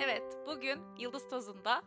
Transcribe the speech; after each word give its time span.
Evet, 0.00 0.22
bugün 0.46 0.96
Yıldız 0.98 1.28
Tozu'nda 1.28 1.82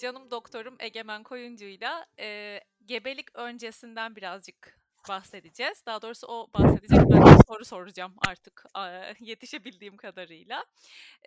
canım 0.00 0.30
doktorum 0.30 0.76
Egemen 0.80 1.22
Koyuncu'yla 1.22 2.06
e, 2.18 2.60
gebelik 2.86 3.36
öncesinden 3.36 4.16
birazcık 4.16 4.78
bahsedeceğiz. 5.08 5.82
Daha 5.86 6.02
doğrusu 6.02 6.26
o 6.26 6.48
bahsedecek, 6.54 7.00
ben 7.10 7.26
de 7.26 7.38
soru 7.48 7.64
soracağım 7.64 8.14
artık 8.28 8.64
a, 8.74 8.88
yetişebildiğim 9.20 9.96
kadarıyla. 9.96 10.64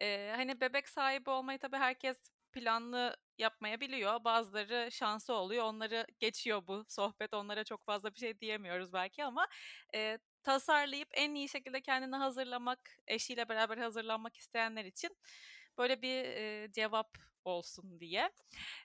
E, 0.01 0.33
hani 0.35 0.61
bebek 0.61 0.89
sahibi 0.89 1.29
olmayı 1.29 1.59
tabii 1.59 1.77
herkes 1.77 2.17
planlı 2.51 3.17
yapmayabiliyor. 3.37 4.23
Bazıları 4.23 4.91
şansı 4.91 5.33
oluyor, 5.33 5.65
onları 5.65 6.07
geçiyor 6.19 6.67
bu 6.67 6.85
sohbet. 6.87 7.33
Onlara 7.33 7.63
çok 7.63 7.85
fazla 7.85 8.13
bir 8.13 8.19
şey 8.19 8.39
diyemiyoruz 8.39 8.93
belki 8.93 9.23
ama 9.23 9.47
e, 9.95 10.17
tasarlayıp 10.43 11.09
en 11.13 11.35
iyi 11.35 11.49
şekilde 11.49 11.81
kendini 11.81 12.15
hazırlamak, 12.15 12.79
eşiyle 13.07 13.49
beraber 13.49 13.77
hazırlanmak 13.77 14.37
isteyenler 14.37 14.85
için 14.85 15.17
böyle 15.81 16.01
bir 16.01 16.23
e, 16.25 16.71
cevap 16.71 17.17
olsun 17.45 17.99
diye 17.99 18.29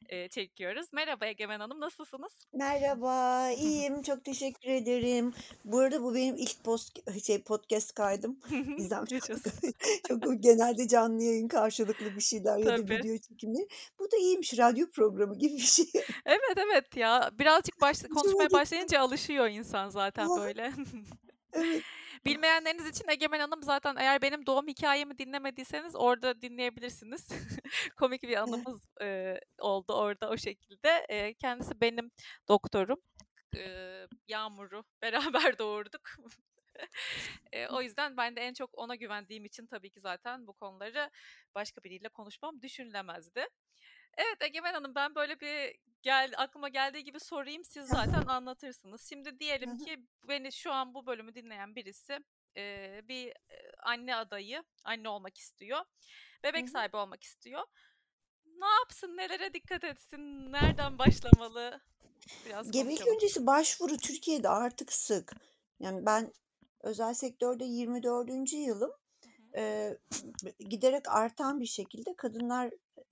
e, 0.08 0.28
çekiyoruz. 0.28 0.86
Merhaba 0.92 1.26
Egemen 1.26 1.60
Hanım, 1.60 1.80
nasılsınız? 1.80 2.32
Merhaba, 2.52 3.50
iyiyim. 3.50 4.02
Çok 4.02 4.24
teşekkür 4.24 4.68
ederim. 4.68 5.34
Bu 5.64 5.78
arada 5.78 6.02
bu 6.02 6.14
benim 6.14 6.36
ilk 6.36 6.64
post, 6.64 7.22
şey, 7.24 7.42
podcast 7.42 7.94
kaydım. 7.94 8.40
Bizden 8.50 9.04
çok, 9.04 9.22
çok 10.08 10.42
genelde 10.42 10.88
canlı 10.88 11.22
yayın 11.22 11.48
karşılıklı 11.48 12.16
bir 12.16 12.20
şeyler 12.20 12.58
ya 12.58 12.66
da 12.66 12.76
Tabii. 12.76 12.98
video 12.98 13.18
çekimleri. 13.18 13.68
Bu 13.98 14.12
da 14.12 14.16
iyiymiş, 14.16 14.58
radyo 14.58 14.90
programı 14.90 15.38
gibi 15.38 15.54
bir 15.54 15.60
şey. 15.60 15.86
Evet 16.26 16.56
evet 16.56 16.96
ya 16.96 17.30
birazcık 17.38 17.80
baş, 17.80 17.96
Hoşuma 17.96 18.20
konuşmaya 18.20 18.50
başlayınca 18.50 19.00
alışıyor 19.00 19.48
insan 19.48 19.90
zaten 19.90 20.28
böyle. 20.28 20.72
evet. 21.52 21.82
Bilmeyenleriniz 22.26 22.86
için 22.86 23.08
Egemen 23.08 23.40
Hanım 23.40 23.62
zaten 23.62 23.96
eğer 23.96 24.22
benim 24.22 24.46
doğum 24.46 24.68
hikayemi 24.68 25.18
dinlemediyseniz 25.18 25.96
orada 25.96 26.42
dinleyebilirsiniz. 26.42 27.28
Komik 27.96 28.22
bir 28.22 28.36
anımız 28.36 28.80
e, 29.00 29.40
oldu 29.58 29.92
orada 29.92 30.30
o 30.30 30.36
şekilde. 30.36 31.06
E, 31.08 31.34
kendisi 31.34 31.80
benim 31.80 32.10
doktorum. 32.48 33.00
E, 33.56 34.06
Yağmur'u 34.28 34.84
beraber 35.02 35.58
doğurduk. 35.58 36.10
E, 37.52 37.66
o 37.68 37.82
yüzden 37.82 38.16
ben 38.16 38.36
de 38.36 38.40
en 38.40 38.54
çok 38.54 38.78
ona 38.78 38.94
güvendiğim 38.94 39.44
için 39.44 39.66
tabii 39.66 39.90
ki 39.90 40.00
zaten 40.00 40.46
bu 40.46 40.52
konuları 40.52 41.10
başka 41.54 41.84
biriyle 41.84 42.08
konuşmam 42.08 42.62
düşünülemezdi. 42.62 43.46
Evet 44.16 44.36
Egemen 44.40 44.74
Hanım 44.74 44.94
ben 44.94 45.14
böyle 45.14 45.40
bir 45.40 45.76
gel 46.02 46.32
aklıma 46.36 46.68
geldiği 46.68 47.04
gibi 47.04 47.20
sorayım 47.20 47.64
siz 47.64 47.88
zaten 47.88 48.22
anlatırsınız. 48.26 49.08
Şimdi 49.08 49.40
diyelim 49.40 49.78
ki 49.78 50.06
beni 50.28 50.52
şu 50.52 50.72
an 50.72 50.94
bu 50.94 51.06
bölümü 51.06 51.34
dinleyen 51.34 51.76
birisi 51.76 52.18
e, 52.56 53.00
bir 53.08 53.32
anne 53.82 54.16
adayı, 54.16 54.64
anne 54.84 55.08
olmak 55.08 55.38
istiyor. 55.38 55.80
Bebek 56.44 56.68
sahibi 56.68 56.96
olmak 56.96 57.22
istiyor. 57.22 57.62
Ne 58.44 58.66
yapsın, 58.66 59.16
nelere 59.16 59.54
dikkat 59.54 59.84
etsin, 59.84 60.52
nereden 60.52 60.98
başlamalı? 60.98 61.80
Biraz 62.46 62.70
Gebelik 62.70 62.98
konuşalım. 62.98 63.14
öncesi 63.14 63.46
başvuru 63.46 63.96
Türkiye'de 63.96 64.48
artık 64.48 64.92
sık. 64.92 65.32
Yani 65.80 66.06
ben 66.06 66.32
özel 66.80 67.14
sektörde 67.14 67.64
24. 67.64 68.52
yılım. 68.52 68.90
Eee, 69.54 69.98
giderek 70.58 71.08
artan 71.08 71.60
bir 71.60 71.66
şekilde 71.66 72.16
kadınlar 72.16 72.70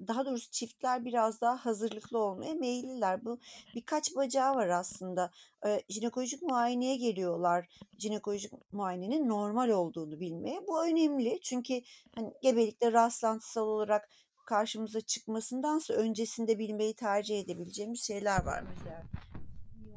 daha 0.08 0.26
doğrusu 0.26 0.50
çiftler 0.50 1.04
biraz 1.04 1.40
daha 1.40 1.56
hazırlıklı 1.56 2.18
olmaya 2.18 2.54
meyilliler. 2.54 3.24
Bu 3.24 3.38
birkaç 3.74 4.16
bacağı 4.16 4.54
var 4.54 4.68
aslında. 4.68 5.30
Eee, 5.64 5.82
jinekolojik 5.88 6.42
muayeneye 6.42 6.96
geliyorlar. 6.96 7.68
Jinekolojik 7.98 8.52
muayenenin 8.72 9.28
normal 9.28 9.68
olduğunu 9.68 10.20
bilmeye. 10.20 10.66
Bu 10.66 10.84
önemli 10.84 11.40
çünkü 11.42 11.82
hani 12.14 12.32
gebelikte 12.42 12.92
rastlantısal 12.92 13.66
olarak 13.66 14.08
karşımıza 14.46 15.00
çıkmasındansa 15.00 15.94
öncesinde 15.94 16.58
bilmeyi 16.58 16.94
tercih 16.94 17.40
edebileceğimiz 17.40 18.02
şeyler 18.02 18.44
var 18.44 18.64
mesela. 18.74 19.02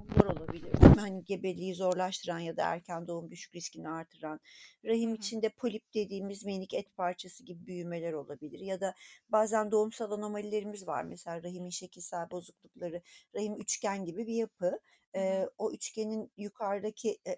Miyomlar 0.07 0.35
olabilir. 0.35 0.73
Hani 0.99 1.23
gebeliği 1.25 1.75
zorlaştıran 1.75 2.39
ya 2.39 2.57
da 2.57 2.63
erken 2.63 3.07
doğum 3.07 3.31
düşük 3.31 3.55
riskini 3.55 3.89
artıran. 3.89 4.39
Rahim 4.85 5.15
içinde 5.15 5.49
polip 5.49 5.93
dediğimiz 5.93 6.45
minik 6.45 6.73
et 6.73 6.95
parçası 6.97 7.43
gibi 7.43 7.67
büyümeler 7.67 8.13
olabilir. 8.13 8.59
Ya 8.59 8.81
da 8.81 8.93
bazen 9.29 9.71
doğumsal 9.71 10.11
anomalilerimiz 10.11 10.87
var. 10.87 11.03
Mesela 11.03 11.43
rahimin 11.43 11.69
şekilsel 11.69 12.31
bozuklukları. 12.31 13.01
Rahim 13.35 13.61
üçgen 13.61 14.05
gibi 14.05 14.27
bir 14.27 14.33
yapı. 14.33 14.79
Ee, 15.15 15.49
o 15.57 15.71
üçgenin 15.71 16.31
yukarıdaki 16.37 17.17
e, 17.25 17.31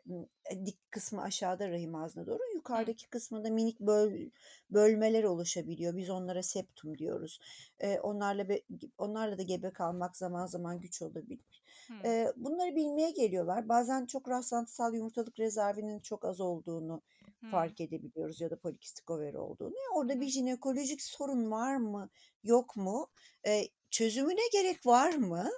e, 0.51 0.65
dik 0.65 0.91
kısmı 0.91 1.21
aşağıda 1.21 1.69
rahim 1.69 1.95
ağzına 1.95 2.27
doğru. 2.27 2.39
Yukarıdaki 2.55 3.09
kısmında 3.09 3.49
minik 3.49 3.79
böl, 3.79 4.29
bölmeler 4.69 5.23
oluşabiliyor. 5.23 5.97
Biz 5.97 6.09
onlara 6.09 6.43
septum 6.43 6.97
diyoruz. 6.97 7.39
Ee, 7.79 7.99
onlarla 7.99 8.49
be, 8.49 8.61
onlarla 8.97 9.37
da 9.37 9.41
gebe 9.41 9.69
kalmak 9.71 10.17
zaman 10.17 10.45
zaman 10.45 10.79
güç 10.79 11.01
olabilir. 11.01 11.58
Ee, 12.05 12.27
bunları 12.35 12.75
bilmeye 12.75 13.11
geliyorlar. 13.11 13.69
Bazen 13.69 14.05
çok 14.05 14.29
rastlantısal 14.29 14.93
yumurtalık 14.93 15.39
rezervinin 15.39 15.99
çok 15.99 16.25
az 16.25 16.41
olduğunu 16.41 17.01
Hı. 17.41 17.47
fark 17.47 17.81
edebiliyoruz 17.81 18.41
ya 18.41 18.49
da 18.49 18.59
polikistik 18.59 19.09
overi 19.09 19.37
olduğunu. 19.37 19.75
Orada 19.95 20.21
bir 20.21 20.27
hı. 20.27 20.29
jinekolojik 20.29 21.01
sorun 21.01 21.51
var 21.51 21.75
mı, 21.77 22.09
yok 22.43 22.75
mu? 22.77 23.07
Ee, 23.47 23.63
çözümüne 23.89 24.47
gerek 24.53 24.85
var 24.85 25.13
mı? 25.15 25.49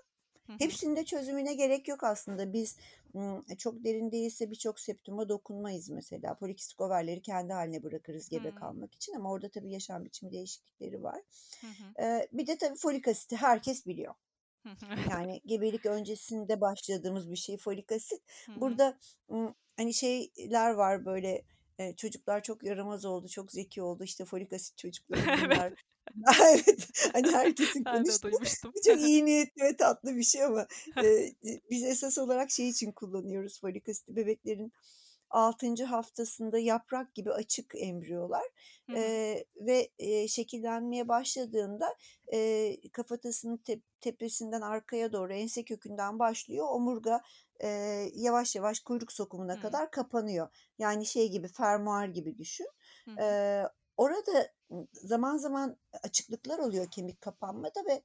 Hepsinde 0.57 1.05
çözümüne 1.05 1.53
gerek 1.53 1.87
yok 1.87 2.03
aslında. 2.03 2.53
Biz 2.53 2.77
çok 3.57 3.83
derin 3.83 4.11
değilse 4.11 4.51
birçok 4.51 4.79
septuma 4.79 5.29
dokunmayız 5.29 5.89
mesela. 5.89 6.35
Polikistik 6.37 6.81
overleri 6.81 7.21
kendi 7.21 7.53
haline 7.53 7.83
bırakırız 7.83 8.29
gebe 8.29 8.51
Hı. 8.51 8.51
kalmak 8.51 8.95
için 8.95 9.13
ama 9.13 9.31
orada 9.31 9.49
tabii 9.49 9.71
yaşam 9.71 10.05
biçimi 10.05 10.31
değişiklikleri 10.31 11.03
var. 11.03 11.21
Hı. 11.61 11.95
Ee, 12.01 12.27
bir 12.33 12.47
de 12.47 12.57
tabii 12.57 12.75
folik 12.77 13.07
asiti 13.07 13.35
herkes 13.35 13.85
biliyor. 13.85 14.13
Yani 15.09 15.41
gebelik 15.45 15.85
öncesinde 15.85 16.61
başladığımız 16.61 17.31
bir 17.31 17.35
şey 17.35 17.57
folik 17.57 17.91
asit. 17.91 18.21
Burada 18.55 18.97
hani 19.77 19.93
şeyler 19.93 20.71
var 20.71 21.05
böyle 21.05 21.41
e, 21.79 21.95
çocuklar 21.95 22.43
çok 22.43 22.63
yaramaz 22.63 23.05
oldu, 23.05 23.27
çok 23.27 23.51
zeki 23.51 23.81
oldu. 23.81 24.03
İşte 24.03 24.25
folik 24.25 24.53
asit 24.53 24.77
çocukları 24.77 25.21
bunlar. 25.45 25.73
evet. 26.41 26.89
Hani 27.13 27.31
herkesin 27.31 27.83
konuştuğu. 27.83 28.31
çok 28.85 29.01
iyi 29.01 29.25
niyetli 29.25 29.63
ve 29.63 29.77
tatlı 29.77 30.15
bir 30.15 30.23
şey 30.23 30.43
ama 30.43 30.67
e, 31.03 31.33
biz 31.69 31.83
esas 31.83 32.17
olarak 32.17 32.51
şey 32.51 32.69
için 32.69 32.91
kullanıyoruz 32.91 33.61
folik 33.61 33.89
asiti. 33.89 34.15
Bebeklerin 34.15 34.73
6. 35.31 35.85
haftasında 35.85 36.57
yaprak 36.57 37.15
gibi 37.15 37.31
açık 37.31 37.73
embriyolar 37.77 38.43
Hı 38.89 38.93
hı. 38.93 38.97
e, 38.97 39.45
ve 39.55 39.89
e, 39.99 40.27
şekillenmeye 40.27 41.07
başladığında 41.07 41.95
e, 42.33 42.75
kafatasının 42.91 43.57
te- 43.57 43.81
tepesinden 44.01 44.61
arkaya 44.61 45.11
doğru 45.13 45.33
ense 45.33 45.63
kökünden 45.65 46.19
başlıyor. 46.19 46.67
Omurga 46.69 47.21
e, 47.59 47.67
yavaş 48.15 48.55
yavaş 48.55 48.79
kuyruk 48.79 49.11
sokumuna 49.11 49.55
Hı. 49.55 49.59
kadar 49.59 49.91
kapanıyor. 49.91 50.47
Yani 50.79 51.05
şey 51.05 51.29
gibi 51.31 51.47
fermuar 51.47 52.07
gibi 52.07 52.37
düşün. 52.37 52.67
Hı 53.05 53.11
hı. 53.11 53.19
E, 53.21 53.63
orada 53.97 54.51
zaman 54.93 55.37
zaman 55.37 55.77
açıklıklar 56.03 56.59
oluyor 56.59 56.87
kemik 56.91 57.21
kapanmada 57.21 57.85
ve 57.85 58.03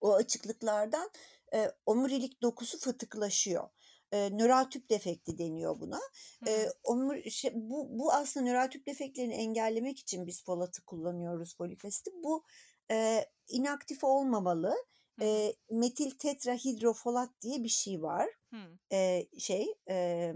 o 0.00 0.14
açıklıklardan 0.14 1.10
e, 1.54 1.70
omurilik 1.86 2.42
dokusu 2.42 2.78
fıtıklaşıyor. 2.78 3.68
E, 4.12 4.30
nöral 4.32 4.64
tüp 4.64 4.90
defekti 4.90 5.38
deniyor 5.38 5.80
buna. 5.80 6.00
E, 6.46 6.68
omur, 6.84 7.22
şey, 7.30 7.50
bu, 7.54 7.98
bu 7.98 8.12
aslında 8.12 8.46
nöral 8.46 8.70
tüp 8.70 8.86
defektlerini 8.86 9.34
engellemek 9.34 9.98
için 9.98 10.26
biz 10.26 10.44
folatı 10.44 10.84
kullanıyoruz 10.84 11.56
folik 11.56 11.84
asiti. 11.84 12.10
Bu 12.14 12.44
e, 12.90 13.24
inaktif 13.48 14.04
olmamalı. 14.04 14.76
E, 15.20 15.54
metil 15.70 16.10
tetrahidrofolat 16.10 17.30
diye 17.42 17.64
bir 17.64 17.68
şey 17.68 18.02
var. 18.02 18.28
Hı. 18.50 18.78
E, 18.92 19.26
şey 19.38 19.74
e, 19.90 20.32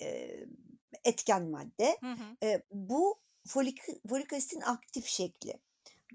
e, 0.00 0.30
etken 1.04 1.50
madde. 1.50 1.98
Hı 2.00 2.12
hı. 2.12 2.46
E, 2.46 2.62
bu 2.72 3.20
folik, 3.46 3.80
folik 4.08 4.32
asitin 4.32 4.60
aktif 4.60 5.06
şekli. 5.06 5.60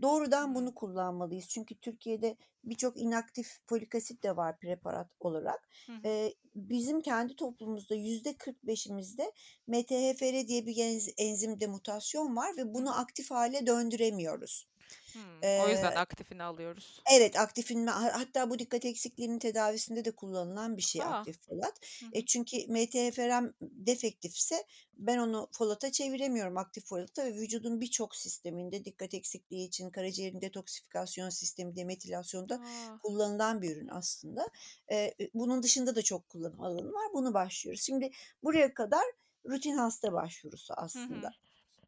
Doğrudan 0.01 0.55
bunu 0.55 0.75
kullanmalıyız. 0.75 1.47
Çünkü 1.49 1.75
Türkiye'de 1.75 2.37
birçok 2.63 2.97
inaktif 2.97 3.47
folik 3.65 3.95
asit 3.95 4.23
de 4.23 4.35
var 4.37 4.59
preparat 4.59 5.09
olarak. 5.19 5.69
Hı 5.85 5.91
hı. 5.93 5.97
Ee, 6.05 6.33
bizim 6.55 7.01
kendi 7.01 7.35
toplumumuzda 7.35 7.95
yüzde 7.95 8.37
45'imizde 8.37 9.31
MTHFR 9.67 10.47
diye 10.47 10.65
bir 10.65 10.75
enz- 10.75 11.13
enzimde 11.17 11.67
mutasyon 11.67 12.35
var 12.35 12.57
ve 12.57 12.73
bunu 12.73 12.99
aktif 12.99 13.31
hale 13.31 13.67
döndüremiyoruz. 13.67 14.67
Hı. 15.13 15.63
O 15.63 15.69
yüzden 15.69 15.95
aktifini 15.95 16.43
alıyoruz. 16.43 17.01
Evet 17.13 17.39
aktifin 17.39 17.87
hatta 17.87 18.49
bu 18.49 18.59
dikkat 18.59 18.85
eksikliğinin 18.85 19.39
tedavisinde 19.39 20.05
de 20.05 20.11
kullanılan 20.11 20.77
bir 20.77 20.81
şey 20.81 21.01
Aa. 21.01 21.05
aktif 21.05 21.41
folat. 21.41 21.79
Hı 21.99 22.05
E 22.13 22.25
çünkü 22.25 22.57
MTHFR'm 22.67 23.53
defektifse 23.61 24.63
ben 24.97 25.17
onu 25.17 25.49
folata 25.51 25.91
çeviremiyorum 25.91 26.57
aktif 26.57 26.85
folata 26.85 27.25
ve 27.25 27.33
vücudun 27.33 27.81
birçok 27.81 28.15
sisteminde 28.15 28.85
dikkat 28.85 29.13
eksikliği 29.13 29.67
için 29.67 29.89
karaciğerin 29.89 30.41
detoksifikasyon 30.41 31.29
sistemi 31.29 31.75
demetilasyonda 31.75 32.55
Aa. 32.55 32.97
kullanılan 33.03 33.61
bir 33.61 33.75
ürün 33.75 33.87
aslında. 33.87 34.49
E, 34.91 35.13
bunun 35.33 35.63
dışında 35.63 35.95
da 35.95 36.01
çok 36.01 36.29
kullanım 36.29 36.61
alanı 36.61 36.93
var. 36.93 37.13
Bunu 37.13 37.33
başlıyoruz. 37.33 37.81
Şimdi 37.81 38.11
buraya 38.43 38.73
kadar 38.73 39.03
rutin 39.49 39.77
hasta 39.77 40.13
başvurusu 40.13 40.73
Hı 40.73 40.77
aslında. 40.81 41.27
hı. 41.27 41.31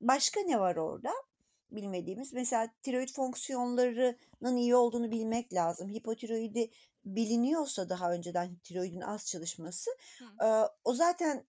Başka 0.02 0.42
ne 0.42 0.60
var 0.60 0.76
orada? 0.76 1.14
Bilmediğimiz 1.72 2.34
mesela 2.34 2.74
tiroid 2.82 3.10
fonksiyonlarının 3.10 4.56
iyi 4.58 4.76
olduğunu 4.76 5.12
bilmek 5.12 5.54
lazım. 5.54 5.90
Hipotiroidi 5.90 6.70
biliniyorsa 7.06 7.90
daha 7.90 8.12
önceden 8.12 8.56
tiroidin 8.56 9.02
az 9.02 9.26
çalışması 9.26 9.92
Hı. 10.20 10.46
e, 10.46 10.48
o 10.84 10.94
zaten 10.94 11.46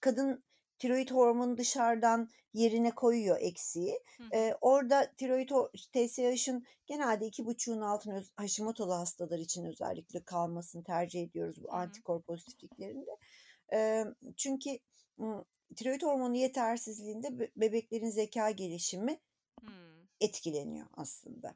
kadın 0.00 0.44
tiroid 0.78 1.10
hormonu 1.10 1.58
dışarıdan 1.58 2.30
yerine 2.54 2.90
koyuyor 2.90 3.36
eksiği. 3.40 4.00
Hı. 4.18 4.36
E, 4.36 4.56
orada 4.60 5.12
tiroid 5.16 5.48
TSH'ın 5.92 6.64
genelde 6.86 7.26
iki 7.26 7.46
buçuğun 7.46 7.80
altına 7.80 8.22
Hashimoto'lu 8.36 8.94
hastalar 8.94 9.38
için 9.38 9.64
özellikle 9.64 10.24
kalmasını 10.24 10.84
tercih 10.84 11.22
ediyoruz 11.22 11.62
bu 11.62 11.68
Hı 11.68 11.76
antikor 11.76 12.22
pozitifliklerinde. 12.22 13.10
E, 13.72 14.04
çünkü 14.36 14.70
tiroid 15.76 16.02
hormonu 16.02 16.36
yetersizliğinde 16.36 17.38
be- 17.38 17.50
bebeklerin 17.56 18.10
zeka 18.10 18.50
gelişimi 18.50 19.18
Hmm. 19.62 20.06
etkileniyor 20.20 20.86
aslında. 20.96 21.54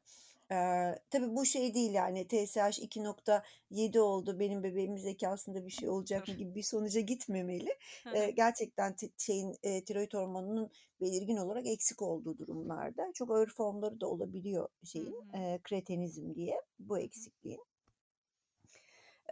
Ee, 0.52 0.94
tabii 1.10 1.36
bu 1.36 1.46
şey 1.46 1.74
değil 1.74 1.92
yani 1.92 2.28
TSH 2.28 2.56
2.7 2.56 3.98
oldu 3.98 4.38
benim 4.38 4.62
bebeğimin 4.62 4.96
zekasında 4.96 5.66
bir 5.66 5.70
şey 5.70 5.88
olacak 5.88 6.28
mı 6.28 6.34
gibi 6.34 6.54
bir 6.54 6.62
sonuca 6.62 7.00
gitmemeli. 7.00 7.78
Ee, 8.14 8.30
gerçekten 8.30 8.96
şeyin 9.18 9.56
e, 9.62 9.84
tiroid 9.84 10.14
hormonunun 10.14 10.70
belirgin 11.00 11.36
olarak 11.36 11.66
eksik 11.66 12.02
olduğu 12.02 12.38
durumlarda 12.38 13.12
çok 13.14 13.30
ağır 13.30 13.48
formları 13.48 14.00
da 14.00 14.06
olabiliyor 14.06 14.68
şeyin 14.84 15.32
e, 15.34 15.60
kretenizm 15.64 16.34
diye 16.34 16.62
bu 16.78 16.98
eksikliğin. 16.98 17.64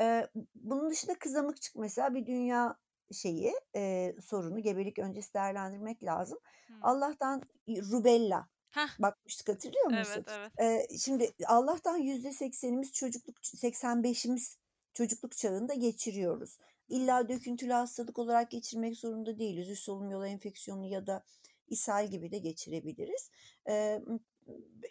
Ee, 0.01 0.29
bunun 0.55 0.91
dışında 0.91 1.19
kızamıkçık 1.19 1.77
mesela 1.77 2.15
bir 2.15 2.27
dünya 2.27 2.77
şeyi 3.13 3.53
e, 3.77 4.15
sorunu 4.21 4.63
gebelik 4.63 4.99
öncesi 4.99 5.35
değerlendirmek 5.35 6.05
lazım. 6.05 6.39
Hı. 6.67 6.75
Allah'tan 6.83 7.43
rubella 7.69 8.49
Heh. 8.75 8.89
bakmıştık 9.03 9.49
hatırlıyor 9.49 9.93
Evet, 9.93 10.07
musun? 10.09 10.25
evet. 10.29 10.53
Ee, 10.61 10.99
şimdi 10.99 11.33
Allah'tan 11.47 11.97
yüzde 11.97 12.33
seksenimiz 12.33 12.93
çocukluk 12.93 13.37
85'imiz 13.39 14.57
çocukluk 14.95 15.37
çağında 15.37 15.75
geçiriyoruz. 15.75 16.59
İlla 16.89 17.29
döküntülü 17.29 17.73
hastalık 17.73 18.19
olarak 18.19 18.51
geçirmek 18.51 18.97
zorunda 18.97 19.39
değiliz. 19.39 19.71
Üst 19.71 19.83
solunum 19.83 20.11
yolu 20.11 20.27
enfeksiyonu 20.27 20.87
ya 20.87 21.07
da 21.07 21.25
ishal 21.69 22.11
gibi 22.11 22.31
de 22.31 22.39
geçirebiliriz. 22.39 23.31
Ee, 23.69 24.01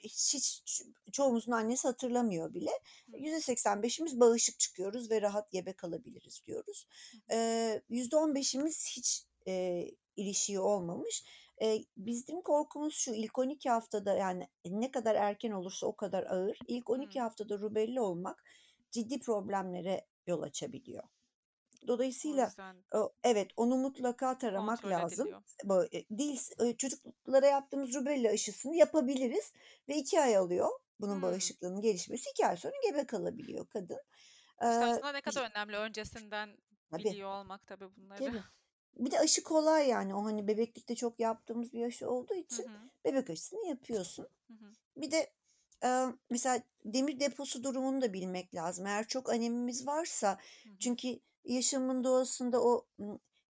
hiç, 0.03 0.33
hiç 0.33 0.83
çoğumuzun 1.11 1.51
annesi 1.51 1.87
hatırlamıyor 1.87 2.53
bile. 2.53 2.71
Hı. 3.11 3.17
%85'imiz 3.17 4.19
bağışık 4.19 4.59
çıkıyoruz 4.59 5.11
ve 5.11 5.21
rahat 5.21 5.51
gebe 5.51 5.73
kalabiliriz 5.73 6.41
diyoruz. 6.47 6.87
Ee, 7.31 7.81
%15'imiz 7.89 8.97
hiç 8.97 9.25
e, 9.47 9.85
ilişiği 10.15 10.59
olmamış. 10.59 11.23
E, 11.61 11.79
bizim 11.97 12.41
korkumuz 12.41 12.95
şu 12.95 13.11
ilk 13.11 13.39
12 13.39 13.69
haftada 13.69 14.13
yani 14.17 14.47
ne 14.65 14.91
kadar 14.91 15.15
erken 15.15 15.51
olursa 15.51 15.87
o 15.87 15.95
kadar 15.95 16.23
ağır. 16.23 16.57
İlk 16.67 16.89
12 16.89 17.19
Hı. 17.19 17.23
haftada 17.23 17.59
rubella 17.59 18.01
olmak 18.03 18.43
ciddi 18.91 19.19
problemlere 19.19 20.05
yol 20.27 20.41
açabiliyor. 20.41 21.03
Dolayısıyla 21.87 22.51
o- 22.93 23.13
evet 23.23 23.51
onu 23.57 23.75
mutlaka 23.77 24.37
taramak 24.37 24.85
lazım. 24.85 25.27
ediliyor. 25.27 25.43
Böyle, 25.65 26.05
değil 26.11 26.41
e, 26.59 26.75
çocuklara 26.77 27.45
yaptığımız 27.47 27.95
rubella 27.95 28.29
aşısını 28.31 28.75
yapabiliriz 28.75 29.53
ve 29.89 29.95
iki 29.95 30.21
ay 30.21 30.37
alıyor 30.37 30.69
bunun 30.99 31.15
Hmm. 31.15 31.21
bağışıklığının 31.21 31.81
gelişmesi. 31.81 32.29
iki 32.29 32.47
ay 32.47 32.57
sonra 32.57 32.73
gebe 32.89 33.05
kalabiliyor 33.05 33.67
kadın. 33.69 33.99
İşte 34.53 34.65
Ee, 34.65 34.65
aslında 34.67 35.11
ne 35.11 35.21
kadar 35.21 35.51
önemli 35.51 35.77
öncesinden 35.77 36.57
tabii 36.91 37.03
biliyor 37.03 37.29
olmak 37.29 37.67
tabii 37.67 37.95
bunları. 37.95 38.19
tabii. 38.19 38.43
Bir 38.97 39.11
de 39.11 39.19
aşı 39.19 39.43
kolay 39.43 39.87
yani 39.87 40.15
o 40.15 40.25
hani 40.25 40.47
bebeklikte 40.47 40.95
çok 40.95 41.19
yaptığımız 41.19 41.73
bir 41.73 41.85
aşı 41.85 42.09
olduğu 42.09 42.33
Hı 42.33 42.39
için 42.39 42.63
hı. 42.63 42.89
bebek 43.05 43.29
aşısını 43.29 43.67
yapıyorsun. 43.67 44.27
Hı 44.47 44.53
hı. 44.53 44.71
Bir 44.97 45.11
de 45.11 45.33
e, 45.83 46.05
mesela 46.29 46.63
demir 46.85 47.19
deposu 47.19 47.63
durumunu 47.63 48.01
da 48.01 48.13
bilmek 48.13 48.55
lazım. 48.55 48.85
Eğer 48.85 49.07
çok 49.07 49.29
anemimiz 49.29 49.87
varsa 49.87 50.31
Hı 50.63 50.69
hı. 50.69 50.73
çünkü 50.79 51.19
yaşamın 51.45 52.03
doğasında 52.03 52.63
o 52.63 52.87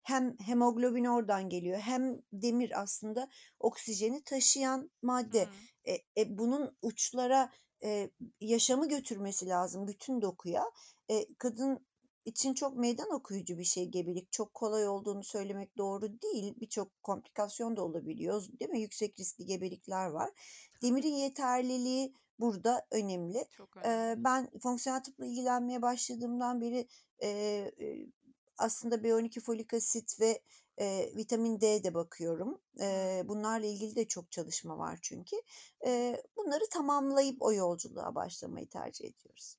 hem 0.02 0.38
hemoglobin 0.38 1.04
oradan 1.04 1.48
geliyor 1.48 1.78
hem 1.78 2.22
demir 2.32 2.82
aslında 2.82 3.28
oksijeni 3.60 4.24
taşıyan 4.24 4.90
madde. 5.02 5.44
Hı. 5.44 5.50
E, 5.84 5.92
e, 6.22 6.38
bunun 6.38 6.76
uçlara 6.82 7.52
e, 7.84 8.10
yaşamı 8.40 8.88
götürmesi 8.88 9.46
lazım 9.48 9.86
bütün 9.86 10.22
dokuya. 10.22 10.64
E, 11.10 11.34
kadın 11.34 11.86
için 12.24 12.54
çok 12.54 12.76
meydan 12.76 13.10
okuyucu 13.14 13.58
bir 13.58 13.64
şey 13.64 13.88
gebelik. 13.88 14.32
Çok 14.32 14.54
kolay 14.54 14.88
olduğunu 14.88 15.24
söylemek 15.24 15.76
doğru 15.78 16.22
değil. 16.22 16.54
Birçok 16.60 17.02
komplikasyon 17.02 17.76
da 17.76 17.84
olabiliyor. 17.84 18.44
Değil 18.60 18.70
mi? 18.70 18.80
Yüksek 18.80 19.20
riskli 19.20 19.46
gebelikler 19.46 20.06
var. 20.06 20.30
Demirin 20.82 21.14
yeterliliği 21.14 22.14
burada 22.38 22.86
önemli. 22.90 23.44
Çok 23.56 23.76
Ee, 23.76 23.80
önemli. 23.80 24.24
ben 24.24 24.50
fonksiyonel 24.62 25.02
tıpla 25.02 25.26
ilgilenmeye 25.26 25.82
başladığımdan 25.82 26.60
beri 26.60 26.88
e, 27.18 27.28
e, 27.28 28.06
aslında 28.58 28.94
B12 29.04 29.40
folik 29.40 29.74
asit 29.74 30.20
ve 30.20 30.42
e, 30.80 31.10
vitamin 31.16 31.60
D 31.60 31.84
de 31.84 31.94
bakıyorum. 31.94 32.60
E, 32.80 33.22
bunlarla 33.24 33.66
ilgili 33.66 33.96
de 33.96 34.08
çok 34.08 34.32
çalışma 34.32 34.78
var 34.78 34.98
çünkü. 35.02 35.36
E, 35.86 36.22
bunları 36.36 36.64
tamamlayıp 36.70 37.42
o 37.42 37.52
yolculuğa 37.52 38.14
başlamayı 38.14 38.68
tercih 38.68 39.04
ediyoruz. 39.04 39.56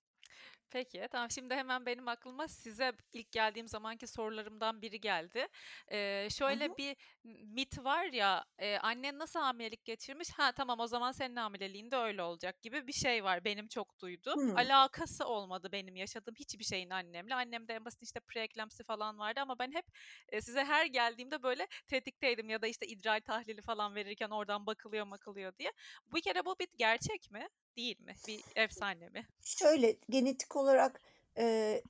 Peki, 0.74 1.08
tamam. 1.12 1.32
Şimdi 1.32 1.56
hemen 1.56 1.86
benim 1.86 2.08
aklıma 2.08 2.48
size 2.48 2.92
ilk 3.14 3.32
geldiğim 3.32 3.68
zamanki 3.68 4.08
sorularımdan 4.08 4.82
biri 4.82 5.00
geldi. 5.00 5.48
Ee, 5.92 6.28
şöyle 6.32 6.66
hı. 6.66 6.78
bir 6.78 6.96
mit 7.24 7.84
var 7.84 8.06
ya, 8.06 8.46
e, 8.60 8.78
annen 8.78 9.20
nasıl 9.20 9.40
hamilelik 9.40 9.86
geçirmiş? 9.86 10.30
Ha 10.32 10.52
tamam 10.52 10.80
o 10.80 10.88
zaman 10.88 11.12
senin 11.12 11.36
hamileliğin 11.36 11.92
de 11.92 11.96
öyle 11.96 12.24
olacak 12.24 12.62
gibi 12.62 12.88
bir 12.88 12.94
şey 12.94 13.24
var. 13.24 13.46
Benim 13.46 13.68
çok 13.68 14.00
duyduğum. 14.00 14.36
Hmm. 14.36 14.58
Alakası 14.58 15.26
olmadı 15.26 15.70
benim 15.72 15.96
yaşadığım 15.96 16.36
hiçbir 16.36 16.64
şeyin 16.64 16.90
annemle. 16.90 17.36
Annemde 17.36 17.74
en 17.74 17.86
basit 17.86 18.04
işte 18.04 18.20
preeklemsi 18.20 18.84
falan 18.84 19.20
vardı 19.20 19.40
ama 19.42 19.60
ben 19.60 19.72
hep 19.72 19.86
e, 20.30 20.42
size 20.42 20.64
her 20.64 20.86
geldiğimde 20.86 21.44
böyle 21.44 21.68
tetikteydim 21.88 22.50
ya 22.50 22.62
da 22.62 22.68
işte 22.68 22.88
idrar 22.88 23.20
tahlili 23.20 23.62
falan 23.62 23.96
verirken 23.96 24.30
oradan 24.30 24.66
bakılıyor 24.66 25.06
makılıyor 25.06 25.58
diye. 25.58 25.72
Bu 26.12 26.16
kere 26.16 26.46
bu 26.46 26.56
bir 26.60 26.68
gerçek 26.78 27.32
mi? 27.32 27.48
Değil 27.78 28.00
mi? 28.00 28.16
Bir 28.28 28.42
efsane 28.56 29.10
mi? 29.10 29.28
Şöyle 29.42 29.96
genetik 30.10 30.56
olarak 30.56 31.02
e, 31.38 31.82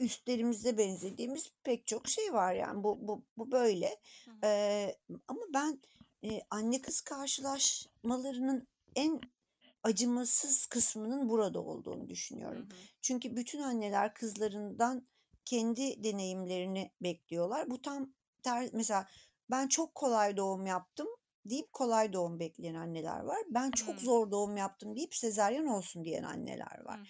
üstlerimize 0.00 0.78
benzediğimiz 0.78 1.50
pek 1.64 1.86
çok 1.86 2.08
şey 2.08 2.32
var 2.32 2.54
yani 2.54 2.84
bu 2.84 3.08
bu 3.08 3.22
bu 3.36 3.52
böyle. 3.52 3.96
Hı 4.24 4.30
hı. 4.30 4.46
E, 4.46 4.96
ama 5.28 5.40
ben 5.54 5.80
e, 6.24 6.40
anne 6.50 6.82
kız 6.82 7.00
karşılaşmalarının 7.00 8.68
en 8.96 9.20
acımasız 9.82 10.66
kısmının 10.66 11.28
burada 11.28 11.60
olduğunu 11.60 12.02
Hı 12.02 12.08
düşünüyorum. 12.08 12.62
hı. 12.62 12.74
Çünkü 13.02 13.36
bütün 13.36 13.62
anneler 13.62 14.14
kızlarından 14.14 15.08
kendi 15.44 16.04
deneyimlerini 16.04 16.92
bekliyorlar. 17.00 17.70
Bu 17.70 17.82
tam 17.82 18.12
ter, 18.42 18.70
mesela 18.72 19.08
ben 19.50 19.68
çok 19.68 19.94
kolay 19.94 20.36
doğum 20.36 20.66
yaptım 20.66 21.08
deyip 21.44 21.72
kolay 21.72 22.12
doğum 22.12 22.40
bekleyen 22.40 22.74
anneler 22.74 23.20
var. 23.20 23.38
Ben 23.50 23.70
çok 23.70 23.96
Hı. 23.96 24.00
zor 24.00 24.30
doğum 24.30 24.56
yaptım 24.56 24.96
deyip 24.96 25.14
sezaryen 25.14 25.66
olsun 25.66 26.04
diyen 26.04 26.22
anneler 26.22 26.84
var. 26.84 27.00
hı. 27.00 27.04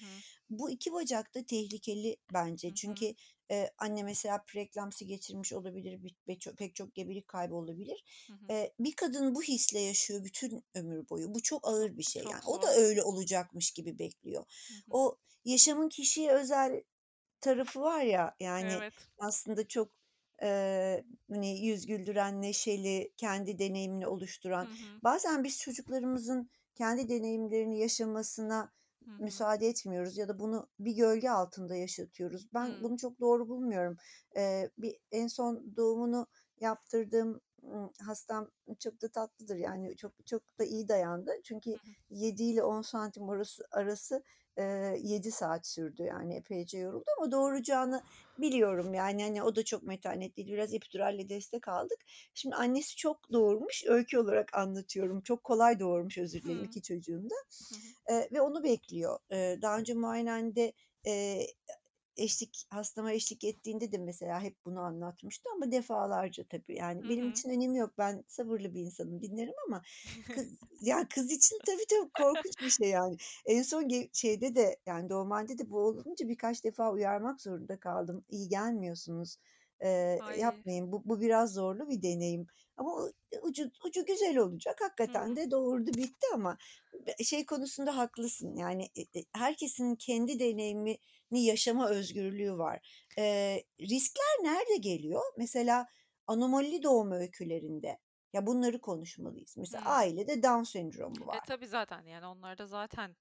Bu 0.51 0.71
iki 0.71 0.93
bacak 0.93 1.35
da 1.35 1.47
tehlikeli 1.47 2.17
bence. 2.33 2.69
Hı 2.69 2.73
hı. 2.73 2.75
Çünkü 2.75 3.15
e, 3.51 3.71
anne 3.79 4.03
mesela 4.03 4.45
preeklamsi 4.47 5.07
geçirmiş 5.07 5.53
olabilir, 5.53 6.01
bir- 6.29 6.39
çok, 6.39 6.57
pek 6.57 6.75
çok 6.75 6.95
gebelik 6.95 7.29
kaybı 7.29 7.55
olabilir. 7.55 8.05
E, 8.51 8.73
bir 8.81 8.93
kadın 8.93 9.35
bu 9.35 9.43
hisle 9.43 9.81
yaşıyor 9.81 10.25
bütün 10.25 10.65
ömür 10.75 11.09
boyu. 11.09 11.35
Bu 11.35 11.43
çok 11.43 11.69
ağır 11.69 11.97
bir 11.97 12.03
şey. 12.03 12.23
çok 12.23 12.33
Yani 12.33 12.43
o 12.47 12.63
da 12.63 12.73
zor. 12.73 12.83
öyle 12.83 13.03
olacakmış 13.03 13.71
gibi 13.71 13.99
bekliyor. 13.99 14.45
Hı 14.69 14.75
hı. 14.75 14.81
O 14.91 15.19
yaşamın 15.45 15.89
kişiye 15.89 16.33
özel 16.33 16.83
tarafı 17.41 17.81
var 17.81 18.03
ya 18.03 18.37
yani 18.41 18.73
Evet. 18.73 18.93
aslında 19.19 19.69
çok 19.69 19.98
e, 20.43 21.05
hani 21.31 21.67
yüz 21.67 21.87
güldüren, 21.87 22.43
neşeli, 22.43 23.13
kendi 23.17 23.59
deneyimini 23.59 24.07
Hı 24.07 24.11
oluşturan. 24.13 24.65
hı. 24.65 25.01
Bazen 25.05 25.45
biz 25.45 25.61
çocuklarımızın 25.61 26.51
kendi 26.75 27.09
deneyimlerini 27.09 27.79
yaşamasına 27.79 28.73
Hı 29.05 29.11
hı. 29.11 29.23
müsaade 29.23 29.69
etmiyoruz 29.69 30.17
ya 30.19 30.29
da 30.29 30.39
bunu 30.39 30.69
bir 30.79 30.93
gölge 30.93 31.31
altında 31.31 31.77
yaşatıyoruz. 31.77 32.49
Ben 32.55 32.67
Hı. 32.69 32.83
bunu 32.83 32.97
çok 32.99 33.21
doğru 33.21 33.49
bulmuyorum. 33.49 33.97
Ee, 34.37 34.71
bir 34.79 34.97
en 35.13 35.27
son 35.27 35.77
doğumunu 35.77 36.27
yaptırdığım 36.61 37.41
ım, 37.63 37.93
hastam 38.07 38.51
çok 38.79 39.03
da 39.03 39.09
tatlıdır 39.09 39.57
yani 39.57 39.97
çok 39.97 40.27
çok 40.27 40.59
da 40.59 40.65
iyi 40.65 40.89
dayandı. 40.89 41.33
Çünkü 41.45 41.71
Hı 41.71 41.75
hı. 41.75 41.95
7 42.11 42.43
ile 42.43 42.63
10 42.63 42.83
santim 42.83 43.31
arası, 43.31 43.65
arası 43.71 44.17
e, 44.17 44.48
7 44.63 45.33
saat 45.33 45.67
sürdü. 45.67 46.03
Yani 46.03 46.37
epeyce 46.37 46.79
yoruldu 46.79 47.05
ama 47.19 47.33
doğuracağını 47.33 48.03
biliyorum. 48.39 48.95
Yani 48.95 49.23
hani 49.23 49.43
o 49.43 49.57
da 49.57 49.65
çok 49.65 49.83
metanetliydi 49.83 50.53
biraz 50.53 50.75
epiduralle 50.75 51.29
destek 51.29 51.69
aldık. 51.69 51.99
Şimdi 52.35 52.55
annesi 52.57 52.97
çok 52.97 53.33
doğurmuş 53.33 53.85
öykü 53.87 54.19
olarak 54.19 54.55
anlatıyorum. 54.55 55.21
Çok 55.21 55.45
kolay 55.45 55.81
doğurmuş 55.81 56.19
özür 56.19 56.43
dilerim 56.43 56.65
iki 56.65 56.83
çocuğunda 56.83 57.35
e, 58.07 58.29
ve 58.33 58.41
onu 58.41 58.65
bekliyor. 58.65 59.19
E, 59.33 59.59
daha 59.63 59.79
önce 59.79 59.95
muayenehanede 59.95 60.73
e, 61.07 61.41
eşlik 62.19 62.67
hastama 62.71 63.13
eşlik 63.13 63.45
ettiğinde 63.45 63.93
de 63.93 63.99
mesela 63.99 64.41
hep 64.41 64.57
bunu 64.65 64.81
anlatmıştı 64.81 65.49
ama 65.55 65.73
defalarca 65.73 66.45
tabii. 66.45 66.77
Yani 66.77 67.05
Hı 67.05 67.09
benim 67.09 67.31
için 67.31 67.51
önemi 67.51 67.79
yok. 67.79 67.95
Ben 67.99 68.25
sabırlı 68.29 68.75
bir 68.75 68.81
insanım, 68.81 69.23
dinlerim 69.23 69.55
ama 69.67 69.83
kız 70.35 70.47
yani 70.81 71.09
kız 71.09 71.33
için 71.33 71.59
tabii 71.67 71.87
tabii 71.91 72.11
korkunç 72.19 72.61
bir 72.63 72.71
şey 72.71 72.89
yani. 72.89 73.17
En 73.47 73.63
son 73.63 73.89
şeyde 74.13 74.55
de 74.55 74.77
yani 74.87 75.09
doğum 75.09 75.31
halinde 75.31 75.59
de 75.59 75.71
bu 75.71 75.79
olunca 75.79 76.29
birkaç 76.29 76.65
defa 76.65 76.93
uyarmak 76.93 77.41
zorunda 77.41 77.81
kaldım. 77.81 78.25
İyi 78.31 78.49
gelmiyorsunuz, 78.49 79.39
Ay. 79.81 80.39
yapmayın. 80.39 80.93
Bu 80.93 81.03
bu 81.05 81.21
biraz 81.21 81.53
zorlu 81.53 81.89
bir 81.89 82.03
deneyim 82.03 82.47
ama 82.77 82.95
u 82.95 83.13
ucu 83.43 83.71
ucu 83.87 84.07
güzel 84.07 84.37
olacak. 84.39 84.81
Hakikaten 84.81 85.31
hı. 85.31 85.37
de 85.37 85.51
doğurdu 85.51 85.95
bitti 85.95 86.27
ama 86.35 86.59
şey 87.25 87.47
konusunda 87.47 87.97
haklısın. 87.97 88.57
Yani, 88.57 88.89
e 88.97 89.01
e 89.01 89.25
herkesin 89.33 89.95
kendi 89.95 90.39
deneyimini 90.39 90.99
yaşama 91.37 91.89
özgürlüğü 91.89 92.53
var. 92.59 93.07
Eee, 93.19 93.65
riskler 93.81 94.37
nerede 94.43 94.77
geliyor? 94.77 95.23
Mesela 95.39 95.87
anomalili 96.27 96.83
doğum 96.83 97.13
öykülerinde. 97.13 97.99
Ya, 98.33 98.47
bunları 98.47 98.81
konuşmalıyız. 98.81 99.55
Mesela 99.59 99.83
Hımm. 99.83 99.99
ailede 99.99 100.43
Down 100.43 100.63
sendromu 100.63 101.27
E, 101.33 101.41
var. 101.41 101.41
tabii 101.41 101.67
zaten 101.67 102.03
yani 102.07 102.27
onlarda 102.27 102.67
zaten 102.67 103.17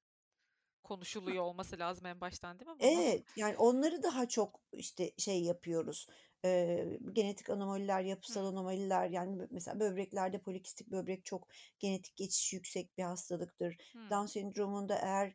konuşuluyor 0.83 1.43
olması 1.43 1.79
lazım 1.79 2.05
en 2.07 2.21
baştan 2.21 2.59
değil 2.59 2.71
mi 2.71 2.81
bunun? 2.81 3.09
Evet, 3.09 3.25
yani 3.35 3.57
onları 3.57 4.03
daha 4.03 4.27
çok, 4.27 4.61
işte, 4.73 5.11
şey 5.17 5.43
yapıyoruz. 5.43 6.07
Eee, 6.43 6.99
genetik 7.13 7.49
anomaliler, 7.49 8.01
yapısal 8.01 8.45
Hımm. 8.45 8.47
anomaliler 8.47 9.09
yani 9.09 9.47
mesela 9.51 9.79
böbreklerde 9.79 10.41
polikistik 10.41 10.91
böbrek 10.91 11.25
çok 11.25 11.47
genetik 11.79 12.15
geçişi 12.15 12.55
yüksek 12.55 12.97
bir 12.97 13.03
hastalıktır. 13.03 13.77
Down 14.11 14.25
Hımm. 14.25 14.25
sendromunda 14.25 14.95
eğer, 14.97 15.33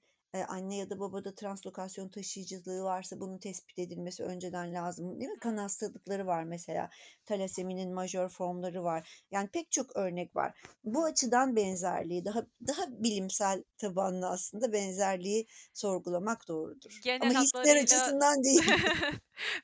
anne 0.49 0.77
ya 0.77 0.91
da 0.91 1.01
babada 1.01 1.35
translokasyon 1.35 2.09
taşıyıcılığı 2.09 2.83
varsa 2.83 3.21
bunun 3.21 3.39
tespit 3.39 3.79
edilmesi 3.79 4.23
önceden 4.23 4.75
lazım, 4.75 5.21
değil 5.21 5.31
mi? 5.31 5.39
Kan 5.39 5.57
hastalıkları 5.57 6.27
var 6.27 6.45
mesela. 6.45 6.91
Talaseminin 7.27 7.95
majör 7.95 8.29
formları 8.29 8.85
var. 8.85 9.25
Yani 9.31 9.49
pek 9.49 9.73
çok 9.73 9.97
örnek 9.97 10.37
var. 10.37 10.59
Bu 10.85 11.05
açıdan 11.05 11.57
benzerliği 11.57 12.25
daha 12.25 12.43
daha 12.67 12.83
bilimsel 12.89 13.65
tabanlı 13.79 14.29
aslında 14.29 14.73
benzerliği 14.73 15.47
sorgulamak 15.73 16.49
doğrudur. 16.49 17.01
Genel 17.05 17.31
Ama 17.31 17.41
hisler 17.41 17.59
hatlarıyla 17.59 17.83
açısından 17.83 18.35
değil. 18.45 18.63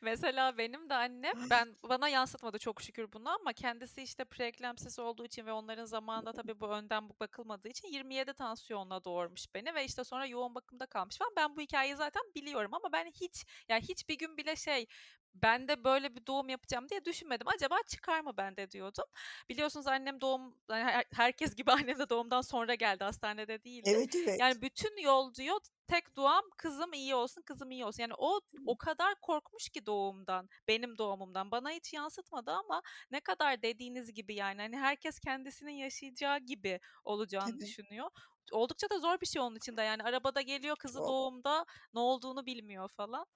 Mesela 0.02 0.58
benim 0.58 0.90
de 0.90 0.94
annem 0.94 1.50
ben 1.50 1.76
bana 1.88 2.08
yansıtmadı 2.08 2.58
çok 2.58 2.82
şükür 2.82 3.12
bunu 3.12 3.28
ama 3.30 3.52
kendisi, 3.52 4.02
işte, 4.02 4.24
preeklemsiz 4.24 4.98
olduğu 4.98 5.24
için 5.24 5.46
ve 5.46 5.52
onların 5.52 5.84
zamanında 5.84 6.32
tabii 6.32 6.60
bu 6.60 6.68
önden 6.68 7.10
bakılmadığı 7.20 7.68
için 7.68 7.88
27 7.88 8.34
tansiyonla 8.34 9.04
doğurmuş 9.04 9.54
beni 9.54 9.74
ve, 9.74 9.84
işte, 9.84 10.04
sonra 10.04 10.26
yoğun 10.26 10.54
bakımda 10.58 10.86
kalmış 10.86 11.18
falan. 11.18 11.32
Ben 11.36 11.56
bu 11.56 11.60
hikâyeyi 11.60 11.96
zaten 11.96 12.22
biliyorum 12.34 12.74
ama 12.74 12.92
ben 12.92 13.06
hiç, 13.06 13.44
ya, 13.68 13.78
hiçbir 13.78 14.18
gün 14.18 14.36
bile 14.36 14.56
şey, 14.56 14.86
ben 15.34 15.68
de 15.68 15.84
böyle 15.84 16.16
bir 16.16 16.26
doğum 16.26 16.48
yapacağım 16.48 16.88
diye 16.88 17.04
düşünmedim. 17.04 17.48
Acaba 17.48 17.76
çıkar 17.88 18.20
mı 18.20 18.36
bende 18.36 18.70
diyordum. 18.70 19.04
Biliyorsunuz 19.48 19.86
annem 19.86 20.20
doğum 20.20 20.54
her 20.70 21.04
herkes 21.14 21.54
gibi 21.54 21.72
annem 21.72 21.98
de 21.98 22.08
doğumdan 22.08 22.40
sonra 22.40 22.74
geldi, 22.74 23.04
hastanede 23.04 23.64
değildi. 23.64 23.90
Evet, 23.94 24.16
evet. 24.16 24.40
Yani 24.40 24.62
bütün 24.62 25.02
yol 25.02 25.34
diyor 25.34 25.60
tek 25.86 26.16
duam 26.16 26.44
kızım 26.56 26.92
iyi 26.92 27.14
olsun, 27.14 27.42
kızım 27.42 27.70
iyi 27.70 27.84
olsun. 27.84 28.02
Yani 28.02 28.14
o 28.18 28.40
o 28.66 28.78
kadar 28.78 29.14
korkmuş 29.22 29.68
ki 29.68 29.86
doğumdan, 29.86 30.48
benim 30.68 30.98
doğumumdan. 30.98 31.50
Bana 31.50 31.70
hiç 31.70 31.92
yansıtmadı 31.92 32.50
ama 32.50 32.82
ne 33.10 33.20
kadar 33.20 33.62
dediğiniz 33.62 34.12
gibi 34.14 34.34
yani, 34.34 34.60
hani, 34.60 34.76
herkes 34.76 35.20
kendisinin 35.20 35.72
yaşayacağı 35.72 36.38
gibi 36.38 36.80
olacağını 37.04 37.52
Tabii. 37.52 37.60
düşünüyor. 37.60 38.10
Oldukça 38.52 38.90
da 38.90 38.98
zor 38.98 39.20
bir 39.20 39.26
şey 39.26 39.42
onun 39.42 39.56
için 39.56 39.76
de 39.76 39.82
yani 39.82 40.02
arabada 40.02 40.40
geliyor 40.40 40.76
kızı 40.76 40.98
doğumda, 40.98 41.64
ne 41.94 42.00
olduğunu 42.00 42.46
bilmiyor 42.46 42.88
falan. 42.88 43.26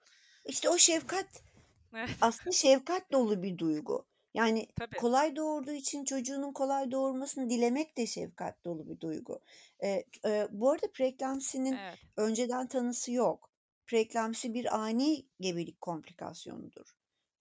İşte 0.44 0.68
o 0.70 0.78
şefkat, 0.78 1.26
Evet. 1.94 2.10
aslında 2.20 2.52
şefkat 2.52 3.12
dolu 3.12 3.42
bir 3.42 3.58
duygu. 3.58 4.06
Yani 4.34 4.66
Tabii. 4.76 4.96
kolay 4.96 5.36
doğurduğu 5.36 5.72
için 5.72 6.04
çocuğunun 6.04 6.52
kolay 6.52 6.90
doğurmasını 6.90 7.50
dilemek 7.50 7.96
de 7.98 8.06
şefkat 8.06 8.64
dolu 8.64 8.88
bir 8.90 9.00
duygu. 9.00 9.40
Eee, 9.82 10.04
eee, 10.24 10.48
bu 10.50 10.70
arada 10.70 10.92
preeklampsinin 10.92 11.74
Evet. 11.80 11.98
önceden 12.16 12.68
tanısı 12.68 13.12
yok. 13.12 13.50
Preeklampsi 13.86 14.54
bir 14.54 14.78
ani 14.78 15.26
gebelik 15.40 15.80
komplikasyonudur. 15.80 16.96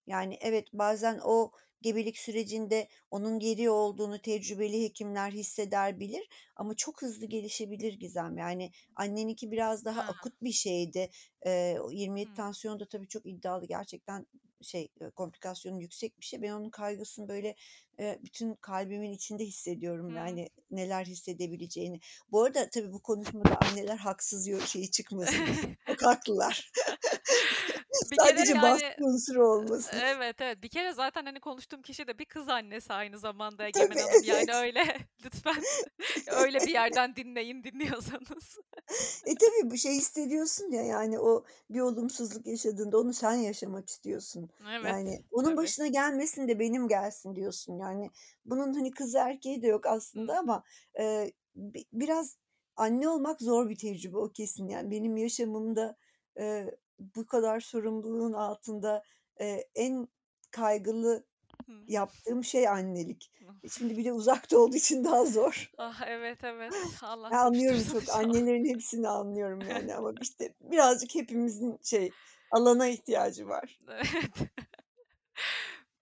Yani 0.08 0.38
evet, 0.42 0.68
bazen 0.74 1.20
o 1.24 1.51
gebelik 1.82 2.18
sürecinde 2.18 2.88
onun 3.12 3.40
geriyor 3.40 3.74
olduğunu 3.74 4.22
tecrübeli 4.22 4.84
hekimler 4.84 5.32
hisseder, 5.32 6.00
bilir 6.00 6.30
ama 6.56 6.76
çok 6.76 7.02
hızlı 7.02 7.26
gelişebilir 7.26 7.94
Gizem. 7.94 8.38
Yani 8.38 8.72
anneninki 8.96 9.52
biraz 9.52 9.86
daha 9.86 9.98
Ha. 10.08 10.12
akut 10.12 10.34
bir 10.42 10.52
şeydi. 10.52 11.10
O 11.82 11.92
27 11.92 12.28
Hımm. 12.28 12.36
tansiyon 12.36 12.80
da 12.80 12.86
tabii 12.88 13.08
çok 13.08 13.26
iddialı 13.26 13.66
gerçekten 13.68 14.28
şey, 14.62 14.90
komplikasyonu 15.16 15.82
yüksek 15.82 16.20
bir 16.20 16.26
şey. 16.26 16.42
Ben 16.42 16.52
onun 16.52 16.70
kaygısını 16.70 17.28
böyle, 17.28 17.56
eee, 18.00 18.20
bütün 18.24 18.56
kalbimin 18.56 19.12
içinde 19.12 19.46
hissediyorum, 19.46 20.10
Hıı. 20.10 20.16
yani 20.18 20.50
neler 20.72 21.06
hissedebileceğini. 21.06 22.00
Bu 22.32 22.44
arada 22.44 22.70
tabii 22.70 22.92
bu 22.94 23.02
konuşmada 23.02 23.58
anneler 23.58 23.98
haksız 23.98 24.48
yo 24.48 24.60
şeyi 24.60 24.92
çıkmasın. 24.92 25.36
Çok 25.88 26.02
haklılar. 26.06 26.72
Bir 28.12 28.20
kere 28.20 28.38
Sadece 28.38 28.54
yani 28.54 28.62
baskı 28.62 29.04
unsuru 29.06 29.48
olmasın. 29.48 29.98
Evet, 30.04 30.42
evet. 30.42 30.64
Bir 30.64 30.70
kere 30.70 30.94
zaten, 30.94 31.26
hani, 31.26 31.40
konuştuğum 31.40 31.82
kişi 31.82 32.08
de 32.08 32.20
bir 32.20 32.26
kız 32.26 32.50
annesi 32.50 32.94
aynı 32.94 33.20
zamanda 33.20 33.68
Egemen 33.68 33.88
Tabii, 33.88 34.00
Hanım. 34.00 34.24
Yani 34.24 34.46
evet. 34.48 34.56
öyle 34.56 34.84
lütfen 35.26 35.64
öyle 36.28 36.60
bir 36.66 36.72
yerden 36.74 37.16
dinleyin 37.16 37.64
dinliyorsanız. 37.64 38.60
E, 39.26 39.36
tabii, 39.36 39.72
bir 39.72 39.78
şey 39.78 39.92
hissediyorsun 39.96 40.72
ya, 40.72 40.84
yani 40.84 41.20
o 41.20 41.46
bir 41.70 41.80
olumsuzluk 41.80 42.48
yaşadığında 42.48 43.00
onu 43.00 43.14
sen 43.14 43.34
yaşamak 43.34 43.90
istiyorsun. 43.90 44.50
Evet, 44.72 44.86
Yani 44.90 45.24
onun 45.32 45.44
tabii. 45.44 45.58
başına 45.58 45.88
gelmesin 45.88 46.48
de 46.48 46.60
benim 46.60 46.88
gelsin 46.88 47.36
diyorsun. 47.36 47.78
Yani 47.80 48.12
bunun, 48.46 48.74
hani, 48.74 48.92
kızı 48.92 49.18
erkeği 49.18 49.62
de 49.62 49.68
yok 49.68 49.86
aslında 49.86 50.34
hı. 50.34 50.40
ama, 50.40 50.64
bi 51.56 51.86
biraz 51.94 52.38
anne 52.76 53.10
olmak 53.10 53.42
zor 53.42 53.70
bir 53.70 53.78
tecrübe, 53.78 54.18
o 54.18 54.32
kesin. 54.32 54.68
Yani 54.68 54.92
benim 54.92 55.18
yaşamımda, 55.18 55.98
eee, 56.38 56.76
bu 57.15 57.25
kadar 57.25 57.60
sorumluluğun 57.60 58.34
altında, 58.34 59.03
eee, 59.39 59.67
en 59.75 60.08
kaygılı 60.51 61.24
yaptığım 61.88 62.43
şey 62.43 62.67
annelik. 62.67 63.31
E, 63.63 63.70
şimdi 63.70 63.98
bir 63.98 64.05
de 64.05 64.13
uzakta 64.13 64.58
olduğu 64.58 64.75
için 64.75 65.03
daha 65.03 65.25
zor. 65.25 65.72
Ah, 65.77 66.01
evet, 66.08 66.43
evet. 66.43 66.74
Allah 67.03 67.27
anlıyorum 67.27 67.79
kavuştursun 67.79 68.05
çok, 68.05 68.15
annelerin 68.15 68.65
hepsini 68.65 69.08
anlıyorum 69.08 69.60
yani 69.70 69.96
ama 69.96 70.13
işte 70.22 70.53
birazcık 70.62 71.15
hepimizin 71.15 71.79
şey, 71.84 72.12
alana 72.51 72.88
ihtiyacı 72.88 73.48
var. 73.48 73.79
Evet. 73.89 74.08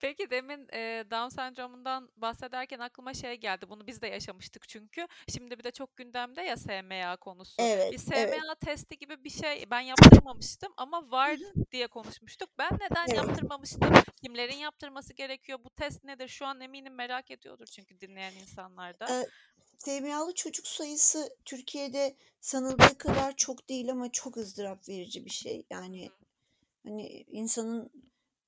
Peki 0.01 0.29
demin, 0.29 0.67
eee, 0.73 1.11
Down 1.11 1.35
sendromundan 1.35 2.09
bahsederken 2.17 2.79
aklıma 2.79 3.13
şey 3.13 3.35
geldi, 3.35 3.69
bunu 3.69 3.87
biz 3.87 4.01
de 4.01 4.07
yaşamıştık 4.07 4.69
çünkü. 4.69 5.07
Şimdi 5.29 5.59
bir 5.59 5.63
de 5.63 5.71
çok 5.71 5.97
gündemde 5.97 6.41
ya 6.41 6.57
SMA 6.57 7.17
konusu. 7.17 7.57
Bir 7.57 7.63
Evet, 7.63 7.93
evet. 8.11 8.33
SMA 8.35 8.55
testi 8.55 8.97
gibi 8.97 9.23
bir 9.23 9.29
şey 9.29 9.65
ben 9.71 9.79
yaptırmamıştım 9.79 10.73
ama 10.77 11.11
var 11.11 11.37
diye 11.71 11.87
konuşmuştuk. 11.87 12.49
Ben 12.57 12.69
neden 12.73 13.07
Evet. 13.07 13.17
yaptırmamıştım? 13.17 13.89
Kimlerin 14.23 14.57
yaptırması 14.57 15.13
gerekiyor? 15.13 15.59
Bu 15.63 15.69
test 15.69 16.03
nedir? 16.03 16.27
Şu 16.27 16.45
an 16.45 16.61
eminim 16.61 16.95
merak 16.95 17.31
ediyordur 17.31 17.65
çünkü 17.65 17.99
dinleyen 17.99 18.33
insanlar 18.33 18.99
da. 18.99 19.25
SMA'lı 19.77 20.33
çocuk 20.33 20.67
sayısı 20.67 21.35
Türkiye'de 21.45 22.15
sanıldığı 22.41 22.97
kadar 22.97 23.35
çok 23.35 23.69
değil 23.69 23.91
ama 23.91 24.11
çok 24.11 24.37
ızdırap 24.37 24.89
verici 24.89 25.25
bir 25.25 25.29
şey. 25.29 25.65
Yani, 25.69 26.09
hani, 26.87 27.07
insanın, 27.27 27.91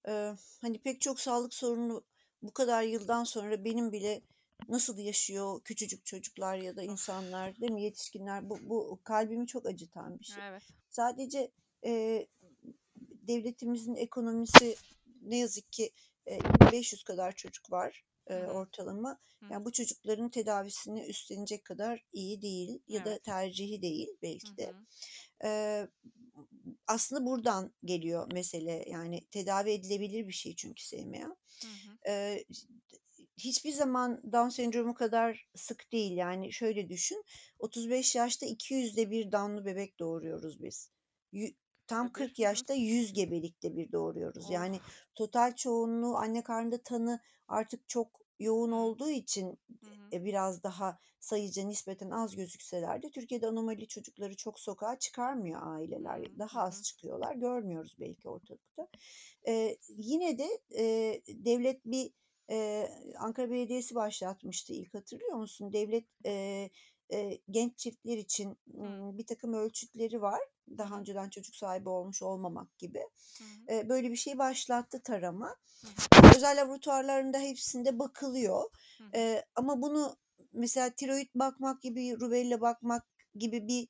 eee, 0.07 0.35
hani, 0.61 0.79
pek 0.81 1.01
çok 1.01 1.19
sağlık 1.19 1.53
sorunu 1.53 2.03
bu 2.41 2.53
kadar 2.53 2.83
yıldan 2.83 3.23
sonra 3.23 3.65
benim 3.65 3.91
bile 3.91 4.21
nasıl 4.69 4.97
yaşıyor 4.97 5.61
küçücük 5.63 6.05
çocuklar 6.05 6.57
ya 6.57 6.75
da 6.75 6.83
insanlar, 6.83 7.61
değil 7.61 7.71
mi, 7.71 7.83
yetişkinler? 7.83 8.49
Bu 8.49 8.57
bu 8.69 8.99
kalbimi 9.03 9.47
çok 9.47 9.65
acıtan 9.65 10.19
bir 10.19 10.25
şey. 10.25 10.43
Evet. 10.49 10.63
Sadece, 10.89 11.51
eee, 11.83 12.27
devletimizin 13.27 13.95
ekonomisi 13.95 14.75
ne 15.21 15.37
yazık 15.37 15.71
ki, 15.71 15.91
eee, 16.27 16.39
2.500 16.39 17.03
kadar 17.03 17.35
çocuk 17.35 17.71
var, 17.71 18.03
hı. 18.29 18.35
ortalama. 18.47 19.19
Yani 19.51 19.65
bu 19.65 19.71
çocukların 19.71 20.29
tedavisini 20.29 21.05
üstlenecek 21.05 21.65
kadar 21.65 22.05
iyi 22.13 22.41
değil 22.41 22.79
ya 22.87 23.05
da 23.05 23.19
tercihi 23.19 23.81
değil 23.81 24.09
belki 24.21 24.57
de. 24.57 24.73
hı. 25.43 25.87
Aslında 26.87 27.25
buradan 27.25 27.73
geliyor 27.83 28.31
mesele. 28.33 28.85
Yani 28.87 29.27
tedavi 29.31 29.71
edilebilir 29.71 30.27
bir 30.27 30.33
şey 30.33 30.55
çünkü 30.55 30.83
SMA. 30.83 31.35
Hı 31.61 32.37
hiçbir 33.37 33.71
zaman 33.71 34.21
Down 34.31 34.49
sendromu 34.49 34.93
kadar 34.93 35.47
sık 35.55 35.91
değil. 35.91 36.17
Yani 36.17 36.53
şöyle 36.53 36.89
düşün, 36.89 37.23
35 37.59 38.15
yaşta 38.15 38.45
200'de 38.45 39.11
1 39.11 39.31
Down'lu 39.31 39.65
bebek 39.65 39.99
doğuruyoruz 39.99 40.63
biz. 40.63 40.91
Yü 41.31 41.53
tam 41.87 42.07
Tabii. 42.07 42.13
40 42.13 42.29
Hı 42.29 42.33
hı. 42.33 42.41
yaşta 42.41 42.73
100 42.73 43.13
gebelikte 43.13 43.75
1 43.75 43.91
doğuruyoruz. 43.91 44.45
Oh. 44.47 44.51
Yani 44.51 44.79
total 45.15 45.55
çoğunluğu 45.55 46.17
anne 46.17 46.43
karnında 46.43 46.83
tanı 46.83 47.19
artık 47.47 47.89
çok 47.89 48.20
yoğun 48.43 48.71
olduğu 48.71 49.09
için 49.09 49.59
Hı 49.81 49.87
hı. 49.87 50.09
e, 50.13 50.23
biraz 50.25 50.63
daha 50.63 50.99
sayıca 51.19 51.63
nispeten 51.63 52.09
az 52.09 52.35
gözükseler 52.35 53.03
de 53.03 53.09
Türkiye'de 53.11 53.47
anomali 53.47 53.87
çocukları 53.87 54.35
çok 54.35 54.59
sokağa 54.59 54.99
çıkarmıyor 54.99 55.61
aileler. 55.63 56.19
Hı 56.19 56.23
hı. 56.23 56.39
Daha 56.39 56.61
az 56.61 56.83
çıkıyorlar. 56.83 57.35
Görmüyoruz 57.35 57.95
belki 57.99 58.29
ortalıkta. 58.29 58.87
Eee, 59.47 59.77
yine 59.89 60.37
de 60.37 60.47
e, 60.77 61.21
devlet 61.27 61.85
bir 61.85 62.11
e, 62.49 62.87
Ankara 63.19 63.51
Belediyesi 63.51 63.95
başlatmıştı 63.95 64.73
ilk 64.73 64.93
hatırlıyor 64.93 65.35
musun? 65.37 65.73
Devlet 65.73 66.05
e, 66.25 66.69
e, 67.13 67.39
genç 67.49 67.77
çiftler 67.77 68.17
için 68.17 68.57
Hı. 68.81 68.81
m, 68.83 69.17
bir 69.17 69.25
takım 69.25 69.53
ölçütleri 69.53 70.21
var. 70.21 70.39
Daha 70.77 70.99
önceden 70.99 71.29
çocuk 71.29 71.55
sahibi 71.55 71.89
olmuş 71.89 72.21
olmamak 72.21 72.77
gibi. 72.77 73.07
Hı 73.37 73.73
hı. 73.73 73.89
Böyle 73.89 74.11
bir 74.11 74.15
şey 74.15 74.37
başlattı 74.37 75.03
tarama. 75.03 75.55
Hı 75.81 75.87
hı. 75.87 76.35
Özel 76.35 76.61
laboratuvarlarında 76.61 77.39
hepsinde 77.39 77.99
bakılıyor. 77.99 78.69
Hı 78.97 79.03
hı. 79.19 79.43
Ama 79.55 79.81
bunu 79.81 80.15
mesela 80.53 80.89
tiroid 80.89 81.29
bakmak 81.35 81.81
gibi, 81.81 82.19
rubella 82.19 82.61
bakmak 82.61 83.05
gibi 83.35 83.67
bir 83.67 83.87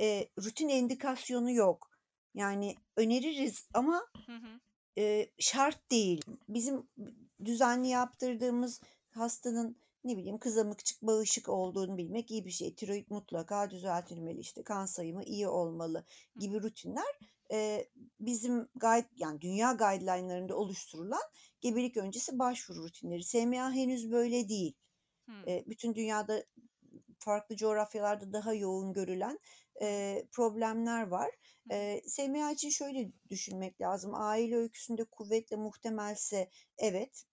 e, 0.00 0.28
rutin 0.38 0.68
indikasyonu 0.68 1.50
yok. 1.50 1.90
Yani 2.34 2.76
öneririz 2.96 3.68
ama 3.74 4.06
Hı 4.26 4.32
hı. 4.32 4.60
e, 4.98 5.30
şart 5.38 5.90
değil. 5.90 6.24
Bizim 6.48 6.88
düzenli 7.44 7.88
yaptırdığımız 7.88 8.80
hastanın 9.10 9.76
ne 10.04 10.16
bileyim 10.16 10.38
kızamıkçık 10.38 11.02
bağışık 11.02 11.48
olduğunu 11.48 11.96
bilmek 11.96 12.30
iyi 12.30 12.44
bir 12.44 12.50
şey. 12.50 12.74
Tiroid 12.74 13.06
mutlaka 13.10 13.70
düzeltilmeli 13.70 14.40
işte 14.40 14.62
kan 14.62 14.86
sayımı 14.86 15.24
iyi 15.24 15.48
olmalı 15.48 16.04
gibi 16.36 16.62
rutinler 16.62 17.18
e, 17.52 17.88
bizim 18.20 18.68
guide 18.74 19.08
yani 19.16 19.40
dünya 19.40 19.72
guideline'larında 19.72 20.56
oluşturulan 20.56 21.22
gebelik 21.60 21.96
öncesi 21.96 22.38
başvuru 22.38 22.82
rutinleri. 22.82 23.24
SMA 23.24 23.72
henüz 23.72 24.10
böyle 24.10 24.48
değil. 24.48 24.74
E, 25.46 25.64
bütün 25.66 25.94
dünyada 25.94 26.44
farklı 27.18 27.56
coğrafyalarda 27.56 28.32
daha 28.32 28.54
yoğun 28.54 28.92
görülen 28.92 29.38
e, 29.82 30.22
problemler 30.32 31.06
var. 31.06 31.30
E, 31.70 32.02
SMA 32.06 32.52
için 32.52 32.70
şöyle 32.70 33.12
düşünmek 33.30 33.80
lazım. 33.80 34.14
Aile 34.14 34.56
öyküsünde 34.56 35.04
kuvvetle 35.04 35.56
muhtemelse 35.56 36.50
evet 36.78 37.24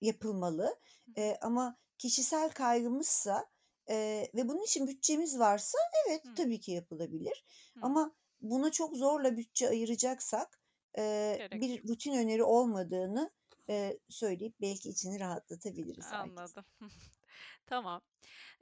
yapılmalı. 0.00 0.80
E, 1.16 1.36
ama 1.42 1.76
kişisel 1.98 2.50
kaygımızsa 2.50 3.50
e, 3.90 4.26
ve 4.34 4.48
bunun 4.48 4.62
için 4.64 4.86
bütçemiz 4.86 5.38
varsa 5.38 5.78
evet 6.06 6.24
Hı. 6.24 6.30
tabii 6.34 6.60
ki 6.60 6.72
yapılabilir. 6.72 7.44
Hı. 7.74 7.80
Ama 7.80 8.16
buna 8.40 8.70
çok 8.72 8.96
zorla 8.96 9.36
bütçe 9.36 9.68
ayıracaksak 9.68 10.60
e, 10.98 11.38
Gerek 11.38 11.52
bir 11.52 11.78
yok. 11.78 11.86
rutin 11.88 12.12
öneri 12.12 12.44
olmadığını 12.44 13.30
e, 13.70 13.98
söyleyip 14.08 14.60
belki 14.60 14.88
içini 14.90 15.20
rahatlatabiliriz. 15.20 16.12
Anladım. 16.12 16.64
Tamam. 17.66 18.02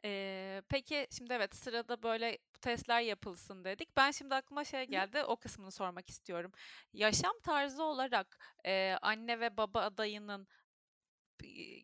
Eee, 0.05 0.63
peki 0.69 1.09
şimdi 1.19 1.33
evet 1.33 1.57
sırada 1.57 2.03
böyle 2.03 2.39
testler 2.63 3.01
yapılsın 3.01 3.65
dedik. 3.65 3.97
Ben 3.97 4.11
şimdi 4.11 4.35
aklıma 4.35 4.65
şey 4.65 4.85
hı. 4.89 5.05
geldi. 5.05 5.25
O 5.25 5.37
kısmını 5.37 5.73
sormak 5.73 6.11
istiyorum. 6.11 6.53
Yaşam 6.93 7.33
tarzı 7.45 7.85
olarak 7.85 8.39
eee, 8.65 8.99
anne 9.03 9.41
ve 9.41 9.57
baba 9.57 9.81
adayının 9.83 10.49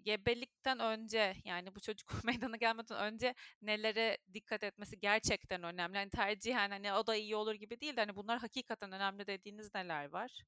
gebelikten 0.04 0.78
önce 0.78 1.36
yani 1.44 1.74
bu 1.74 1.80
çocuk 1.80 2.08
meydana 2.24 2.56
gelmeden 2.56 2.98
önce 2.98 3.34
nelere 3.62 4.18
dikkat 4.34 4.64
etmesi 4.64 5.00
gerçekten 5.00 5.62
önemli? 5.62 5.98
Hani 5.98 6.10
tercihen 6.10 6.70
hani 6.70 6.92
o 6.92 7.06
da 7.06 7.16
iyi 7.16 7.36
olur 7.36 7.54
gibi 7.54 7.80
değil 7.80 7.96
de 7.96 8.00
hani 8.00 8.16
bunlar 8.16 8.38
hakikaten 8.38 8.92
önemli 8.92 9.26
dediğiniz 9.26 9.74
neler 9.74 10.08
var? 10.12 10.44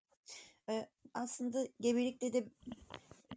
E, 0.68 0.88
aslında 1.14 1.66
gebelikte 1.80 2.32
de 2.32 2.44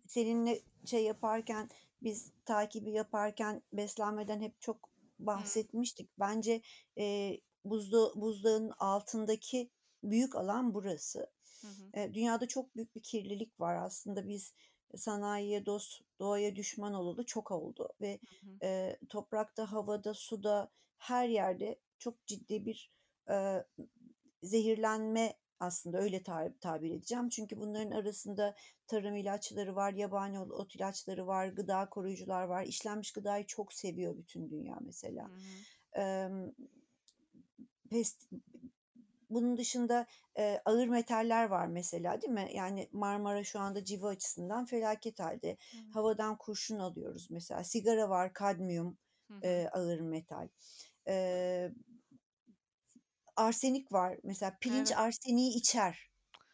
seninle 0.07 0.61
şey 0.85 1.03
yaparken 1.03 1.69
biz 2.01 2.31
takibi 2.45 2.91
yaparken 2.91 3.61
beslenmeden 3.73 4.41
hep 4.41 4.61
çok 4.61 4.89
bahsetmiştik. 5.19 6.09
Bence 6.19 6.61
e, 6.97 7.37
buzda, 7.65 8.21
buzdağının 8.21 8.73
altındaki 8.79 9.69
büyük 10.03 10.35
alan 10.35 10.73
burası. 10.73 11.31
Hı 11.61 11.67
hı. 11.67 11.99
E, 11.99 12.13
dünyada 12.13 12.47
çok 12.47 12.75
büyük 12.75 12.95
bir 12.95 13.03
kirlilik 13.03 13.59
var 13.59 13.75
aslında 13.75 14.27
biz 14.27 14.53
sanayiye 14.97 15.65
dost, 15.65 16.01
doğaya 16.19 16.55
düşman 16.55 16.93
olalı 16.93 17.25
çok 17.25 17.51
oldu 17.51 17.89
ve 18.01 18.19
Hı 18.41 18.47
hı. 18.47 18.59
e, 18.63 18.97
toprakta, 19.09 19.71
havada, 19.71 20.13
suda 20.13 20.71
her 20.97 21.29
yerde 21.29 21.79
çok 21.99 22.25
ciddi 22.25 22.65
bir 22.65 22.91
e, 23.29 23.63
zehirlenme 24.43 25.33
aslında 25.59 25.97
öyle 25.97 26.17
tar- 26.17 26.59
tabir 26.59 26.91
edeceğim. 26.91 27.29
Çünkü 27.29 27.57
bunların 27.57 27.91
arasında 27.91 28.55
tarım 28.87 29.15
ilaçları 29.15 29.75
var, 29.75 29.93
yabani 29.93 30.39
ot 30.39 30.75
ilaçları 30.75 31.27
var, 31.27 31.47
gıda 31.47 31.89
koruyucular 31.89 32.43
var. 32.43 32.63
İşlenmiş 32.65 33.11
gıdayı 33.11 33.45
çok 33.47 33.73
seviyor 33.73 34.17
bütün 34.17 34.49
dünya 34.49 34.75
Hı 34.75 34.83
mesela. 34.85 35.29
hı. 35.29 36.01
Emm, 36.01 36.51
pest 37.89 38.29
bunun 39.29 39.57
dışında 39.57 40.05
e, 40.37 40.61
ağır 40.65 40.87
metaller 40.87 41.45
var 41.45 41.67
mesela 41.67 42.21
değil 42.21 42.33
mi? 42.33 42.49
Yani 42.53 42.89
Marmara 42.91 43.43
şu 43.43 43.59
anda 43.59 43.83
civa 43.85 44.07
açısından 44.07 44.65
felaket 44.65 45.19
halde. 45.19 45.47
Evet. 45.75 45.95
Havadan 45.95 46.37
kurşun 46.37 46.79
alıyoruz 46.79 47.31
mesela. 47.31 47.63
Sigara 47.63 48.09
var, 48.09 48.33
kadmiyum, 48.33 48.97
Hı 49.27 49.33
hı. 49.33 49.39
e, 49.43 49.69
ağır 49.71 49.99
metal. 49.99 50.47
E, 51.07 51.71
arsenik 53.35 53.91
var. 53.91 54.17
Mesela 54.23 54.57
pirinç 54.61 54.87
Evet. 54.87 54.97
arseniği 54.99 55.55
içer. 55.57 56.11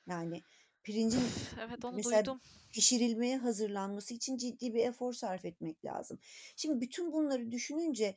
Yani 0.07 0.41
pirincin 0.83 1.21
Evet 1.61 1.85
onu 1.85 1.95
mesela 1.95 2.25
duydum. 2.25 2.41
pişirilmeye 2.71 3.37
hazırlanması 3.37 4.13
için 4.13 4.37
ciddi 4.37 4.73
bir 4.73 4.85
efor 4.85 5.13
sarf 5.13 5.45
etmek 5.45 5.85
lazım. 5.85 6.19
Şimdi 6.55 6.81
bütün 6.81 7.11
bunları 7.11 7.51
düşününce 7.51 8.15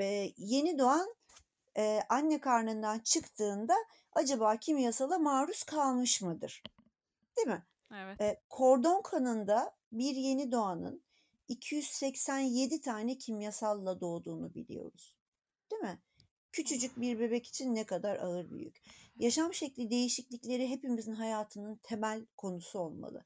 e, 0.00 0.32
yeni 0.36 0.78
doğan 0.78 1.14
e, 1.76 2.00
anne 2.08 2.40
karnından 2.40 2.98
çıktığında 2.98 3.74
acaba 4.12 4.56
kimyasala 4.56 5.18
maruz 5.18 5.62
kalmış 5.62 6.22
mıdır? 6.22 6.62
Değil 7.36 7.48
mi? 7.48 7.62
Evet. 7.94 8.20
E, 8.20 8.42
kordon 8.48 9.02
kanında 9.02 9.76
bir 9.92 10.16
yeni 10.16 10.52
doğanın 10.52 11.02
287 11.48 12.80
tane 12.80 13.18
kimyasalla 13.18 14.00
doğduğunu 14.00 14.54
biliyoruz. 14.54 15.16
Değil 15.70 15.82
mi? 15.82 15.98
Küçücük 16.52 17.00
bir 17.00 17.20
bebek 17.20 17.46
için 17.46 17.74
ne 17.74 17.84
kadar 17.84 18.16
ağır 18.16 18.50
bir 18.50 18.60
yük. 18.60 18.82
Yaşam 19.16 19.54
şekli 19.54 19.90
değişiklikleri 19.90 20.68
hepimizin 20.68 21.14
hayatının 21.14 21.80
temel 21.82 22.26
konusu 22.36 22.78
olmalı. 22.78 23.24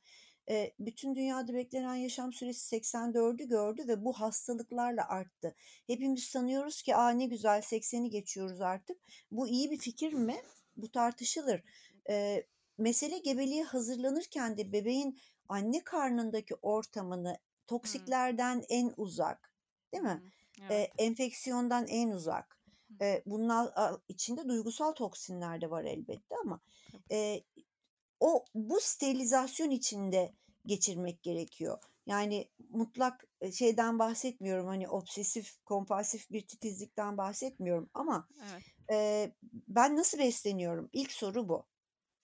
E, 0.51 0.73
bütün 0.79 1.15
dünyada 1.15 1.55
beklenen 1.55 1.95
yaşam 1.95 2.33
süresi 2.33 2.77
84'ü 2.77 3.49
gördü 3.49 3.89
ve 3.89 4.05
bu 4.05 4.13
hastalıklarla 4.13 5.09
arttı. 5.09 5.55
Hepimiz 5.87 6.25
sanıyoruz 6.25 6.83
ki 6.83 6.97
aa 6.97 7.11
ne 7.11 7.27
güzel 7.27 7.61
80'i 7.61 8.11
geçiyoruz 8.11 8.61
artık. 8.61 8.99
Bu 9.31 9.49
iyi 9.49 9.71
bir 9.71 9.79
fikir 9.79 10.13
mi? 10.13 10.37
Bu 10.77 10.91
tartışılır. 10.91 11.63
E, 12.11 12.47
mesele 12.79 13.19
gebeliğe 13.19 13.65
hazırlanırken 13.65 14.57
de 14.59 14.73
bebeğin 14.73 15.19
anne 15.49 15.85
karnındaki 15.85 16.55
ortamını 16.55 17.39
toksiklerden 17.67 18.65
en 18.69 18.95
uzak, 18.97 19.53
değil 19.93 20.05
mi? 20.05 20.23
E, 20.71 20.75
Evet. 20.75 20.91
enfeksiyondan 20.99 21.87
en 21.87 22.11
uzak. 22.11 22.59
E, 23.01 23.23
a, 23.51 23.99
içinde 24.09 24.49
duygusal 24.49 24.93
toksinler 24.93 25.61
de 25.61 25.71
var 25.71 25.85
elbette 25.85 26.37
ama 26.43 26.61
e, 27.11 27.41
o 28.21 28.45
bu 28.55 28.81
sterilizasyon 28.81 29.71
içinde 29.71 30.33
geçirmek 30.67 31.23
gerekiyor. 31.23 31.79
Yani 32.07 32.49
mutlak 32.71 33.25
e, 33.41 33.53
şeyden 33.53 33.99
bahsetmiyorum 33.99 34.67
hani 34.67 34.89
obsesif 34.89 35.65
kompulsif 35.65 36.31
bir 36.31 36.47
titizlikten 36.47 37.19
bahsetmiyorum 37.19 37.91
ama 37.95 38.29
Evet. 38.51 38.63
e, 38.93 39.31
ben 39.69 39.97
nasıl 39.97 40.19
besleniyorum? 40.19 40.91
İlk 40.93 41.13
soru 41.13 41.49
bu 41.49 41.67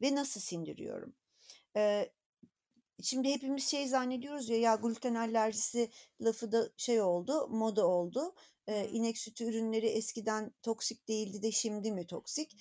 ve 0.02 0.14
nasıl 0.14 0.40
sindiriyorum? 0.40 1.14
E, 1.76 2.12
şimdi 3.02 3.30
hepimiz 3.34 3.68
şey 3.68 3.88
zannediyoruz 3.88 4.48
ya 4.48 4.56
ya 4.56 4.74
gluten 4.74 5.14
alerjisi 5.14 5.90
lafı 6.20 6.52
da 6.52 6.70
şey 6.76 7.00
oldu, 7.00 7.48
moda 7.48 7.86
oldu. 7.86 8.34
Ee, 8.66 8.88
inek 8.88 9.18
sütü 9.18 9.44
ürünleri 9.44 9.86
eskiden 9.86 10.54
toksik 10.62 11.08
değildi 11.08 11.42
de 11.42 11.52
şimdi 11.52 11.92
mi 11.92 12.06
toksik? 12.06 12.56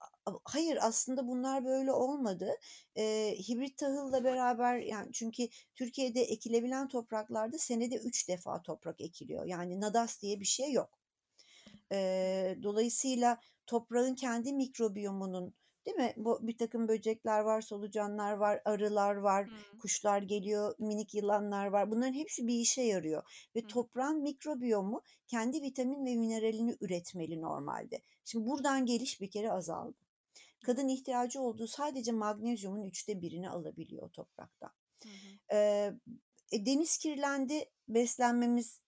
A- 0.00 0.11
hayır 0.44 0.78
aslında 0.80 1.28
bunlar 1.28 1.64
böyle 1.64 1.92
olmadı. 1.92 2.50
Ee, 2.96 3.34
hibrit 3.48 3.78
tahılla 3.78 4.24
beraber 4.24 4.78
yani 4.78 5.12
çünkü 5.12 5.48
Türkiye'de 5.74 6.20
ekilebilen 6.22 6.88
topraklarda 6.88 7.58
senede 7.58 7.96
üç 7.96 8.28
defa 8.28 8.62
toprak 8.62 9.00
ekiliyor. 9.00 9.44
Yani 9.44 9.80
nadas 9.80 10.22
diye 10.22 10.40
bir 10.40 10.44
şey 10.44 10.72
yok. 10.72 10.98
Eee, 11.90 12.58
dolayısıyla 12.62 13.38
toprağın 13.66 14.14
kendi 14.14 14.52
mikrobiyomunun 14.52 15.54
değil 15.86 15.96
mi? 15.96 16.12
Bu 16.16 16.46
bir 16.46 16.58
takım 16.58 16.88
böcekler 16.88 17.40
var, 17.40 17.60
solucanlar 17.60 18.32
var, 18.32 18.62
arılar 18.64 19.14
var, 19.14 19.46
Hı. 19.46 19.78
kuşlar 19.78 20.22
geliyor, 20.22 20.74
minik 20.78 21.14
yılanlar 21.14 21.66
var. 21.66 21.90
Bunların 21.90 22.12
hepsi 22.12 22.46
bir 22.46 22.54
işe 22.54 22.82
yarıyor 22.82 23.48
ve 23.56 23.60
Hı. 23.60 23.66
toprağın 23.66 24.22
mikrobiyomu 24.22 25.02
kendi 25.28 25.62
vitamin 25.62 26.06
ve 26.06 26.16
mineralini 26.16 26.76
üretmeli 26.80 27.40
normalde. 27.42 28.00
Şimdi 28.24 28.46
buradan 28.46 28.86
geliş 28.86 29.20
bir 29.20 29.30
kere 29.30 29.52
azaldı. 29.52 29.98
Kadın 30.64 30.88
ihtiyacı 30.88 31.40
olduğu 31.40 31.66
sadece 31.66 32.12
magnezyumun 32.12 32.82
üçte 32.82 33.20
birini 33.22 33.50
alabiliyor 33.50 34.10
topraktan. 34.10 34.70
Hı 35.04 35.08
hı. 35.08 35.38
E, 35.52 35.92
deniz 36.66 36.98
kirlendi, 36.98 37.64
beslenmemiz 37.88 38.80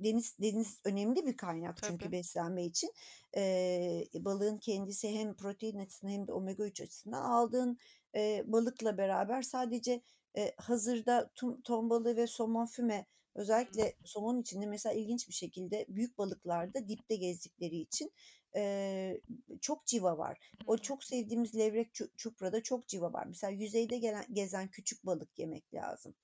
deniz 0.00 0.38
deniz 0.38 0.80
önemli 0.84 1.26
bir 1.26 1.36
kaynak 1.36 1.82
çünkü 1.82 2.12
Tabii. 2.12 2.12
beslenme 2.12 2.64
için. 2.64 2.92
Eee, 3.36 4.08
balığın 4.14 4.58
kendisi 4.58 5.08
hem 5.18 5.36
protein 5.36 5.78
açısından 5.78 6.12
hem 6.12 6.26
de 6.28 6.32
omega 6.32 6.64
3 6.66 6.80
açısından 6.80 7.22
aldığın, 7.22 7.78
eee, 8.14 8.44
balıkla 8.46 8.98
beraber 8.98 9.42
sadece, 9.42 10.02
eee, 10.36 10.54
hazırda 10.58 11.30
tum 11.34 11.60
ton 11.62 11.90
balığı 11.90 12.16
ve 12.16 12.26
somon 12.26 12.66
füme 12.66 13.06
özellikle 13.34 13.94
somon 14.04 14.40
için 14.40 14.62
de 14.62 14.66
mesela 14.66 14.92
ilginç 14.94 15.28
bir 15.28 15.34
şekilde 15.34 15.86
büyük 15.88 16.18
balıklarda 16.18 16.88
dipte 16.88 17.16
gezdikleri 17.16 17.76
için, 17.76 18.12
eee, 18.54 19.20
çok 19.60 19.86
civa 19.86 20.18
var. 20.18 20.38
O 20.66 20.78
çok 20.78 21.04
sevdiğimiz 21.04 21.56
levrek, 21.58 21.94
çu 21.94 22.10
çuprada 22.16 22.62
çok 22.62 22.88
civa 22.88 23.12
var. 23.12 23.26
Mesela 23.26 23.50
yüzeyde 23.50 23.98
gelen 23.98 24.24
gezen 24.32 24.68
küçük 24.70 25.06
balık 25.06 25.38
yemek 25.38 25.74
lazım. 25.74 26.14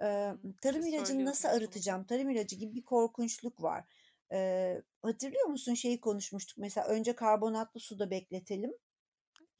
Hımm. 0.00 0.56
tarım 0.62 0.86
Siz 0.86 0.86
ilacını 0.86 1.24
nasıl 1.24 1.48
arıtacağım? 1.48 2.04
Tarım 2.06 2.30
ilacı 2.30 2.56
gibi 2.56 2.74
bir 2.74 2.84
korkunçluk 2.84 3.62
var. 3.62 3.84
Eee, 4.32 4.82
hatırlıyor 5.02 5.46
musun 5.46 5.74
şeyi 5.74 6.00
konuşmuştuk 6.00 6.58
mesela 6.58 6.86
önce 6.88 7.14
karbonatlı 7.14 7.80
suda 7.80 8.10
bekletelim 8.10 8.72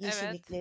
Evet. 0.01 0.55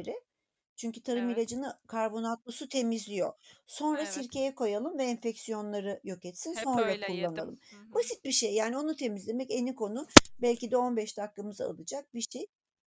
Çünkü 0.75 1.01
tarım 1.03 1.25
Evet. 1.29 1.37
ilacını 1.37 1.79
karbonatlı 1.87 2.51
su 2.51 2.69
temizliyor. 2.69 3.33
Sonra 3.67 3.97
Evet. 4.01 4.13
sirkeye 4.13 4.55
koyalım 4.55 4.97
ve 4.97 5.03
enfeksiyonları 5.03 5.99
yok 6.03 6.25
etsin, 6.25 6.53
Hep 6.55 6.63
sonra 6.63 6.81
öyle 6.81 7.05
yedim. 7.05 7.07
kullanalım. 7.07 7.59
Hı 7.69 7.75
hı. 7.77 7.93
Basit 7.95 8.25
bir 8.25 8.31
şey 8.31 8.53
yani 8.53 8.77
onu 8.77 8.95
temizlemek 8.95 9.51
eni 9.51 9.75
konu. 9.75 10.07
Belki 10.41 10.71
de 10.71 10.77
15 10.77 11.17
dakikamızı 11.17 11.65
alacak 11.65 12.13
bir 12.13 12.21
şey. 12.31 12.47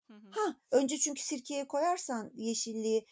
Hı 0.08 0.14
hı. 0.14 0.28
Hah, 0.32 0.56
önce 0.72 0.98
çünkü 0.98 1.22
sirkeye 1.22 1.68
koyarsan 1.68 2.32
yeşilliği, 2.36 3.06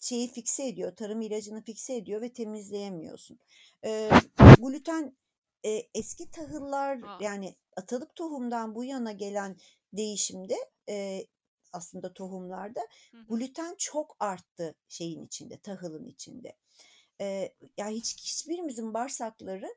şeyi 0.00 0.32
fikse 0.32 0.66
ediyor, 0.66 0.96
tarım 0.96 1.20
ilacını 1.20 1.62
fikse 1.62 1.96
ediyor 1.96 2.20
ve 2.22 2.32
temizleyemiyorsun. 2.32 3.38
Eee, 3.84 4.10
gluten, 4.58 5.16
eee, 5.64 5.88
eski 5.94 6.30
tahıllar 6.30 6.98
A! 7.02 7.18
yani 7.22 7.54
atalık 7.76 8.16
tohumdan 8.16 8.74
bu 8.74 8.84
yana 8.84 9.12
gelen 9.12 9.56
değişimde, 9.92 10.54
eee, 10.88 11.26
aslında 11.72 12.14
tohumlarda 12.14 12.80
gluten 13.28 13.74
çok 13.78 14.16
arttı 14.20 14.74
şeyin 14.88 15.22
içinde, 15.26 15.58
tahılın 15.60 16.06
içinde. 16.06 16.56
Eee, 17.20 17.54
ya 17.78 17.88
hiç 17.88 18.16
hiçbirimizin 18.18 18.94
bağırsakları 18.94 19.74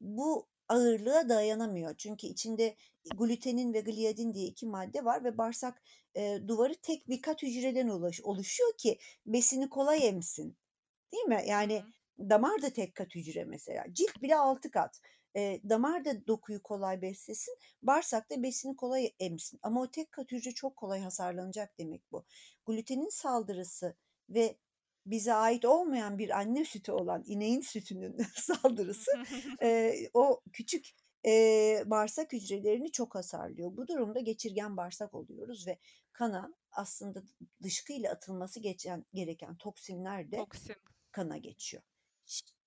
bu 0.00 0.48
ağırlığa 0.68 1.28
dayanamıyor. 1.28 1.94
Çünkü 1.96 2.26
içinde 2.26 2.76
glutenin 3.16 3.74
ve 3.74 3.80
gliadin 3.80 4.34
diye 4.34 4.46
2 4.46 4.66
madde 4.66 5.04
var 5.04 5.24
ve 5.24 5.38
bağırsak, 5.38 5.82
eee, 6.16 6.48
duvarı 6.48 6.74
tek 6.74 7.08
bir 7.08 7.22
kat 7.22 7.42
hücreden 7.42 7.88
ulaş 7.88 8.20
oluşuyor 8.20 8.76
ki 8.78 8.98
besini 9.26 9.68
kolay 9.70 10.08
emsin. 10.08 10.58
Değil 11.12 11.24
mi? 11.24 11.44
Yani 11.48 11.84
hı. 11.84 11.92
damar 12.18 12.62
da 12.62 12.70
tek 12.70 12.94
kat 12.94 13.14
hücre 13.14 13.44
mesela. 13.44 13.84
Cilt 13.92 14.22
bile 14.22 14.36
6 14.36 14.70
kat. 14.70 15.00
Eee, 15.34 15.60
damar 15.68 16.04
da 16.04 16.26
dokuyu 16.26 16.62
kolay 16.62 17.02
beslesin, 17.02 17.56
bağırsak 17.82 18.30
da 18.30 18.42
besini 18.42 18.76
kolay 18.76 19.12
emsin. 19.20 19.58
Ama 19.62 19.82
o 19.82 19.90
tek 19.90 20.12
kat 20.12 20.32
hücre 20.32 20.52
çok 20.52 20.76
kolay 20.76 21.00
hasarlanacak 21.00 21.78
demek 21.78 22.12
bu. 22.12 22.24
Glutenin 22.66 23.08
saldırısı 23.08 23.96
ve 24.28 24.58
bize 25.06 25.32
ait 25.34 25.64
olmayan 25.64 26.18
bir 26.18 26.30
anne 26.38 26.64
sütü 26.64 26.92
olan 26.92 27.22
ineğin 27.26 27.60
sütünün 27.60 28.16
saldırısı, 28.36 29.10
eee, 29.62 30.10
o 30.14 30.40
küçük, 30.52 30.90
eee, 31.24 31.82
bağırsak 31.86 32.32
hücrelerini 32.32 32.92
çok 32.92 33.14
hasarlıyor. 33.14 33.76
Bu 33.76 33.88
durumda 33.88 34.20
geçirgen 34.20 34.76
bağırsak 34.76 35.14
oluyoruz 35.14 35.66
ve 35.66 35.78
kana 36.12 36.54
aslında 36.72 37.22
dışkıyla 37.62 38.12
atılması 38.12 38.60
geçen 38.60 39.04
gereken 39.14 39.56
toksinler 39.56 40.30
de 40.32 40.36
Toksin. 40.36 40.74
kana 41.12 41.36
geçiyor. 41.36 41.82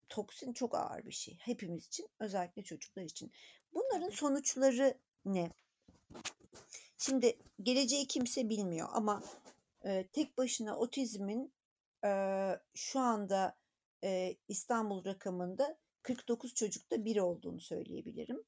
Toksin 0.10 0.54
çok 0.54 0.76
ağır 0.76 1.06
bir 1.06 1.12
şey 1.12 1.38
hepimiz 1.42 1.88
için, 1.88 2.10
özellikle 2.20 2.64
çocuklar 2.64 3.04
için. 3.04 3.32
Bunların 3.74 4.10
sonuçları 4.10 4.98
ne? 5.26 5.52
Şimdi 6.98 7.38
geleceği 7.64 8.08
kimse 8.08 8.50
bilmiyor 8.50 8.90
ama, 8.92 9.24
eee, 9.86 10.08
tek 10.08 10.38
başına 10.38 10.78
otizmin, 10.78 11.54
eee, 12.04 12.60
şu 12.76 13.00
anda, 13.00 13.58
eee, 14.04 14.38
İstanbul 14.48 15.06
rakamında 15.06 15.78
49 16.04 16.54
çocukta 16.54 17.06
1 17.06 17.18
olduğunu 17.18 17.62
söyleyebilirim. 17.62 18.44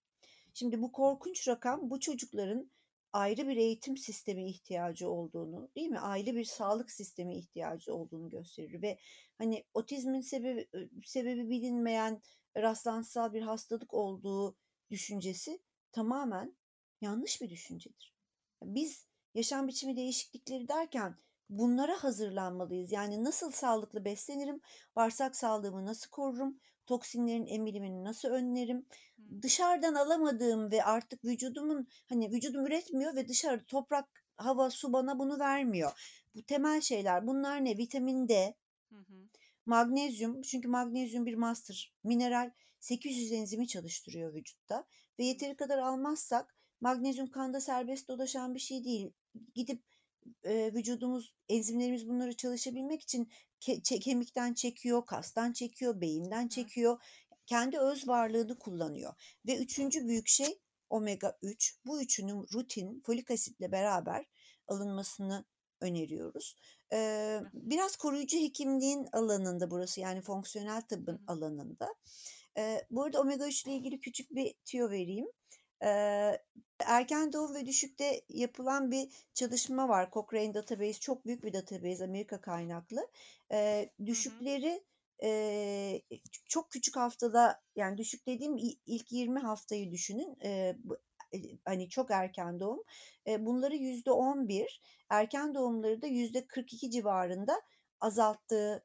Şimdi 0.54 0.82
bu 0.82 0.92
korkunç 0.92 1.48
rakam 1.48 1.90
bu 1.90 2.00
çocukların 2.00 2.72
ayrı 3.14 3.48
bir 3.48 3.58
eğitim 3.58 3.98
sistemi 3.98 4.50
ihtiyacı 4.50 5.10
olduğunu, 5.10 5.70
değil 5.76 5.90
mi? 5.90 6.00
Ayrı 6.00 6.36
bir 6.36 6.44
sağlık 6.44 6.92
sistemi 6.92 7.38
ihtiyacı 7.38 7.96
olduğunu 7.96 8.30
gösterir 8.30 8.82
ve 8.82 9.00
hani 9.38 9.64
otizmin 9.74 10.22
sebebi 10.22 10.68
sebebi 11.06 11.50
bilinmeyen 11.50 12.22
rastlantısal 12.58 13.34
bir 13.34 13.42
hastalık 13.42 13.94
olduğu 13.94 14.56
düşüncesi 14.92 15.60
tamamen 15.92 16.58
yanlış 17.02 17.42
bir 17.42 17.50
düşüncedir. 17.50 18.16
Biz 18.64 19.08
yaşam 19.34 19.68
biçimi 19.68 19.96
değişiklikleri 19.96 20.68
derken 20.68 21.18
bunlara 21.50 22.04
hazırlanmalıyız. 22.04 22.92
Yani 22.92 23.24
nasıl 23.24 23.52
sağlıklı 23.52 24.06
beslenirim, 24.06 24.62
bağırsak 24.96 25.36
sağlığımı 25.36 25.86
nasıl 25.86 26.10
korurum, 26.10 26.60
toksinlerin 26.86 27.48
emilimini 27.48 28.04
nasıl 28.04 28.30
önlerim, 28.30 28.86
dışarıdan 29.42 29.96
alamadığım 29.96 30.72
ve 30.72 30.84
artık 30.84 31.26
vücudumun 31.26 31.88
hani 32.10 32.32
vücudum 32.32 32.66
üretmiyor 32.66 33.16
ve 33.16 33.28
dışarıda 33.28 33.66
toprak, 33.66 34.24
hava, 34.38 34.70
su 34.70 34.94
bana 34.94 35.20
bunu 35.20 35.40
vermiyor. 35.40 35.92
Bu 36.36 36.44
temel 36.44 36.82
şeyler. 36.82 37.28
Bunlar 37.28 37.66
ne? 37.66 37.78
Vitamin 37.78 38.28
D, 38.30 38.56
Hı 38.90 38.96
hı. 38.96 39.30
magnezyum 39.66 40.42
çünkü 40.42 40.68
magnezyum 40.68 41.26
bir 41.26 41.36
master 41.36 41.94
mineral 42.04 42.52
800 42.80 43.32
enzimi 43.32 43.68
çalıştırıyor 43.68 44.34
vücutta 44.34 44.86
ve 45.20 45.26
yeteri 45.26 45.56
kadar 45.56 45.78
almazsak 45.78 46.56
magnezyum 46.82 47.32
kanda 47.32 47.62
serbest 47.62 48.08
dolaşan 48.08 48.56
bir 48.56 48.60
şey 48.60 48.84
değil. 48.84 49.14
Gidip, 49.56 49.84
eee, 50.46 50.74
vücudumuz, 50.74 51.34
enzimlerimiz 51.50 52.08
bunları 52.08 52.36
çalışabilmek 52.36 53.02
için 53.02 53.30
ke 53.60 53.82
çe 53.84 54.00
kemikten 54.00 54.54
çekiyor, 54.54 55.06
kastan 55.06 55.54
çekiyor, 55.54 56.02
beyinden 56.02 56.48
çekiyor. 56.48 57.02
Kendi 57.46 57.80
öz 57.80 58.08
varlığını 58.08 58.60
kullanıyor 58.60 59.14
ve 59.48 59.58
3'üncü 59.58 60.08
büyük 60.08 60.28
şey 60.28 60.60
omega 60.90 61.38
3. 61.44 61.76
Bu 61.86 62.02
üçünün 62.02 62.46
rutin 62.54 63.02
folik 63.06 63.32
asitle 63.32 63.72
beraber 63.72 64.26
alınmasını 64.68 65.46
öneriyoruz. 65.82 66.56
Eee, 66.92 67.42
biraz 67.54 67.96
koruyucu 67.96 68.38
hekimliğin 68.38 69.08
alanında 69.14 69.72
burası, 69.72 70.02
yani 70.02 70.22
fonksiyonel 70.22 70.82
tıbbın 70.82 71.22
alanında. 71.28 71.96
Eee, 72.58 72.88
bu 72.92 73.04
arada 73.04 73.22
omega 73.22 73.48
3 73.48 73.66
ile 73.66 73.74
ilgili 73.76 74.00
küçük 74.00 74.32
bir 74.36 74.54
tüyo 74.66 74.90
vereyim. 74.90 75.28
Erken 76.80 77.34
doğum 77.34 77.56
ve 77.56 77.66
düşükte 77.66 78.22
yapılan 78.30 78.92
bir 78.92 79.10
çalışma 79.34 79.90
var. 79.90 80.10
Cochrane 80.14 80.54
Database 80.54 81.00
çok 81.00 81.26
büyük 81.26 81.44
bir 81.44 81.54
database, 81.54 82.04
Amerika 82.04 82.42
kaynaklı. 82.42 83.08
Düşükleri, 84.06 84.84
eee, 85.22 86.02
çok 86.46 86.72
küçük 86.72 86.96
haftada, 86.96 87.62
yani 87.76 87.98
düşük 87.98 88.26
dediğim 88.28 88.58
ilk 88.86 89.12
20 89.12 89.40
haftayı 89.40 89.92
düşünün. 89.92 90.38
Bu 90.84 90.98
hani 91.66 91.90
çok 91.90 92.12
erken 92.12 92.60
doğum. 92.60 92.84
Eee, 93.26 93.46
bunları 93.46 93.76
%11, 93.76 94.82
erken 95.10 95.56
doğumları 95.56 96.02
da 96.02 96.08
%42 96.08 96.92
civarında 96.92 97.62
azalttığını 98.02 98.82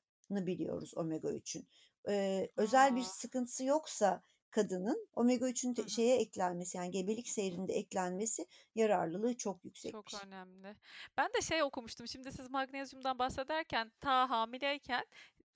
biliyoruz 0.46 0.92
omega 0.96 1.32
3'ün. 1.32 1.68
Eee, 2.08 2.52
özel 2.56 2.96
bir 2.96 3.02
sıkıntısı 3.02 3.64
yoksa 3.64 4.22
kadının 4.54 5.08
omega 5.14 5.48
3'ün 5.48 5.74
Hı 5.76 5.82
te 5.82 5.88
hı. 5.88 5.88
şeye 5.88 6.16
eklenmesi, 6.20 6.76
yani 6.78 6.90
gebelik 6.90 7.28
seyrinde 7.28 7.72
eklenmesi 7.74 8.46
yararlılığı 8.74 9.36
çok 9.36 9.64
Çok 9.84 10.14
yüksekmiş. 10.14 10.24
önemli. 10.24 10.76
Ben 11.18 11.28
de 11.36 11.40
şey 11.42 11.62
okumuştum, 11.62 12.08
şimdi 12.08 12.32
siz 12.32 12.50
magnezyumdan 12.50 13.18
bahsederken 13.18 13.92
ta 14.00 14.30
hamileyken, 14.30 15.04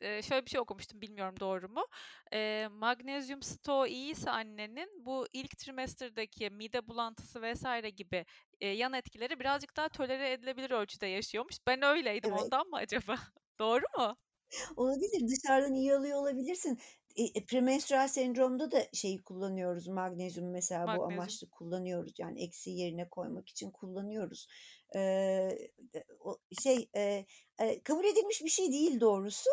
şöyle 0.03 0.45
bir 0.45 0.51
şey 0.51 0.61
okumuştum, 0.61 1.01
bilmiyorum 1.01 1.35
doğru 1.41 1.69
mu? 1.69 1.85
Eee, 2.33 2.69
magnezyum 2.69 3.43
stoğu 3.43 3.87
iyiyse 3.87 4.31
annenin 4.31 5.07
bu 5.07 5.27
ilk 5.33 5.59
trimesterdeki 5.59 6.51
mide 6.51 6.89
bulantısı 6.89 7.43
vs. 7.43 7.65
gibi, 7.97 8.27
eee, 8.61 8.69
yan 8.73 8.93
etkileri 8.93 9.41
birazcık 9.41 9.77
daha 9.77 9.89
tolere 9.89 10.33
edilebilir 10.33 10.71
ölçüde 10.71 11.07
yaşıyormuş. 11.07 11.57
Ben 11.67 11.83
öyleydim, 11.83 12.31
Evet. 12.31 12.53
ondan 12.53 12.67
mı 12.69 12.77
acaba? 12.77 13.17
Doğru 13.59 13.85
mu? 13.99 14.17
Olabilir, 14.77 15.29
dışarıdan 15.29 15.75
iyi 15.75 15.95
alıyor 15.95 16.19
olabilirsin. 16.19 16.79
İii, 17.18 17.46
premenstrüel 17.46 18.09
sendromda 18.09 18.70
da 18.72 18.83
şeyi 18.92 19.22
kullanıyoruz, 19.24 19.88
magnezyumu 19.88 20.50
mesela 20.52 20.92
bu 20.92 21.04
Magnezyum. 21.07 21.07
amaçlı 21.07 21.50
kullanıyoruz. 21.50 22.12
Yani 22.18 22.42
eksiği 22.44 22.78
yerine 22.78 23.09
koymak 23.09 23.48
için 23.48 23.70
kullanıyoruz. 23.70 24.48
Eee, 24.94 25.72
o 26.20 26.38
şey, 26.62 26.90
eee, 26.94 27.26
eee, 27.61 27.83
kabul 27.83 28.04
edilmiş 28.04 28.44
bir 28.44 28.50
şey 28.50 28.72
değil 28.72 29.00
doğrusu. 29.00 29.50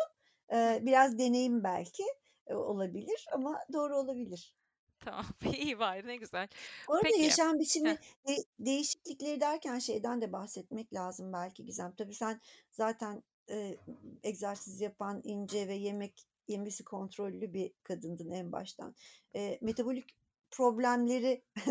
Eee, 0.52 0.80
biraz 0.82 1.18
deneyim 1.18 1.64
belki, 1.64 2.02
eee, 2.48 2.54
olabilir 2.56 3.26
ama 3.32 3.60
doğru 3.72 3.96
olabilir. 3.98 4.56
Tamam, 5.00 5.24
iyi 5.58 5.78
bari, 5.78 6.06
ne 6.06 6.16
güzel. 6.16 6.48
Bu 6.88 6.94
arada 6.94 7.12
Peki. 7.12 7.24
yaşam 7.24 7.58
Heh. 7.84 7.96
biçimi 7.98 7.98
de 8.28 8.36
değişiklikleri 8.58 9.40
derken 9.40 9.78
şeyden 9.78 10.20
de 10.20 10.32
bahsetmek 10.32 10.94
lazım 10.94 11.32
belki 11.32 11.64
Gizem. 11.64 11.94
Tabii 11.96 12.14
sen 12.14 12.40
zaten, 12.70 13.22
eee, 13.48 13.80
egzersiz 14.22 14.80
yapan, 14.80 15.20
ince 15.24 15.68
ve 15.68 15.74
yemek 15.74 16.26
yemesi 16.48 16.84
kontrollü 16.84 17.52
bir 17.52 17.72
kadındın 17.82 18.30
en 18.30 18.52
baştan. 18.52 18.94
Eee, 19.34 19.58
metabolik 19.62 20.16
problemleri 20.50 21.42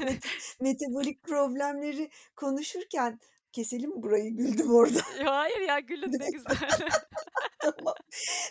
meta 0.00 0.28
metabolik 0.60 1.22
problemleri 1.22 2.10
konuşurken 2.36 3.20
keselim 3.52 4.02
burayı? 4.02 4.36
Güldüm 4.36 4.74
orada. 4.74 5.00
Hayır 5.24 5.60
ya 5.60 5.78
gülün 5.78 6.12
ne 6.12 6.30
güzel. 6.32 6.56
Tamam. 7.58 7.94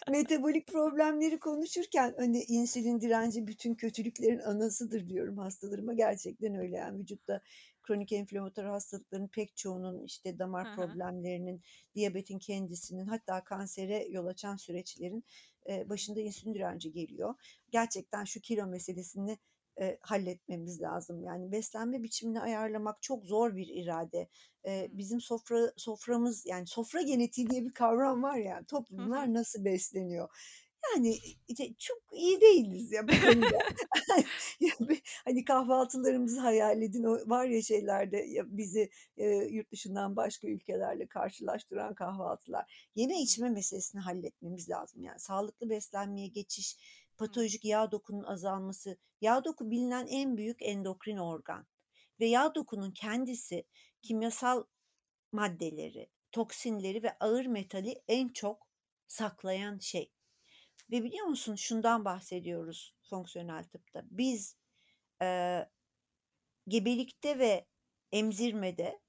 Metabolik 0.09 0.67
problemleri 0.67 1.39
konuşurken 1.39 2.13
hani 2.17 2.43
insülin 2.43 3.01
direnci 3.01 3.47
bütün 3.47 3.75
kötülüklerin 3.75 4.39
anasıdır 4.39 5.09
diyorum 5.09 5.37
hastalarıma. 5.37 5.93
Gerçekten 5.93 6.55
öyle 6.55 6.75
yani 6.77 6.99
vücutta 6.99 7.41
kronik 7.83 8.11
enflamatuar 8.11 8.67
hastalıkların 8.67 9.27
pek 9.27 9.57
çoğunun 9.57 10.05
işte 10.05 10.39
damar 10.39 10.71
hı. 10.71 10.75
problemlerinin, 10.75 11.61
diyabetin 11.95 12.39
kendisinin 12.39 13.07
hatta 13.07 13.43
kansere 13.43 14.07
yol 14.09 14.25
açan 14.25 14.55
süreçlerin 14.55 15.23
e, 15.69 15.89
başında 15.89 16.21
insülin 16.21 16.53
direnci 16.53 16.91
geliyor. 16.91 17.35
Gerçekten 17.71 18.23
şu 18.23 18.41
kilo 18.41 18.67
meselesini 18.67 19.37
e, 19.81 19.97
halletmemiz 20.01 20.81
lazım. 20.81 21.23
Yani 21.23 21.51
beslenme 21.51 22.03
biçimini 22.03 22.41
ayarlamak 22.41 23.01
çok 23.01 23.25
zor 23.25 23.55
bir 23.55 23.67
irade. 23.67 24.29
E, 24.65 24.87
bizim 24.91 25.21
sofra 25.21 25.73
soframız 25.77 26.45
yani 26.45 26.67
sofra 26.67 27.01
genetiği 27.01 27.49
diye 27.49 27.65
bir 27.65 27.73
kavram 27.73 28.23
var 28.23 28.37
ya 28.37 28.59
hı. 28.59 28.65
toplumlar 28.65 29.33
nasıl 29.33 29.65
besleniyor? 29.65 30.29
Yani 30.95 31.17
işte 31.47 31.73
çok 31.77 31.97
iyi 32.13 32.41
değiliz 32.41 32.91
ya 32.91 33.07
bu 33.07 33.11
konuda. 33.25 33.59
Hani 35.25 35.45
kahvaltılarımızı 35.45 36.39
hayal 36.39 36.81
edin 36.81 37.03
o 37.03 37.29
var 37.29 37.45
ya 37.45 37.61
şeylerde 37.61 38.17
ya 38.17 38.43
bizi 38.47 38.89
e, 39.17 39.27
yurt 39.29 39.71
dışından 39.71 40.15
başka 40.15 40.47
ülkelerle 40.47 41.07
karşılaştıran 41.07 41.95
kahvaltılar. 41.95 42.89
Yeme 42.95 43.21
içme 43.21 43.49
meselesini 43.49 44.01
halletmemiz 44.01 44.69
lazım. 44.69 45.03
Yani 45.03 45.19
sağlıklı 45.19 45.69
beslenmeye 45.69 46.27
geçiş, 46.27 46.77
patolojik 47.17 47.65
yağ 47.65 47.91
dokunun 47.91 48.23
azalması. 48.23 48.97
Yağ 49.21 49.43
doku 49.43 49.71
bilinen 49.71 50.07
en 50.07 50.37
büyük 50.37 50.61
endokrin 50.61 51.17
organ 51.17 51.67
ve 52.19 52.25
yağ 52.25 52.55
dokunun 52.55 52.91
kendisi 52.91 53.63
kimyasal 54.01 54.63
maddeleri, 55.31 56.09
toksinleri 56.31 57.03
ve 57.03 57.17
ağır 57.19 57.45
metali 57.45 58.01
en 58.07 58.29
çok 58.29 58.67
saklayan 59.07 59.79
şey. 59.79 60.11
Ve 60.91 61.03
biliyor 61.03 61.25
musun 61.25 61.55
şundan 61.55 62.05
bahsediyoruz 62.05 62.95
fonksiyonel 63.09 63.63
tıpta. 63.63 64.03
Biz 64.11 64.55
eee, 65.21 65.69
gebelikte 66.67 67.39
ve 67.39 67.67
emzirmede 68.11 68.99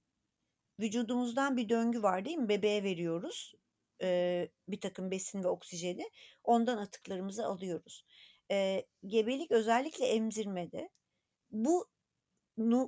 vücudumuzdan 0.80 1.56
bir 1.56 1.68
döngü 1.68 2.02
var 2.02 2.24
değil 2.24 2.38
mi? 2.38 2.48
Bebeğe 2.48 2.84
veriyoruz 2.84 3.54
eee, 4.02 4.50
bir 4.68 4.80
takım 4.80 5.10
besin 5.10 5.44
ve 5.44 5.48
oksijeni. 5.48 6.10
Ondan 6.44 6.78
atıklarımızı 6.78 7.46
alıyoruz. 7.46 8.06
Eee, 8.50 8.86
gebelik 9.06 9.50
özellikle 9.50 10.06
emzirmede 10.06 10.90
bu 11.50 11.88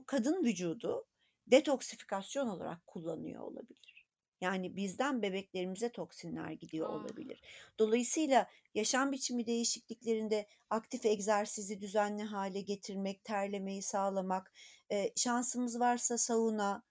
kadın 0.07 0.45
vücudu 0.45 1.07
detoksifikasyon 1.47 2.49
olarak 2.49 2.87
kullanıyor 2.87 3.43
olabilir. 3.43 3.94
Yani 4.41 4.77
bizden 4.77 5.23
bebeklerimize 5.23 5.93
toksinler 5.93 6.51
gidiyor 6.51 6.89
olabilir. 6.89 7.43
Dolayısıyla 7.79 8.49
yaşam 8.75 9.13
biçimi 9.13 9.47
değişikliklerinde 9.47 10.47
aktif 10.71 11.07
egzersizi 11.07 11.81
düzenli 11.81 12.23
hale 12.23 12.61
getirmek, 12.61 13.25
terlemeyi 13.25 13.83
sağlamak, 13.83 14.53
eee, 14.91 15.13
şansımız 15.17 15.81
varsa 15.81 16.19
sauna, 16.19 16.83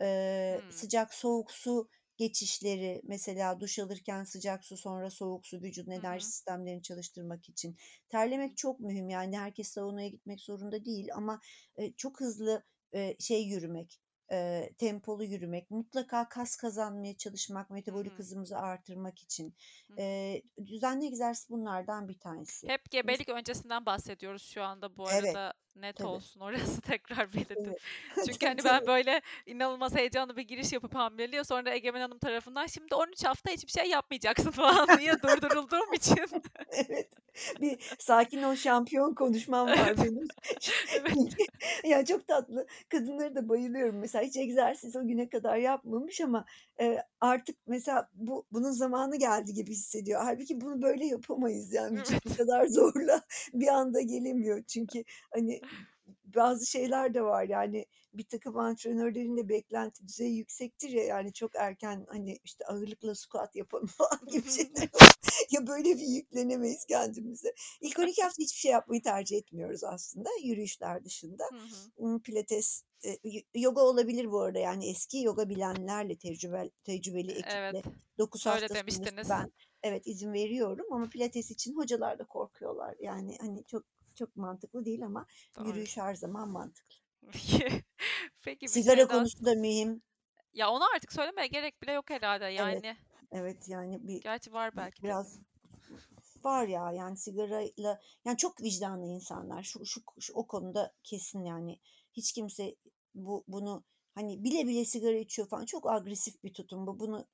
eee, 0.00 0.62
Hımm. 0.62 0.70
sıcak 0.70 1.14
soğuk 1.14 1.50
su 1.50 1.88
geçişleri 2.16 3.00
mesela 3.04 3.60
duş 3.60 3.78
alırken 3.78 4.24
sıcak 4.24 4.64
su 4.64 4.76
sonra 4.76 5.10
soğuk 5.10 5.46
su 5.46 5.62
vücudun 5.62 5.90
enerji 5.90 6.26
sistemlerini 6.26 6.82
çalıştırmak 6.82 7.48
için. 7.48 7.76
Terlemek 8.08 8.56
çok 8.56 8.80
mühim 8.80 9.08
yani 9.08 9.38
herkes 9.38 9.68
saunaya 9.68 10.08
gitmek 10.08 10.40
zorunda 10.40 10.84
değil 10.84 11.08
ama 11.14 11.40
e, 11.76 11.92
çok 11.92 12.20
hızlı 12.20 12.64
e, 12.94 13.16
şey 13.20 13.44
yürümek, 13.44 14.00
e, 14.32 14.70
tempolu 14.78 15.24
yürümek, 15.24 15.70
mutlaka 15.70 16.28
kas 16.28 16.56
kazanmaya 16.56 17.16
çalışmak, 17.16 17.70
metabolik 17.70 18.12
hı. 18.12 18.16
hızımızı 18.16 18.58
artırmak 18.58 19.18
için. 19.18 19.54
E, 19.98 20.42
düzenli 20.66 21.06
egzersiz 21.06 21.50
bunlardan 21.50 22.08
bir 22.08 22.18
tanesi. 22.18 22.68
Hep 22.68 22.90
gebelik 22.90 23.28
öncesinden 23.28 23.86
bahsediyoruz 23.86 24.42
şu 24.42 24.62
anda 24.62 24.96
bu 24.96 25.08
arada 25.08 25.54
net 25.76 25.96
tabii, 25.96 26.08
olsun 26.08 26.40
orası 26.40 26.80
tekrar 26.86 27.32
belirteyim. 27.32 27.74
evet, 28.16 28.26
Çünkü 28.26 28.46
hani 28.46 28.64
ben 28.64 28.86
böyle 28.86 29.20
inanılmaz 29.46 29.94
heyecanlı 29.94 30.36
bir 30.36 30.42
giriş 30.42 30.72
yapıp 30.72 30.94
hamileliğe 30.94 31.44
sonra 31.44 31.74
Egemen 31.74 32.00
Hanım 32.00 32.18
tarafından 32.18 32.66
şimdi 32.66 32.94
13 32.94 33.24
hafta 33.24 33.50
hiçbir 33.50 33.72
şey 33.72 33.88
yapmayacaksın 33.90 34.50
falan 34.50 34.98
diye 34.98 35.12
durdurulduğum 35.22 35.92
için. 35.92 36.26
Evet. 36.72 37.08
Bir 37.60 37.94
sakin 37.98 38.42
ol 38.42 38.54
şampiyon 38.54 39.14
konuşmam 39.14 39.66
var 39.68 39.78
Evet. 39.86 39.98
benim. 39.98 40.26
Evet. 40.92 41.16
ya 41.84 42.04
çok 42.04 42.28
tatlı. 42.28 42.66
Kadınları 42.88 43.34
da 43.34 43.48
bayılıyorum. 43.48 43.98
Mesela 43.98 44.24
hiç 44.24 44.36
egzersiz 44.36 44.96
o 44.96 45.06
güne 45.06 45.28
kadar 45.28 45.56
yapmamış 45.56 46.20
ama 46.20 46.44
e, 46.80 46.98
artık 47.20 47.56
mesela 47.66 48.08
bu 48.14 48.46
bunun 48.52 48.70
zamanı 48.70 49.16
geldi 49.16 49.52
gibi 49.54 49.70
hissediyor. 49.70 50.20
Halbuki 50.24 50.60
bunu 50.60 50.82
böyle 50.82 51.06
yapamayız 51.06 51.72
yani 51.72 51.98
vücut 51.98 52.24
bu 52.26 52.28
Evet. 52.28 52.36
kadar 52.38 52.66
zorla 52.66 53.20
bir 53.54 53.68
anda 53.68 54.00
gelemiyor. 54.00 54.62
Çünkü 54.64 55.04
hani 55.34 55.60
bazı 56.34 56.66
şeyler 56.66 57.14
de 57.14 57.22
var 57.22 57.44
yani 57.44 57.86
bir 58.14 58.24
takım 58.24 58.58
antrenörlerin 58.58 59.36
de 59.36 59.48
beklenti 59.48 60.08
düzeyi 60.08 60.36
yüksektir 60.36 60.88
ya 60.88 61.04
yani 61.04 61.32
çok 61.32 61.56
erken 61.56 62.06
hani 62.08 62.38
işte 62.44 62.64
ağırlıkla 62.64 63.14
squat 63.14 63.56
yapalım 63.56 63.86
falan 63.98 64.20
gibi 64.30 64.50
şeyler 64.50 64.88
ya 65.50 65.66
böyle 65.66 65.88
bir 65.94 66.06
yüklenemeyiz 66.06 66.84
kendimize. 66.86 67.54
İlk 67.80 67.98
12 67.98 68.22
hafta 68.22 68.42
hiçbir 68.42 68.58
şey 68.58 68.72
yapmayı 68.72 69.02
tercih 69.02 69.36
etmiyoruz 69.36 69.84
aslında 69.84 70.28
yürüyüşler 70.44 71.04
dışında. 71.04 71.44
Hı 71.98 72.06
hı. 72.06 72.22
Pilates, 72.22 72.84
e, 73.04 73.18
yoga 73.54 73.80
olabilir 73.80 74.30
bu 74.32 74.40
arada 74.40 74.58
yani 74.58 74.90
eski 74.90 75.18
yoga 75.22 75.48
bilenlerle 75.48 76.16
tecrübeli, 76.16 76.70
tecrübeli 76.84 77.32
Evet. 77.32 77.74
ekiple 77.74 77.92
9 78.18 78.46
Öyle 78.46 78.52
hafta 78.52 78.68
sonrası 78.68 78.74
demiştiniz. 78.74 79.28
ben 79.30 79.52
evet 79.82 80.06
izin 80.06 80.32
veriyorum 80.32 80.86
ama 80.92 81.08
pilates 81.08 81.50
için 81.50 81.76
hocalar 81.76 82.18
da 82.18 82.24
korkuyorlar. 82.24 82.96
Yani 83.00 83.36
hani 83.40 83.64
çok 83.64 83.84
çok 84.14 84.36
mantıklı 84.36 84.84
değil 84.84 85.04
ama 85.04 85.26
Doğru. 85.58 85.68
yürüyüş 85.68 85.96
her 85.96 86.14
zaman 86.14 86.48
mantıklı. 86.48 86.94
Peki, 88.42 88.68
Sigara 88.68 88.96
şey 88.96 89.06
konusu 89.06 89.44
da 89.44 89.54
mühim. 89.54 90.02
Ya 90.54 90.70
onu 90.70 90.84
artık 90.96 91.12
söylemeye 91.12 91.46
gerek 91.46 91.82
bile 91.82 91.92
yok 91.92 92.10
herhalde 92.10 92.44
Evet, 92.44 92.58
yani. 92.84 92.96
evet 93.32 93.68
yani 93.68 94.08
bir 94.08 94.20
Gerçi 94.20 94.52
var 94.52 94.76
belki 94.76 95.02
de. 95.02 95.06
biraz 95.06 95.38
var 96.44 96.66
ya 96.66 96.92
yani 96.92 97.16
sigarayla 97.16 98.00
yani 98.24 98.36
çok 98.36 98.62
vicdanlı 98.62 99.06
insanlar 99.06 99.62
şu, 99.62 99.86
şu, 99.86 100.00
şu 100.20 100.32
o 100.34 100.46
konuda 100.46 100.92
kesin 101.02 101.44
yani 101.44 101.80
hiç 102.12 102.32
kimse 102.32 102.76
bu 103.14 103.44
bunu 103.48 103.84
hani 104.14 104.44
bile 104.44 104.66
bile 104.68 104.84
sigara 104.84 105.16
içiyor 105.16 105.48
falan 105.48 105.64
çok 105.64 105.90
agresif 105.90 106.44
bir 106.44 106.54
tutum 106.54 106.86
bu 106.86 107.00
bunu 107.00 107.26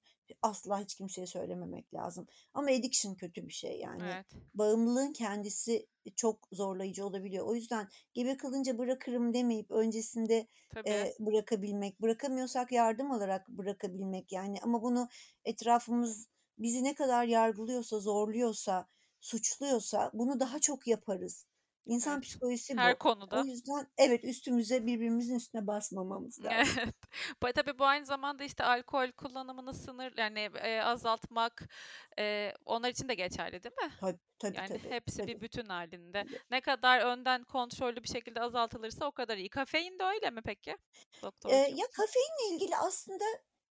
asla 0.43 0.81
hiç 0.81 0.95
kimseye 0.95 1.27
söylememek 1.27 1.95
lazım 1.95 2.27
ama 2.55 2.71
addiction 2.71 3.15
kötü 3.15 3.47
bir 3.47 3.53
şey 3.53 3.81
yani 3.81 4.03
Evet. 4.03 4.27
bağımlılığın 4.55 5.13
kendisi 5.13 5.87
çok 6.17 6.49
zorlayıcı 6.53 7.07
olabiliyor 7.07 7.47
o 7.47 7.55
yüzden 7.55 7.89
gebe 8.15 8.37
kalınca 8.37 8.79
bırakırım 8.79 9.35
demeyip 9.35 9.71
öncesinde 9.71 10.47
Tabii. 10.71 10.91
e, 10.91 11.15
bırakabilmek 11.21 12.03
bırakamıyorsak 12.03 12.73
yardım 12.73 13.11
alarak 13.11 13.49
bırakabilmek 13.49 14.33
yani 14.33 14.59
ama 14.63 14.83
bunu 14.83 15.09
etrafımız 15.45 16.29
bizi 16.59 16.85
ne 16.85 16.95
kadar 16.95 17.25
yargılıyorsa 17.25 17.99
zorluyorsa 17.99 18.89
suçluyorsa 19.21 20.11
bunu 20.15 20.41
daha 20.41 20.59
çok 20.59 20.87
yaparız. 20.87 21.47
İnsan 21.91 22.13
Evet. 22.15 22.25
psikolojisi 22.25 22.77
Her 22.77 22.93
bu. 22.93 22.95
O 22.95 22.99
konuda. 22.99 23.43
yüzden 23.45 23.87
evet 23.99 24.25
üstümüze 24.25 24.87
birbirimizin 24.87 25.35
üstüne 25.37 25.67
basmamamız 25.67 26.41
lazım. 26.45 26.93
Evet. 27.43 27.55
Tabii 27.55 27.79
bu 27.79 27.85
aynı 27.85 28.07
zamanda 28.07 28.45
işte 28.45 28.65
alkol 28.65 29.13
kullanımını 29.13 29.75
sınır 29.75 30.13
yani 30.19 30.41
e, 30.63 30.81
azaltmak 30.83 31.69
e, 32.19 32.53
onlar 32.65 32.91
için 32.91 33.09
de 33.09 33.15
geçerli 33.15 33.63
değil 33.63 33.75
mi? 33.83 33.93
Tabii 34.01 34.19
tabii 34.39 34.57
Yani 34.57 34.69
tabii. 34.69 34.91
hepsi 34.91 35.27
bir 35.27 35.35
tabii, 35.35 35.41
bütün 35.41 35.65
halinde. 35.67 36.25
tabii. 36.25 36.41
Ne 36.51 36.61
kadar 36.61 37.01
önden 37.01 37.45
kontrollü 37.45 38.03
bir 38.03 38.09
şekilde 38.09 38.41
azaltılırsa 38.41 39.07
o 39.07 39.13
kadar 39.13 39.37
iyi. 39.37 39.49
Kafein 39.51 39.99
de 39.99 40.05
öyle 40.05 40.31
mi 40.31 40.41
peki 40.45 40.71
Ee, 40.71 41.23
doktorcuğum? 41.23 41.77
ya 41.77 41.87
kafeinle 41.93 42.55
ilgili 42.55 42.77
aslında 42.77 43.25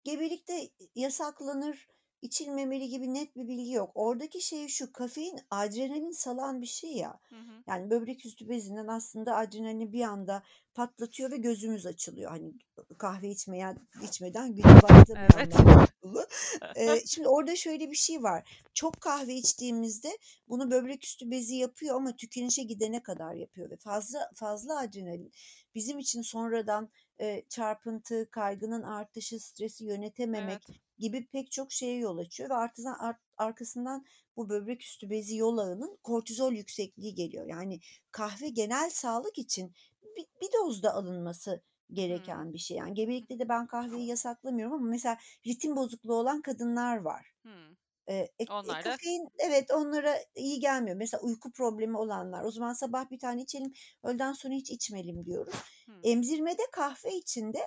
gebelikte 0.04 0.70
yasaklanır, 0.96 1.90
içilmemeli 2.22 2.90
gibi 2.90 3.14
net 3.14 3.36
bir 3.36 3.48
bilgi 3.48 3.72
yok. 3.72 3.92
Oradaki 3.96 4.42
şey 4.42 4.68
şu, 4.68 4.94
kafein 4.94 5.40
adrenalin 5.52 6.12
salan 6.12 6.62
bir 6.62 6.68
şey 6.68 6.92
ya. 6.94 7.20
Hı 7.30 7.36
hı. 7.36 7.64
Yani 7.68 7.90
böbrek 7.90 8.26
üstü 8.26 8.50
bezinden 8.50 8.88
aslında 8.88 9.36
adrenalini 9.36 9.94
bir 9.94 10.02
anda 10.02 10.44
patlatıyor 10.74 11.32
ve 11.32 11.38
gözümüz 11.38 11.86
açılıyor. 11.86 12.32
Hani 12.32 12.54
kahve 12.98 13.30
içmeyen 13.30 13.78
içmeden 14.04 14.56
güne 14.56 14.82
başlamayanlar 14.82 15.90
Evet. 16.04 16.28
Eee, 16.76 17.04
şimdi 17.08 17.28
orada 17.28 17.56
şöyle 17.56 17.92
bir 17.92 17.96
şey 17.96 18.24
var. 18.24 18.64
Çok 18.74 19.02
kahve 19.02 19.34
içtiğimizde 19.34 20.10
bunu 20.48 20.72
böbrek 20.72 21.04
üstü 21.06 21.32
bezi 21.32 21.56
yapıyor 21.56 21.96
ama 21.96 22.16
tükenişe 22.16 22.64
gidene 22.64 23.04
kadar 23.04 23.34
yapıyor 23.34 23.72
ve 23.72 23.78
fazla 23.78 24.30
fazla 24.36 24.80
adrenalin 24.80 25.32
bizim 25.76 26.00
için 26.00 26.22
sonradan 26.22 26.90
eee, 27.20 27.46
çarpıntı, 27.50 28.30
kaygının 28.32 28.84
artışı, 28.84 29.40
stresi 29.40 29.86
yönetememek 29.86 30.64
Evet. 30.70 30.80
Gibi 31.00 31.28
pek 31.28 31.52
çok 31.52 31.72
şeye 31.72 31.98
yol 31.98 32.18
açıyor 32.18 32.50
ve 32.50 32.54
artıdan 32.54 32.96
art- 33.00 33.24
arkasından 33.38 34.06
bu 34.36 34.50
böbrek 34.50 34.84
üstü 34.84 35.10
bezi 35.10 35.38
yol 35.38 35.58
ağının 35.58 35.98
kortizol 36.04 36.54
yüksekliği 36.54 37.16
geliyor. 37.16 37.46
Yani 37.48 37.80
kahve 38.12 38.50
genel 38.50 38.90
sağlık 38.90 39.38
için 39.38 39.74
bir, 40.04 40.26
bir 40.42 40.50
dozda 40.54 40.94
alınması 40.94 41.62
Hmm. 41.90 41.96
gereken 41.96 42.54
bir 42.54 42.58
şey. 42.58 42.78
Yani 42.78 42.94
gebelikte 42.94 43.40
de 43.40 43.50
ben 43.50 43.68
kahveyi 43.68 44.08
yasaklamıyorum 44.08 44.74
ama 44.74 44.88
mesela 44.88 45.18
ritim 45.48 45.76
bozukluğu 45.76 46.16
olan 46.16 46.42
kadınlar 46.42 46.98
var. 46.98 47.32
Hmm. 47.42 47.76
E, 48.08 48.16
e, 48.16 48.28
e, 48.40 48.48
da 48.48 48.82
kafein 48.82 49.30
evet 49.40 49.72
onlara 49.72 50.16
iyi 50.36 50.60
gelmiyor. 50.60 50.98
Mesela 50.98 51.22
uyku 51.22 51.52
problemi 51.52 51.98
olanlar. 51.98 52.44
O 52.44 52.52
zaman 52.52 52.74
sabah 52.74 53.12
bir 53.12 53.20
tane 53.20 53.42
içelim, 53.42 53.74
öğleden 54.04 54.34
sonra 54.34 54.54
hiç 54.54 54.72
içmeyelim 54.72 55.26
diyoruz. 55.26 55.54
Hmm. 55.86 55.96
Emzirmede 56.04 56.62
kahve 56.72 57.16
içinde 57.16 57.60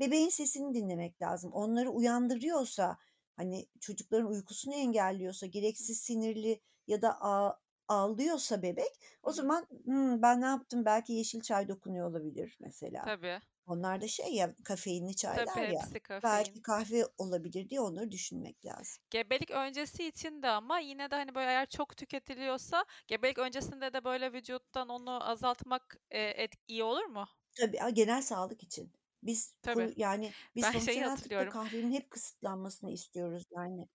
bebeğin 0.00 0.28
sesini 0.28 0.74
dinlemek 0.74 1.22
lazım. 1.22 1.52
Onları 1.52 1.90
uyandırıyorsa, 1.90 2.98
hani 3.36 3.66
çocukların 3.80 4.30
uykusunu 4.30 4.74
engelliyorsa, 4.74 5.46
gereksiz 5.46 5.98
sinirli 6.00 6.60
ya 6.86 7.02
da 7.02 7.18
ağ- 7.22 7.60
ağlıyorsa 7.88 8.62
bebek, 8.62 9.00
o 9.22 9.32
zaman 9.32 9.66
"Hmm, 9.84 10.22
ben 10.22 10.40
ne 10.40 10.44
yaptım? 10.46 10.84
Belki 10.84 11.12
yeşil 11.12 11.40
çay 11.40 11.68
dokunuyor 11.68 12.10
olabilir 12.10 12.56
mesela. 12.60 13.04
Tabii. 13.04 13.40
Onlar 13.66 14.00
da 14.00 14.08
şey 14.08 14.34
ya 14.34 14.54
kafeinli 14.64 15.16
Tabii 15.32 15.50
çaylar 15.50 15.66
ya. 15.68 15.80
hepsi 15.80 16.00
Belki 16.22 16.50
kafein. 16.50 16.62
kahve 16.62 17.04
olabilir 17.18 17.70
diye 17.70 17.80
onları 17.80 18.10
düşünmek 18.10 18.64
lazım. 18.66 19.02
Gebelik 19.10 19.50
öncesi 19.50 20.04
için 20.04 20.42
de 20.42 20.48
ama 20.48 20.78
yine 20.78 21.10
de 21.10 21.14
hani 21.14 21.34
böyle 21.34 21.50
eğer 21.50 21.66
çok 21.66 21.96
tüketiliyorsa 21.96 22.84
gebelik 23.06 23.38
öncesinde 23.38 23.92
de 23.92 24.04
böyle 24.04 24.32
vücuttan 24.32 24.88
onu 24.88 25.28
azaltmak 25.28 25.96
e, 26.10 26.20
et, 26.22 26.54
iyi 26.68 26.84
olur 26.84 27.04
mu? 27.04 27.28
Tabii 27.58 27.78
genel 27.94 28.22
sağlık 28.22 28.62
için. 28.62 28.92
Biz 29.26 29.54
Tabii. 29.62 29.94
yani 29.96 30.32
biz 30.56 30.62
Ben 30.62 30.70
şeyi 30.70 30.80
fonksiyonel 30.80 31.02
tıpta 31.02 31.20
hatırlıyorum. 31.20 31.52
kahvenin 31.52 31.92
hep 31.92 32.10
kısıtlanmasını 32.10 32.90
istiyoruz 32.90 33.44
yani. 33.56 33.88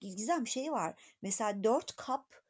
Gizem 0.00 0.46
şey 0.46 0.72
var. 0.72 1.14
Mesela 1.22 1.64
4 1.64 1.96
kap 1.96 2.42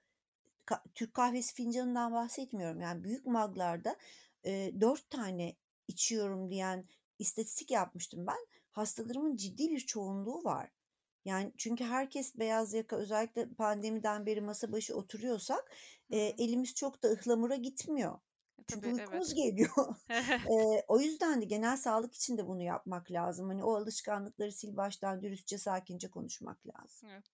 ka- 0.66 0.82
Türk 0.94 1.14
kahvesi 1.14 1.54
fincanından 1.54 2.12
bahsetmiyorum. 2.12 2.80
Yani 2.80 3.04
büyük 3.04 3.26
maglarda 3.26 3.96
e, 4.44 4.72
4 4.80 5.10
tane 5.10 5.56
içiyorum 5.88 6.50
diyen 6.50 6.88
istatistik 7.18 7.70
yapmıştım 7.70 8.26
ben. 8.26 8.46
Hastalarımın 8.70 9.36
ciddi 9.36 9.70
bir 9.70 9.80
çoğunluğu 9.80 10.44
var. 10.44 10.70
Yani 11.24 11.52
çünkü 11.58 11.84
herkes 11.84 12.38
beyaz 12.38 12.74
yaka 12.74 12.96
özellikle 12.96 13.48
pandemiden 13.54 14.26
beri 14.26 14.40
masa 14.40 14.72
başı 14.72 14.96
oturuyorsak 14.96 15.72
e, 16.10 16.18
elimiz 16.18 16.74
çok 16.74 17.02
da 17.02 17.08
ıhlamura 17.08 17.54
gitmiyor. 17.56 18.18
E, 18.62 18.64
Çünkü 18.72 18.90
Tabii 18.90 19.00
uykumuz 19.00 19.32
evet. 19.32 19.36
geliyor. 19.36 19.96
Eee, 20.50 20.84
o 20.88 21.00
yüzden 21.00 21.40
de 21.40 21.44
genel 21.44 21.76
sağlık 21.76 22.14
için 22.14 22.38
de 22.38 22.46
bunu 22.46 22.62
yapmak 22.62 23.10
lazım. 23.10 23.48
Hani 23.48 23.64
o 23.64 23.76
alışkanlıkları 23.76 24.52
sil 24.58 24.72
baştan 24.76 25.22
dürüstçe, 25.22 25.58
sakince 25.58 26.10
konuşmak 26.10 26.66
lazım. 26.66 27.08
Evet. 27.08 27.24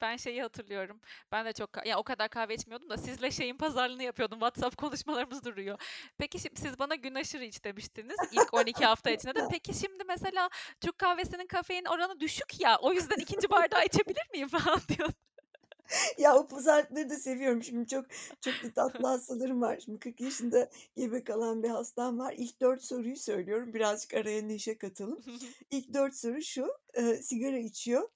Ben 0.00 0.16
şeyi 0.16 0.42
hatırlıyorum. 0.42 1.00
Ben 1.32 1.46
de 1.46 1.52
çok 1.52 1.86
ya 1.86 1.98
o 1.98 2.02
kadar 2.02 2.28
kahve 2.28 2.54
içmiyordum 2.54 2.90
da 2.90 2.96
sizle 2.96 3.30
şeyin 3.30 3.56
pazarlığını 3.56 4.02
yapıyordum. 4.02 4.38
WhatsApp 4.38 4.76
konuşmalarımız 4.76 5.44
duruyor. 5.44 5.80
Peki 6.18 6.38
şimdi 6.38 6.60
siz 6.60 6.78
bana 6.78 6.94
gün 6.94 7.14
aşırı 7.14 7.44
iç 7.44 7.64
demiştiniz 7.64 8.16
ilk 8.32 8.54
12 8.54 8.84
hafta 8.84 9.10
içinde 9.10 9.34
de. 9.34 9.48
Peki 9.50 9.74
şimdi 9.74 10.04
mesela 10.08 10.50
Türk 10.80 10.98
kahvesinin 10.98 11.46
kafein 11.46 11.84
oranı 11.84 12.20
düşük 12.20 12.60
ya. 12.60 12.78
O 12.82 12.92
yüzden 12.92 13.16
ikinci 13.16 13.50
bardağı 13.50 13.84
içebilir 13.84 14.30
miyim 14.32 14.48
falan 14.58 14.80
diyor. 14.88 15.08
Ya 16.18 16.36
o 16.36 16.46
pazarlıkları 16.46 17.10
da 17.10 17.16
seviyorum. 17.16 17.62
Şimdi 17.62 17.88
çok 17.88 18.06
çok 18.40 18.54
da 18.64 18.72
tatlı 18.74 19.08
hastalarım 19.08 19.62
var. 19.62 19.80
Şimdi 19.84 19.98
40 19.98 20.20
yaşında 20.20 20.70
gebe 20.96 21.24
kalan 21.24 21.62
bir 21.62 21.68
hastam 21.68 22.18
var. 22.18 22.34
İlk 22.38 22.60
dört 22.60 22.84
soruyu 22.84 23.16
söylüyorum. 23.16 23.74
Birazcık 23.74 24.14
araya 24.14 24.42
neşe 24.42 24.78
katalım. 24.78 25.20
İlk 25.70 25.94
dört 25.94 26.16
soru 26.16 26.42
şu. 26.42 26.68
e, 26.94 27.16
sigara 27.16 27.58
içiyor. 27.58 28.08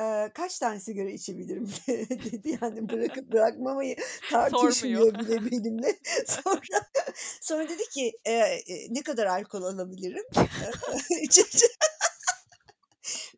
E, 0.00 0.30
kaç 0.34 0.58
tane 0.58 0.80
sigara 0.80 1.10
içebilirim 1.10 1.68
dedi. 2.32 2.58
Yani 2.62 2.88
bırakıp 2.88 3.32
bırakmamayı 3.32 3.96
tartışmıyor 4.30 5.14
bile 5.18 5.50
benimle. 5.50 5.98
Sonra 6.26 6.86
sonra 7.40 7.68
dedi 7.68 7.82
ki 7.94 8.12
e, 8.24 8.32
e, 8.32 8.60
ne 8.90 9.02
kadar 9.02 9.26
alkol 9.26 9.62
alabilirim? 9.62 10.24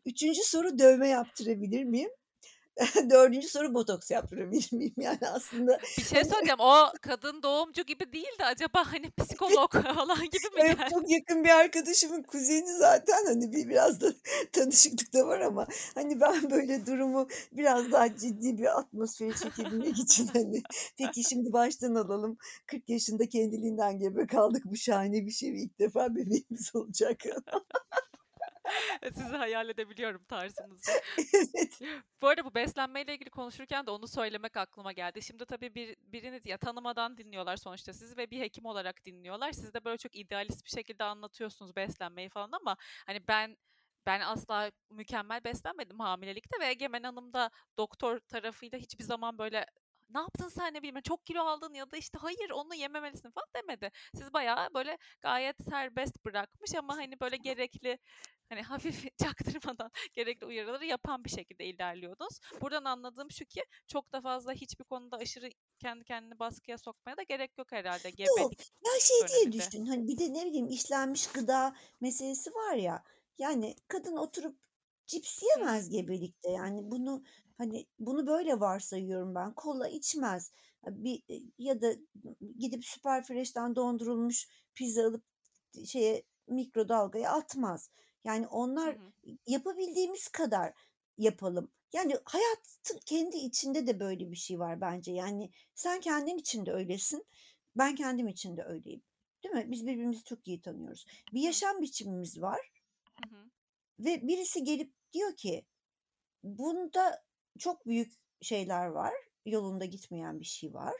Üçüncü 0.05 0.41
soru 0.43 0.79
dövme 0.79 1.07
yaptırabilir 1.07 1.83
miyim? 1.83 2.09
Dördüncü 3.09 3.47
soru 3.47 3.73
botoks 3.73 4.11
yaptırabilir 4.11 4.69
miyim? 4.71 4.93
Yani 4.97 5.19
aslında 5.33 5.79
Bir 5.97 6.03
şey 6.03 6.23
söyleyeceğim. 6.23 6.59
O 6.59 6.91
kadın 7.01 7.43
doğumcu 7.43 7.81
gibi 7.81 8.13
değil 8.13 8.39
de 8.39 8.45
acaba 8.45 8.83
hani 8.91 9.11
psikolog 9.11 9.71
falan 9.95 10.23
gibi 10.23 10.49
mi 10.55 10.61
Evet 10.61 10.77
çok 10.91 11.11
yakın 11.11 11.43
bir 11.43 11.49
arkadaşımın 11.49 12.23
kuzeni 12.23 12.77
zaten 12.77 13.25
hani 13.27 13.51
bir 13.51 13.69
biraz 13.69 14.01
da 14.01 14.13
tanışıklık 14.51 15.13
da 15.13 15.27
var 15.27 15.39
ama 15.39 15.67
hani 15.95 16.21
ben 16.21 16.51
böyle 16.51 16.85
durumu 16.85 17.27
biraz 17.51 17.91
daha 17.91 18.17
ciddi 18.17 18.57
bir 18.57 18.79
atmosfere 18.79 19.33
çekebilmek 19.33 19.99
için 19.99 20.27
hani 20.33 20.61
peki 20.97 21.23
şimdi 21.23 21.53
baştan 21.53 21.95
alalım 21.95 22.37
40 22.67 22.89
yaşında 22.89 23.29
kendiliğinden 23.29 23.99
gebe 23.99 24.27
kaldık 24.27 24.63
bu 24.65 24.75
şahane 24.75 25.25
bir 25.25 25.31
şey 25.31 25.63
ilk 25.63 25.79
defa 25.79 26.15
bebeğimiz 26.15 26.75
olacak. 26.75 27.19
Sizi 29.13 29.35
hayal 29.35 29.69
edebiliyorum 29.69 30.23
tarzınızı. 30.23 30.91
evet. 31.55 31.79
Bu 32.21 32.27
arada 32.27 32.45
bu 32.45 32.55
beslenmeyle 32.55 33.13
ilgili 33.13 33.29
konuşurken 33.29 33.85
de 33.85 33.91
onu 33.91 34.07
söylemek 34.07 34.57
aklıma 34.57 34.91
geldi. 34.91 35.21
Şimdi 35.21 35.45
tabii 35.45 35.75
bir, 35.75 35.95
birini 36.01 36.41
ya 36.45 36.57
tanımadan 36.57 37.17
dinliyorlar 37.17 37.57
sonuçta 37.57 37.93
sizi 37.93 38.17
ve 38.17 38.31
bir 38.31 38.39
hekim 38.39 38.65
olarak 38.65 39.05
dinliyorlar. 39.05 39.51
Siz 39.51 39.73
de 39.73 39.85
böyle 39.85 39.97
çok 39.97 40.15
idealist 40.15 40.65
bir 40.65 40.69
şekilde 40.69 41.03
anlatıyorsunuz 41.03 41.75
beslenmeyi 41.75 42.29
falan 42.29 42.49
ama 42.51 42.77
hani 43.05 43.27
ben 43.27 43.57
ben 44.05 44.19
asla 44.19 44.71
mükemmel 44.89 45.43
beslenmedim 45.43 45.99
hamilelikte 45.99 46.59
ve 46.59 46.65
Egemen 46.67 47.03
Hanım 47.03 47.33
da 47.33 47.49
doktor 47.77 48.19
tarafıyla 48.19 48.77
hiçbir 48.77 49.03
zaman 49.03 49.37
böyle 49.37 49.65
ne 50.13 50.19
yaptın 50.19 50.49
sen 50.49 50.73
ne 50.73 50.79
bileyim 50.81 51.01
çok 51.01 51.25
kilo 51.25 51.43
aldın 51.43 51.73
ya 51.73 51.91
da 51.91 51.97
işte 51.97 52.17
hayır 52.21 52.49
onu 52.49 52.75
yememelisin 52.75 53.31
falan 53.31 53.47
demedi. 53.55 53.91
Siz 54.15 54.33
bayağı 54.33 54.67
böyle 54.73 54.97
gayet 55.21 55.55
serbest 55.69 56.25
bırakmış 56.25 56.75
ama 56.75 56.97
hani 56.97 57.19
böyle 57.19 57.37
gerekli 57.43 57.97
hani 58.49 58.61
hafif 58.61 59.05
çaktırmadan 59.17 59.91
gerekli 60.13 60.45
uyarıları 60.45 60.85
yapan 60.85 61.23
bir 61.23 61.29
şekilde 61.29 61.65
ilerliyordunuz. 61.65 62.39
Buradan 62.61 62.83
anladığım 62.85 63.31
şu 63.31 63.45
ki 63.45 63.61
çok 63.87 64.13
da 64.13 64.21
fazla 64.21 64.53
hiçbir 64.53 64.83
konuda 64.83 65.17
aşırı 65.17 65.49
kendi 65.79 66.03
kendini 66.03 66.39
baskıya 66.39 66.77
sokmaya 66.77 67.17
da 67.17 67.23
gerek 67.23 67.57
yok 67.57 67.71
herhalde 67.71 68.07
Yok 68.07 68.17
gebelik 68.17 68.59
ya 68.85 68.91
şey 68.99 69.27
diye 69.27 69.39
döneminde. 69.39 69.57
düşün 69.57 69.85
hani 69.85 70.07
bir 70.07 70.17
de 70.17 70.33
ne 70.33 70.45
bileyim 70.45 70.67
işlenmiş 70.67 71.27
gıda 71.27 71.75
meselesi 72.01 72.51
var 72.51 72.75
ya 72.75 73.03
yani 73.37 73.75
kadın 73.87 74.17
oturup 74.17 74.57
cips 75.07 75.43
yemez 75.43 75.89
gebelikte 75.89 76.51
yani 76.51 76.91
bunu 76.91 77.23
hani 77.57 77.85
bunu 77.99 78.27
böyle 78.27 78.59
varsayıyorum 78.59 79.35
ben 79.35 79.53
kola 79.53 79.87
içmez 79.87 80.51
bir 80.87 81.23
ya 81.57 81.81
da 81.81 81.93
gidip 82.59 82.85
süper 82.85 83.23
fresh'ten 83.23 83.75
dondurulmuş 83.75 84.47
pizza 84.75 85.07
alıp 85.07 85.23
şeye 85.85 86.23
mikrodalgaya 86.47 87.31
atmaz 87.31 87.89
yani 88.23 88.47
Hı 88.47 88.49
onlar 88.49 88.95
hı. 88.95 89.11
yapabildiğimiz 89.47 90.27
kadar 90.27 90.73
yapalım 91.17 91.71
yani 91.93 92.15
hayatın 92.25 92.99
kendi 93.05 93.37
içinde 93.37 93.87
de 93.87 93.99
böyle 93.99 94.31
bir 94.31 94.35
şey 94.35 94.59
var 94.59 94.81
bence 94.81 95.11
yani 95.11 95.51
sen 95.75 95.99
kendin 95.99 96.37
için 96.37 96.65
de 96.65 96.71
öylesin 96.73 97.25
ben 97.75 97.95
kendim 97.95 98.27
için 98.27 98.57
de 98.57 98.63
öyleyim. 98.63 99.01
Değil 99.43 99.55
mi? 99.55 99.71
Biz 99.71 99.87
birbirimizi 99.87 100.23
çok 100.23 100.47
iyi 100.47 100.61
tanıyoruz. 100.61 101.05
Bir 101.33 101.41
Hı. 101.41 101.45
yaşam 101.45 101.81
biçimimiz 101.81 102.41
var 102.41 102.71
Hı 103.23 103.35
hı. 103.35 103.49
ve 103.99 104.27
birisi 104.27 104.63
gelip 104.63 104.93
diyor 105.13 105.35
ki 105.35 105.65
bunda 106.43 107.23
çok 107.59 107.85
büyük 107.85 108.13
şeyler 108.41 108.85
var. 108.85 109.13
Yolunda 109.45 109.85
gitmeyen 109.85 110.39
bir 110.39 110.45
şey 110.45 110.73
var. 110.73 110.95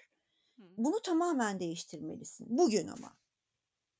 Bunu 0.58 1.02
tamamen 1.02 1.60
değiştirmelisin. 1.60 2.48
Bugün 2.50 2.88
ama. 2.88 3.18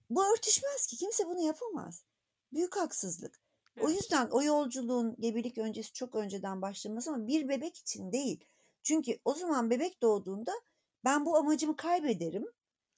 Bu 0.10 0.34
örtüşmez 0.34 0.88
ki. 0.88 0.98
Kimse 0.98 1.26
bunu 1.26 1.42
yapamaz. 1.42 2.06
Büyük 2.54 2.78
haksızlık. 2.78 3.44
O 3.82 3.90
yüzden 3.90 4.30
o 4.30 4.44
yolculuğun 4.44 5.16
gebelik 5.20 5.58
öncesi 5.58 5.94
çok 5.94 6.16
önceden 6.16 6.62
başlaması 6.62 7.12
ama 7.12 7.28
bir 7.28 7.50
bebek 7.50 7.78
için 7.78 8.12
değil. 8.12 8.46
Çünkü 8.84 9.20
o 9.26 9.34
zaman 9.34 9.70
bebek 9.70 10.02
doğduğunda 10.02 10.52
ben 11.06 11.26
bu 11.26 11.38
amacımı 11.38 11.76
kaybederim 11.76 12.46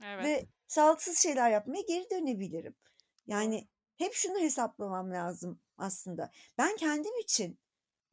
Evet. 0.03 0.25
ve 0.25 0.47
sağlıksız 0.67 1.17
şeyler 1.17 1.51
yapmaya 1.51 1.81
geri 1.81 2.09
dönebilirim. 2.09 2.75
Yani 3.27 3.67
hep 3.97 4.13
şunu 4.13 4.39
hesaplamam 4.39 5.11
lazım 5.11 5.59
aslında. 5.77 6.31
Ben 6.57 6.75
kendim 6.75 7.19
için 7.19 7.59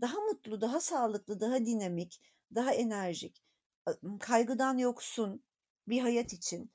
daha 0.02 0.20
mutlu, 0.20 0.60
daha 0.62 0.80
sağlıklı, 0.80 1.40
daha 1.40 1.66
dinamik, 1.66 2.20
daha 2.56 2.74
enerjik, 2.74 3.42
kaygıdan 4.20 4.78
yoksun 4.78 5.44
bir 5.88 6.00
hayat 6.00 6.32
için 6.32 6.72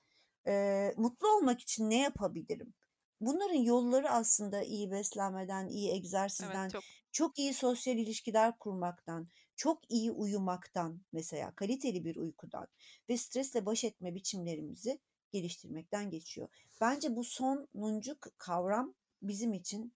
Eee, 0.47 0.93
mutlu 0.97 1.27
olmak 1.37 1.61
için 1.61 1.89
ne 1.89 2.01
yapabilirim? 2.01 2.73
Bunların 3.21 3.55
yolları 3.55 4.09
aslında 4.09 4.63
iyi 4.63 4.91
beslenmeden, 4.91 5.67
iyi 5.67 5.91
Evet, 6.39 6.61
egzersizden, 6.61 6.69
çok. 6.69 6.85
çok 7.11 7.39
iyi 7.39 7.53
sosyal 7.53 7.97
ilişkiler 7.97 8.57
kurmaktan, 8.59 9.29
çok 9.55 9.91
iyi 9.91 10.11
uyumaktan 10.11 11.01
mesela 11.13 11.55
kaliteli 11.55 12.05
bir 12.05 12.15
uykudan 12.15 12.67
ve 13.09 13.17
stresle 13.17 13.65
baş 13.65 13.83
etme 13.83 14.15
biçimlerimizi 14.15 14.99
geliştirmekten 15.31 16.09
geçiyor. 16.09 16.49
Bence 16.81 17.15
bu 17.15 17.23
sonuncu 17.23 18.17
kavram 18.37 18.95
bizim 19.21 19.53
için 19.53 19.93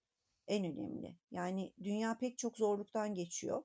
en 0.52 0.64
önemli. 0.64 1.16
Yani 1.30 1.72
dünya 1.82 2.18
pek 2.18 2.38
çok 2.38 2.56
zorluktan 2.56 3.14
geçiyor. 3.14 3.62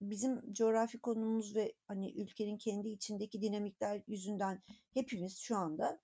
Bizim 0.00 0.52
coğrafi 0.52 0.98
konumumuz 0.98 1.56
ve, 1.56 1.72
hani, 1.88 2.12
ülkenin 2.12 2.58
kendi 2.58 2.88
içindeki 2.88 3.42
dinamikler 3.42 4.02
yüzünden 4.06 4.62
hepimiz 4.94 5.38
şu 5.38 5.56
anda 5.56 6.00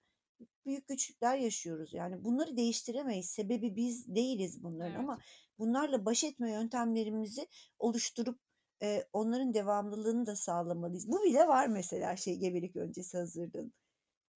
büyük 0.66 0.88
güçlükler 0.88 1.36
yaşıyoruz. 1.36 1.94
Yani 1.94 2.24
bunları 2.24 2.56
değiştiremeyiz. 2.56 3.30
Sebebi 3.30 3.76
biz 3.76 4.14
değiliz 4.14 4.62
bunların 4.62 4.90
Evet. 4.90 5.00
ama 5.00 5.18
bunlarla 5.58 6.04
baş 6.04 6.24
etme 6.24 6.50
yöntemlerimizi 6.52 7.48
oluşturup, 7.78 8.40
eee, 8.82 9.08
onların 9.12 9.54
devamlılığını 9.54 10.26
da 10.26 10.36
sağlamalıyız. 10.36 11.08
Bu 11.08 11.24
bile 11.24 11.48
var 11.48 11.66
mesela 11.66 12.16
şey 12.16 12.36
gebelik 12.36 12.76
öncesi 12.76 13.18
hazırlığın. 13.18 13.72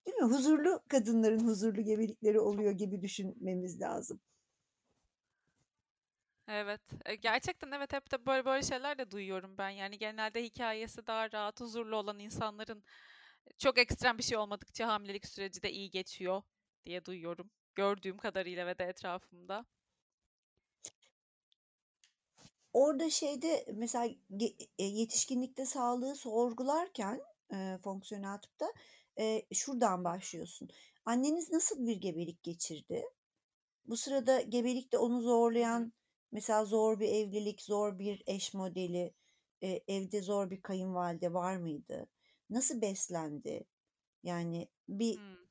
Değil 0.06 0.16
mi? 0.16 0.24
Huzurlu 0.24 0.80
kadınların 0.88 1.48
huzurlu 1.48 1.82
gebelikleri 1.82 2.40
oluyor 2.40 2.72
gibi 2.72 3.02
düşünmemiz 3.02 3.80
lazım. 3.80 4.20
Evet. 6.48 6.80
Eee, 7.08 7.14
gerçekten 7.14 7.70
evet, 7.70 7.92
hep 7.92 8.12
de 8.12 8.26
böyle 8.26 8.44
böyle 8.44 8.62
şeyler 8.62 8.98
de 8.98 9.10
duyuyorum 9.10 9.58
ben. 9.58 9.68
Yani 9.70 9.98
genelde 9.98 10.42
hikâyesi 10.44 11.06
daha 11.06 11.32
rahat, 11.32 11.60
huzurlu 11.60 11.96
olan 11.96 12.18
insanların 12.18 12.84
çok 13.58 13.78
ekstrem 13.78 14.18
bir 14.18 14.22
şey 14.22 14.38
olmadıkça 14.38 14.88
hamilelik 14.88 15.26
süreci 15.26 15.62
de 15.62 15.72
iyi 15.72 15.90
geçiyor 15.90 16.42
diye 16.86 17.04
duyuyorum. 17.04 17.50
Gördüğüm 17.74 18.18
kadarıyla 18.18 18.66
ve 18.66 18.78
de 18.78 18.84
etrafımda. 18.84 19.66
Orada 22.72 23.10
şeyde 23.10 23.66
mesela 23.74 24.06
eee, 24.30 24.54
yetişkinlikte 24.86 25.66
sağlığı 25.66 26.14
sorgularken, 26.16 27.20
eee, 27.52 27.78
fonksiyonel 27.84 28.38
tıpta, 28.38 28.66
eee, 29.18 29.46
şuradan 29.54 30.04
başlıyorsun. 30.04 30.68
Anneniz 31.04 31.50
nasıl 31.52 31.86
bir 31.86 31.96
gebelik 31.96 32.42
geçirdi? 32.42 33.02
Bu 33.86 33.96
sırada 33.96 34.40
gebelikte 34.40 34.98
onu 34.98 35.22
zorlayan 35.22 35.92
mesela 36.34 36.66
zor 36.66 37.00
bir 37.00 37.08
evlilik, 37.08 37.62
zor 37.62 38.00
bir 38.00 38.24
eş 38.28 38.54
modeli, 38.54 39.14
eee, 39.62 39.84
evde 39.88 40.22
zor 40.22 40.50
bir 40.50 40.62
kayınvalide 40.62 41.34
var 41.34 41.56
mıydı? 41.58 42.08
Nasıl 42.50 42.82
beslendi? 42.82 43.66
Yani 44.24 44.68
bir 44.90 45.16
Hımm. 45.16 45.48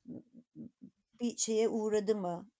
bir 1.20 1.36
şeye 1.36 1.68
uğradı 1.68 2.16
mı? 2.16 2.50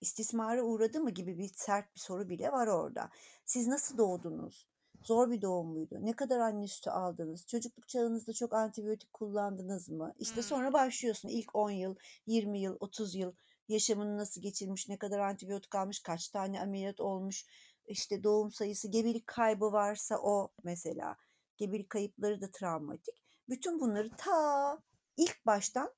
İstismara 0.00 0.62
uğradı 0.62 1.00
mı 1.00 1.10
gibi 1.10 1.38
bir 1.38 1.48
sert 1.54 1.94
bir 1.94 2.00
soru 2.00 2.28
bile 2.28 2.52
var 2.52 2.66
orada. 2.66 3.10
Siz 3.44 3.66
nasıl 3.68 3.98
doğdunuz? 3.98 4.68
Zor 5.02 5.30
bir 5.30 5.42
doğum 5.42 5.68
muydu? 5.68 5.98
Ne 6.00 6.12
kadar 6.12 6.38
anne 6.40 6.68
sütü 6.68 6.90
aldınız? 6.90 7.46
Çocukluk 7.46 7.88
çağınızda 7.88 8.32
çok 8.32 8.54
antibiyotik 8.54 9.12
kullandınız 9.12 9.88
mı? 9.88 10.14
İşte 10.18 10.42
sonra 10.42 10.72
Hımm. 10.72 10.72
başlıyorsun 10.72 11.28
ilk 11.28 11.56
10 11.56 11.70
yıl, 11.70 11.96
20 12.26 12.60
yıl, 12.60 12.76
30 12.80 13.14
yıl 13.14 13.32
yaşamını 13.68 14.16
nasıl 14.18 14.40
geçirmiş, 14.42 14.88
ne 14.88 14.98
kadar 14.98 15.18
antibiyotik 15.18 15.74
almış, 15.74 16.00
kaç 16.00 16.28
tane 16.28 16.60
ameliyat 16.60 17.00
olmuş, 17.00 17.46
işte 17.86 18.22
doğum 18.22 18.52
sayısı, 18.52 18.88
gebelik 18.88 19.26
kaybı 19.26 19.72
varsa 19.72 20.18
o 20.18 20.52
mesela. 20.64 21.16
Gebelik 21.56 21.90
kayıpları 21.90 22.40
da 22.40 22.50
travmatik. 22.50 23.22
Bütün 23.48 23.80
bunları 23.80 24.10
ta 24.16 24.78
ilk 25.16 25.46
baştan 25.46 25.94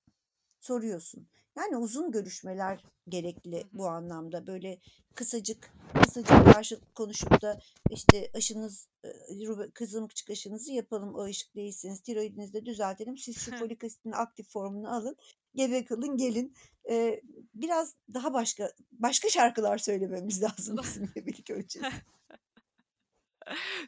soruyorsun. 0.60 1.28
Yani 1.56 1.76
uzun 1.76 2.10
görüşmeler 2.10 2.84
gerekli 3.08 3.64
bu 3.72 3.88
anlamda. 3.88 4.46
Böyle 4.46 4.78
kısacık 5.14 5.72
kısacık 6.02 6.52
karşılıklı 6.54 6.94
konuşup 6.94 7.42
da 7.42 7.60
işte 7.90 8.30
aşınız, 8.34 8.88
rube 9.30 9.70
kızamıkçık 9.70 10.30
aşınızı 10.30 10.72
yapalım, 10.72 11.14
bağışıklı 11.14 11.60
değilsiniz, 11.60 12.00
tiroidinizi 12.00 12.52
de 12.52 12.66
düzeltelim, 12.66 13.18
siz 13.18 13.38
şu 13.38 13.56
folik 13.56 13.84
asitin 13.84 14.12
aktif 14.12 14.48
formunu 14.48 14.96
alın, 14.96 15.16
gebe 15.58 15.84
kalın, 15.84 16.16
gelin. 16.16 16.54
Eee, 16.88 17.22
biraz 17.54 17.94
daha 18.14 18.32
başka 18.32 18.72
başka 18.92 19.28
şarkılar 19.28 19.78
söylememiz 19.78 20.42
lazım 20.42 20.78
bizim 20.82 21.10
gebelik 21.14 21.50
öncesi. 21.50 21.86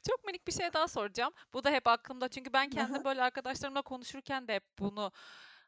Çok 0.08 0.24
minik 0.26 0.46
bir 0.46 0.52
şey 0.52 0.72
daha 0.72 0.88
soracağım. 0.88 1.32
Bu 1.54 1.64
da 1.64 1.70
hep 1.70 1.86
aklımda 1.86 2.28
çünkü 2.28 2.52
ben 2.52 2.70
hı. 2.70 3.04
böyle 3.04 3.22
arkadaşlarımla 3.22 3.82
konuşurken 3.82 4.48
de 4.48 4.54
hep 4.54 4.64
bunu, 4.78 5.12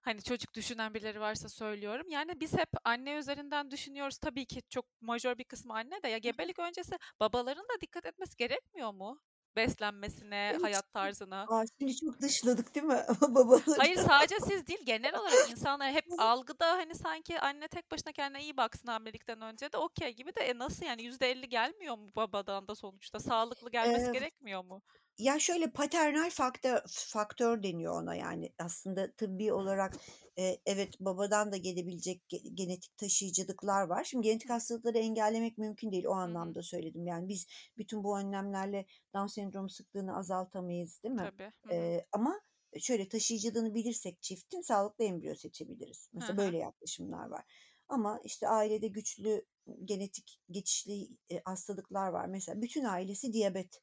hani, 0.00 0.22
çocuk 0.22 0.54
düşünen 0.54 0.94
birileri 0.94 1.20
varsa 1.20 1.48
söylüyorum. 1.48 2.08
Yani 2.08 2.40
biz 2.40 2.52
hep 2.52 2.68
anne 2.84 3.12
üzerinden 3.18 3.70
düşünüyoruz. 3.70 4.18
Tabii 4.18 4.46
ki 4.46 4.62
çok 4.70 4.86
majör 5.00 5.38
bir 5.38 5.44
kısmı 5.44 5.74
anne 5.74 6.02
de. 6.02 6.08
Ya 6.08 6.18
gebelik 6.18 6.58
öncesi 6.58 6.98
babaların 7.20 7.64
da 7.64 7.80
dikkat 7.80 8.06
etmesi 8.06 8.36
gerekmiyor 8.36 8.92
mu? 8.92 9.20
Beslenmesine, 9.56 10.54
Evet, 10.54 10.62
hayat 10.62 10.92
tarzına. 10.92 11.48
A, 11.48 11.64
şimdi 11.78 11.96
çok 11.96 12.20
dışladık 12.20 12.74
değil 12.74 12.86
mi 12.86 13.04
babaları? 13.20 13.62
Hayır, 13.76 13.96
sadece 13.96 14.40
siz 14.40 14.66
değil, 14.66 14.80
genel 14.84 15.14
olarak 15.18 15.40
insanlar 15.46 15.92
hep 15.92 16.04
algıda, 16.16 16.66
hani, 16.72 16.94
sanki 16.94 17.40
anne 17.40 17.68
tek 17.68 17.90
başına 17.90 18.12
kendine 18.12 18.42
iyi 18.42 18.56
baksın 18.56 18.88
hamilelikten 18.88 19.40
önce 19.40 19.72
de 19.72 19.76
okay 19.78 20.12
gibi 20.14 20.34
de, 20.34 20.40
e, 20.40 20.58
nasıl 20.58 20.86
yani 20.86 21.02
%50 21.02 21.48
gelmiyor 21.48 21.98
mu 21.98 22.12
babadan 22.16 22.68
da 22.68 22.74
sonuçta? 22.74 23.18
Sağlıklı 23.20 23.70
gelmesi 23.70 24.10
Eee 24.10 24.12
gerekmiyor 24.12 24.64
mu? 24.64 24.82
Ya, 25.18 25.38
şöyle, 25.38 25.70
paternal 25.72 26.30
faktör 26.30 26.80
faktör 26.88 27.62
deniyor 27.62 28.02
ona, 28.02 28.14
yani, 28.14 28.52
aslında 28.58 29.12
tıbbi 29.16 29.52
olarak, 29.52 29.96
eee, 30.36 30.60
evet, 30.66 31.00
babadan 31.00 31.52
da 31.52 31.56
gelebilecek 31.56 32.28
ge 32.28 32.38
genetik 32.54 32.96
taşıyıcılıklar 32.96 33.82
var. 33.86 34.04
Şimdi 34.04 34.26
genetik 34.28 34.50
hastalıkları 34.50 34.98
engellemek 34.98 35.58
mümkün 35.58 35.92
değil, 35.92 36.04
o 36.04 36.12
Hı 36.24 36.30
hı. 36.30 36.36
anlamda 36.36 36.62
söyledim. 36.62 37.06
Yani, 37.06 37.28
biz 37.28 37.46
bütün 37.78 38.04
bu 38.04 38.18
önlemlerle 38.18 38.86
Down 39.14 39.26
sendromu 39.26 39.68
sıklığını 39.68 40.16
azaltamayız, 40.16 41.02
değil 41.02 41.14
mi? 41.14 41.30
Tabii. 41.30 41.52
Hı 41.64 41.70
hı. 41.70 41.92
Eee, 41.92 42.06
ama 42.12 42.40
şöyle, 42.80 43.08
taşıyıcılığını 43.08 43.74
bilirsek 43.74 44.22
çiftin 44.22 44.60
sağlıklı 44.60 45.04
embriyo 45.04 45.34
seçebiliriz. 45.34 46.08
Hı 46.20 46.24
Mesela 46.24 46.36
hı. 46.36 46.38
böyle 46.38 46.56
yaklaşımlar 46.58 47.26
var. 47.26 47.44
Ama, 47.88 48.20
işte, 48.24 48.48
ailede 48.48 48.88
güçlü 48.88 49.46
genetik 49.84 50.40
geçişli, 50.50 51.08
eee, 51.30 51.42
hastalıklar 51.44 52.08
var. 52.08 52.26
Mesela 52.26 52.62
bütün 52.62 52.84
ailesi 52.84 53.32
diyabet 53.32 53.80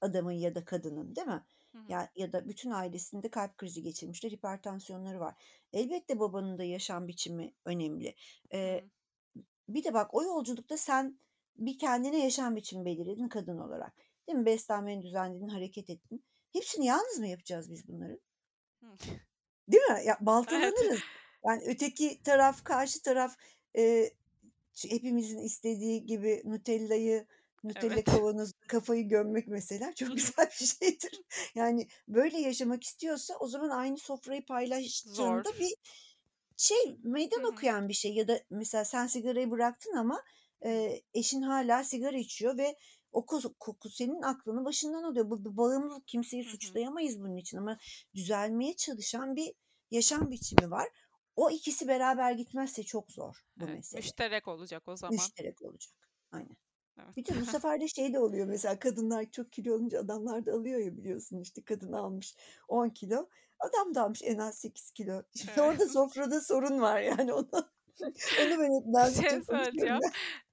Adamın 0.00 0.32
ya 0.32 0.54
da 0.54 0.64
kadının, 0.64 1.16
değil 1.16 1.26
mi? 1.26 1.44
Hı. 1.72 1.78
Ya 1.88 2.10
ya 2.16 2.32
da 2.32 2.48
bütün 2.48 2.70
ailesinde 2.70 3.30
kalp 3.30 3.58
krizi 3.58 3.82
geçirmişler, 3.82 4.30
hipertansiyonları 4.30 5.20
var. 5.20 5.34
Elbette 5.72 6.18
babanın 6.18 6.58
da 6.58 6.64
yaşam 6.64 7.08
biçimi 7.08 7.54
önemli. 7.64 8.14
Eee, 8.52 8.80
Hımm. 9.34 9.46
bir 9.68 9.84
de 9.84 9.94
bak 9.94 10.14
o 10.14 10.22
yolculukta 10.22 10.76
sen 10.76 11.18
bir 11.56 11.78
kendine 11.78 12.24
yaşam 12.24 12.56
biçimi 12.56 12.84
belirledin 12.84 13.28
kadın 13.28 13.58
olarak. 13.58 13.94
Değil 14.28 14.38
mi? 14.38 14.46
Beslenmeni 14.46 15.02
düzenledin, 15.02 15.48
hareket 15.48 15.90
ettin. 15.90 16.24
Hepsini 16.52 16.86
yalnız 16.86 17.18
mı 17.18 17.26
yapacağız 17.26 17.70
biz 17.70 17.88
bunların? 17.88 18.20
Hıh. 18.80 18.98
Değil 19.68 19.82
mi? 19.84 20.00
Ya, 20.04 20.18
baltalanırız. 20.20 21.00
Yani 21.46 21.62
öteki 21.66 22.22
taraf, 22.22 22.64
karşı 22.64 23.02
taraf, 23.02 23.36
ç 24.74 24.84
hepimizin 24.90 25.38
istediği 25.38 26.06
gibi 26.06 26.42
Nutella'yı 26.44 27.26
Nutella 27.68 28.04
Evet. 28.04 28.04
kavanozuna 28.04 28.52
kafayı 28.68 29.08
gömmek 29.08 29.48
mesela 29.48 29.94
çok 29.94 30.14
güzel 30.16 30.46
bir 30.60 30.66
şeydir. 30.66 31.22
Yani 31.54 31.88
böyle 32.08 32.38
yaşamak 32.40 32.84
istiyorsa 32.84 33.34
o 33.40 33.48
zaman 33.48 33.70
aynı 33.70 33.98
sofrayı 33.98 34.44
Zor. 35.04 35.44
paylaştığında 35.44 35.58
bir 35.60 35.74
şey, 36.56 36.98
meydan 37.04 37.40
hı. 37.40 37.52
okuyan 37.52 37.88
bir 37.88 37.94
şey 37.94 38.14
ya 38.14 38.28
da 38.28 38.40
mesela 38.50 38.84
sen 38.84 39.06
sigarayı 39.06 39.50
bıraktın 39.50 39.96
ama, 39.96 40.22
eee, 40.64 41.02
eşin 41.14 41.42
hâlâ 41.42 41.84
sigara 41.84 42.16
içiyor 42.18 42.58
ve 42.58 42.76
o 43.12 43.26
koku 43.58 43.90
senin 43.90 44.22
aklını 44.22 44.64
başından 44.64 45.02
alıyor. 45.02 45.30
Bu 45.30 45.44
bir 45.44 45.56
bağımlılık, 45.56 46.08
kimseyi 46.08 46.44
Hı 46.44 46.50
hı. 46.50 46.80
suçlayamayız 46.80 47.20
bunun 47.20 47.36
için 47.36 47.58
ama 47.58 47.78
düzelmeye 48.14 48.76
çalışan 48.76 49.36
bir 49.36 49.54
yaşam 49.90 50.30
biçimi 50.30 50.70
var. 50.70 50.88
O 51.36 51.50
ikisi 51.50 51.88
beraber 51.88 52.32
gitmezse 52.32 52.82
çok 52.82 53.12
zor 53.12 53.36
bu 53.56 53.68
Evet, 53.68 53.68
mesele. 53.68 54.12
müşterek 54.12 54.48
olacak 54.48 54.88
o 54.88 54.96
zaman. 54.96 55.32
Müşterek 55.38 55.62
olacak. 55.62 55.94
Aynen. 56.32 56.56
Evet. 56.98 57.16
Bir 57.16 57.24
de 57.24 57.40
bu 57.40 57.44
sefer 57.52 57.80
de 57.80 57.88
şey 57.88 58.12
de 58.12 58.18
oluyor 58.18 58.46
mesela 58.46 58.78
kadınlar 58.78 59.30
çok 59.30 59.52
kilo 59.52 59.74
alınca 59.74 60.00
adamlar 60.00 60.46
da 60.46 60.52
alıyor 60.52 60.80
ya 60.80 60.96
biliyorsun 60.96 61.40
işte 61.40 61.62
kadın 61.64 61.92
almış 61.92 62.34
10 62.68 62.88
kilo, 62.88 63.28
adam 63.58 63.94
da 63.94 64.02
almış 64.02 64.22
en 64.24 64.38
az 64.38 64.58
8 64.58 64.90
kilo. 64.90 65.22
Şimdi 65.36 65.52
Evet. 65.56 65.70
orada 65.70 65.88
sofrada 65.88 66.40
sorun 66.40 66.80
var 66.80 67.00
yani 67.00 67.32
onu 67.32 67.48
onu 68.40 68.84
ben 68.86 69.08
hep 69.08 69.22
Bir 69.22 69.28
şey 69.28 69.30
konuşuyorum 69.30 69.44
söyleyeceğim. 69.46 70.00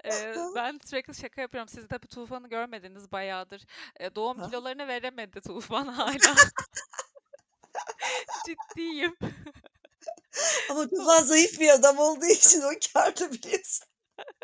Eee, 0.06 0.36
ben 0.56 0.80
sürekli 0.86 1.16
şaka 1.16 1.42
yapıyorum. 1.42 1.70
Siz 1.70 1.88
tabii 1.88 2.08
Tufan'ı 2.08 2.50
görmediniz 2.50 3.12
bayağıdır. 3.12 3.66
Eee, 4.00 4.16
doğum 4.16 4.38
Ha 4.38 4.46
kilolarını 4.48 4.88
veremedi 4.88 5.42
Tufan 5.42 5.88
hâlâ. 5.88 6.36
Ciddiyim. 8.46 9.18
Ama 10.70 10.84
Tu 10.84 10.96
Tufan 10.96 11.24
zayıf 11.24 11.60
bir 11.60 11.70
adam 11.70 11.98
olduğu 12.00 12.26
için 12.26 12.62
o 12.62 12.70
kârda 12.94 13.32
biliyorsun. 13.32 13.88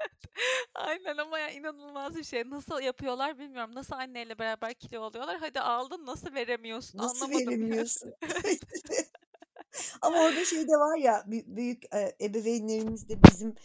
Aynen 0.76 1.18
ama 1.18 1.40
ya 1.40 1.50
inanılmaz 1.52 2.16
bir 2.18 2.24
şey. 2.24 2.50
Nasıl 2.50 2.82
yapıyorlar 2.82 3.40
bilmiyorum. 3.40 3.76
Nasıl 3.76 3.96
anneyle 3.96 4.40
beraber 4.40 4.74
kilo 4.74 5.02
alıyorlar? 5.04 5.38
Hadi 5.40 5.60
aldın 5.62 6.06
nasıl 6.06 6.34
veremiyorsun 6.36 7.00
Nasıl 7.00 7.30
anlamadım 7.40 7.60
veremiyorsun? 7.70 8.14
Ama 10.04 10.20
orada 10.22 10.46
şey 10.46 10.64
de 10.68 10.72
var 10.74 10.98
ya 11.00 11.24
bü 11.28 11.44
büyük, 11.48 11.84
eee, 11.94 12.16
ebeveynlerimiz 12.22 13.10
de 13.10 13.24
bizim 13.24 13.56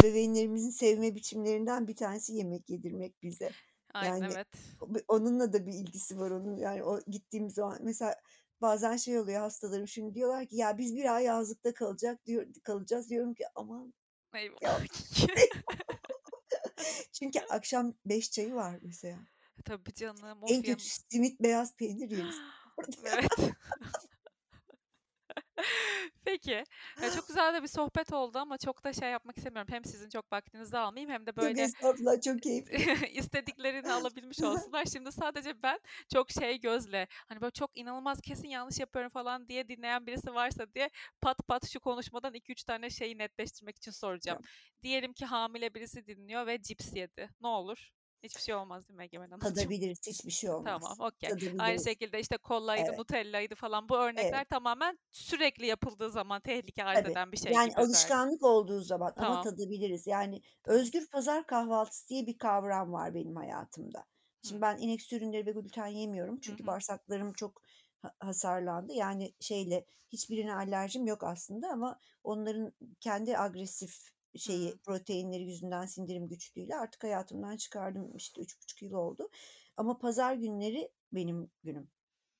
ebeveynlerimizin 0.00 0.70
sevme 0.70 1.14
biçimlerinden 1.14 1.88
bir 1.88 1.96
tanesi 1.96 2.34
yemek 2.34 2.70
yedirmek 2.70 3.22
bize. 3.22 3.56
Aynen, 3.94 4.22
Yani 4.26 4.30
evet. 4.30 4.48
o 4.80 4.94
bi 4.94 5.04
onunla 5.08 5.52
da 5.52 5.66
bir 5.66 5.72
ilgisi 5.74 6.18
var 6.20 6.32
onun. 6.32 6.56
Yani 6.56 6.84
o 6.84 7.00
gittiğimiz 7.08 7.54
zaman 7.54 7.78
mesela 7.82 8.16
bazen 8.62 8.96
şey 8.96 9.20
oluyor 9.20 9.40
hastalarım 9.40 9.88
şimdi 9.88 10.14
diyorlar 10.14 10.46
ki 10.48 10.56
"Ya 10.56 10.78
biz 10.78 10.96
1 10.96 11.16
ay 11.16 11.24
yazlıkta 11.24 11.74
kalacak 11.74 12.26
diyor 12.26 12.46
kalacağız." 12.64 13.10
Diyorum 13.10 13.34
ki 13.34 13.44
"Aman." 13.56 13.94
Eyvah. 14.34 14.80
Çünkü 17.12 17.40
akşam 17.50 17.94
5 18.06 18.30
çayı 18.30 18.54
var 18.54 18.78
mesela. 18.82 19.18
Tabii 19.64 19.94
canım, 19.94 20.42
En 20.48 20.58
of 20.60 20.66
kötüsü 20.66 21.02
simit, 21.10 21.40
beyaz 21.40 21.76
peynir 21.76 22.10
yeriz. 22.10 22.36
Evet. 23.04 23.30
Peki. 26.24 26.64
Ya, 27.02 27.10
çok 27.16 27.28
güzel 27.28 27.54
de 27.54 27.62
bir 27.62 27.68
sohbet 27.68 28.12
oldu 28.12 28.38
ama 28.38 28.58
çok 28.58 28.84
da 28.84 28.92
şey 28.92 29.10
yapmak 29.10 29.36
istemiyorum. 29.38 29.72
Hem 29.72 29.84
sizin 29.84 30.08
çok 30.08 30.32
vaktinizi 30.32 30.78
almayayım 30.78 31.10
hem 31.12 31.26
de 31.26 31.36
böyle 31.36 31.62
estağfurullah 31.62 32.22
çok 32.22 32.42
keyifli. 32.42 32.76
istediklerini 33.18 33.92
alabilmiş 33.92 34.42
olsunlar. 34.42 34.84
Şimdi 34.84 35.12
sadece 35.12 35.62
ben 35.62 35.80
çok 36.12 36.30
şey 36.30 36.60
gözle, 36.60 37.06
hani, 37.28 37.40
böyle 37.40 37.50
çok 37.50 37.70
inanılmaz 37.74 38.20
kesin 38.20 38.48
yanlış 38.48 38.78
yapıyorum 38.80 39.10
falan 39.10 39.48
diye 39.48 39.68
dinleyen 39.68 40.06
birisi 40.06 40.34
varsa 40.34 40.74
diye 40.74 40.90
pat 41.20 41.38
pat 41.48 41.68
şu 41.68 41.80
konuşmadan 41.80 42.34
2-3 42.34 42.64
tane 42.66 42.90
şeyi 42.90 43.18
netleştirmek 43.18 43.76
için 43.76 43.90
soracağım. 43.90 44.38
Diyelim 44.82 45.12
ki 45.12 45.24
hamile 45.24 45.74
birisi 45.74 46.06
dinliyor 46.06 46.46
ve 46.46 46.62
cips 46.62 46.96
yedi. 46.96 47.30
Ne 47.40 47.48
olur? 47.48 47.92
Hiçbir 48.22 48.40
şey 48.42 48.54
olmaz 48.54 48.88
değil 48.88 48.96
mi 48.96 49.04
Egemen 49.04 49.30
Hanımcığım? 49.30 49.52
Tadabiliriz, 49.54 50.06
hiçbir 50.06 50.30
şey 50.30 50.50
Tamam, 50.64 50.80
olmaz. 50.80 51.00
okay. 51.00 51.34
Aynı 51.58 51.80
Tadabiliriz. 51.80 51.84
şekilde, 51.84 52.20
işte, 52.20 52.36
kolaydı, 52.36 52.90
Evet. 52.90 52.98
nutella'ydı 52.98 53.54
falan 53.54 53.88
bu 53.88 53.96
örnekler 53.98 54.44
Evet. 54.44 54.48
tamamen 54.48 54.98
sürekli 55.10 55.66
yapıldığı 55.66 56.10
zaman 56.10 56.40
tehlike 56.40 56.84
arz 56.84 57.04
eden 57.04 57.32
bir 57.32 57.36
şey 57.36 57.52
Yani 57.52 57.72
alışkanlık 57.76 58.42
olduğu 58.42 58.80
zaman 58.80 59.14
ama 59.16 59.38
Tamam. 59.38 59.40
tadabiliriz. 59.40 60.06
Yani 60.06 60.42
Tamam. 60.62 60.80
özgür 60.80 61.06
pazar 61.10 61.46
kahvaltısı 61.46 62.08
diye 62.08 62.26
bir 62.26 62.38
kavram 62.38 62.92
var 62.92 63.14
benim 63.14 63.36
hayatımda. 63.36 64.06
Şimdi 64.42 64.60
Hıı. 64.60 64.62
ben 64.62 64.76
inek 64.78 65.12
ürünleri 65.12 65.46
ve 65.46 65.50
gluten 65.52 65.86
yemiyorum 65.86 66.40
Hı 66.46 66.52
çünkü 66.52 66.66
hı. 66.66 66.66
bağırsaklarım 66.66 67.32
çok 67.32 67.62
ha 68.02 68.12
hasarlandı. 68.20 68.92
Yani 68.92 69.34
şeyle 69.40 69.86
hiçbirine 70.08 70.54
alerjim 70.54 71.06
yok 71.06 71.24
aslında 71.24 71.68
ama 71.68 71.98
onların 72.24 72.72
kendi 73.00 73.38
agresif 73.38 74.10
şeyi, 74.36 74.70
Hıı. 74.70 74.78
proteinleri 74.78 75.42
yüzünden 75.42 75.86
sindirim 75.86 76.28
güçlüğüyle 76.28 76.76
artık 76.76 77.04
hayatımdan 77.04 77.56
çıkardım. 77.56 78.16
İşte 78.16 78.42
3,5 78.42 78.84
yıl 78.84 78.92
oldu. 78.92 79.28
Ama 79.76 79.98
pazar 79.98 80.34
günleri 80.34 80.90
benim 81.12 81.50
günüm. 81.64 81.88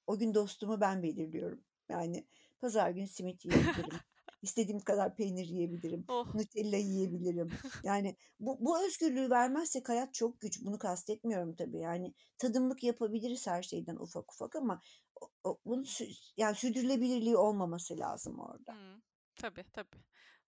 O 0.07 0.19
gün 0.19 0.35
dostumu 0.35 0.81
ben 0.81 1.03
belirliyorum. 1.03 1.65
Yani 1.89 2.27
pazar 2.61 2.91
günü 2.91 3.07
simit 3.09 3.45
yiyebilirim. 3.45 3.99
İstediğim 4.43 4.81
kadar 4.81 5.17
peynir 5.17 5.47
yiyebilirim. 5.47 6.05
Oh. 6.09 6.35
Nutella 6.35 6.77
yiyebilirim. 6.77 7.51
Yani 7.85 8.17
bu 8.41 8.57
bu 8.61 8.87
özgürlüğü 8.87 9.31
vermezsek 9.31 9.89
hayat 9.89 10.15
çok 10.15 10.41
güç. 10.41 10.65
Bunu 10.65 10.79
kastetmiyorum 10.79 11.55
tabii. 11.55 11.79
Yani 11.79 12.15
tadımlık 12.39 12.83
yapabiliriz 12.83 13.47
her 13.47 13.63
şeyden 13.63 13.97
ufak 13.97 14.33
ufak 14.33 14.57
ama 14.57 14.81
o 15.21 15.29
o 15.45 15.59
bunun 15.65 15.87
yani 16.37 16.55
sürdürülebilirliği 16.57 17.37
olmaması 17.37 17.99
lazım 17.99 18.39
orada. 18.39 18.75
Hıı. 18.75 19.03
Tabii, 19.37 19.65
tabii. 19.73 20.05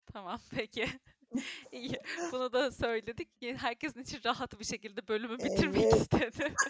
Tamam, 0.07 0.41
peki. 0.51 0.87
İyi. 1.73 1.99
Bunu 2.33 2.53
da 2.53 2.73
söyledik. 2.73 3.29
Herkesin 3.43 4.01
için 4.03 4.21
rahat 4.25 4.61
bir 4.61 4.65
şekilde 4.65 5.09
bölümü 5.09 5.39
bitirmek 5.39 5.83
Evet. 5.83 5.95
istedim. 5.95 6.55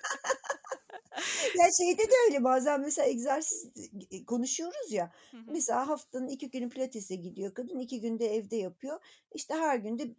Ya, 1.58 1.66
şeyde 1.78 2.02
de 2.02 2.12
öyle 2.28 2.44
bazen 2.44 2.80
mesela 2.80 3.08
egzersiz 3.08 3.70
eee, 4.10 4.24
konuşuyoruz 4.24 4.92
ya. 4.92 5.12
Hı 5.30 5.36
hı. 5.36 5.42
Mesela 5.46 5.88
haftanın 5.88 6.28
2 6.28 6.50
günü 6.50 6.68
pilatese 6.68 7.14
gidiyor 7.16 7.54
kadın, 7.54 7.78
2 7.78 8.00
gün 8.00 8.18
de 8.18 8.34
evde 8.34 8.56
yapıyor. 8.56 9.00
İşte 9.34 9.54
her 9.54 9.78
gün 9.78 9.98
de 9.98 10.14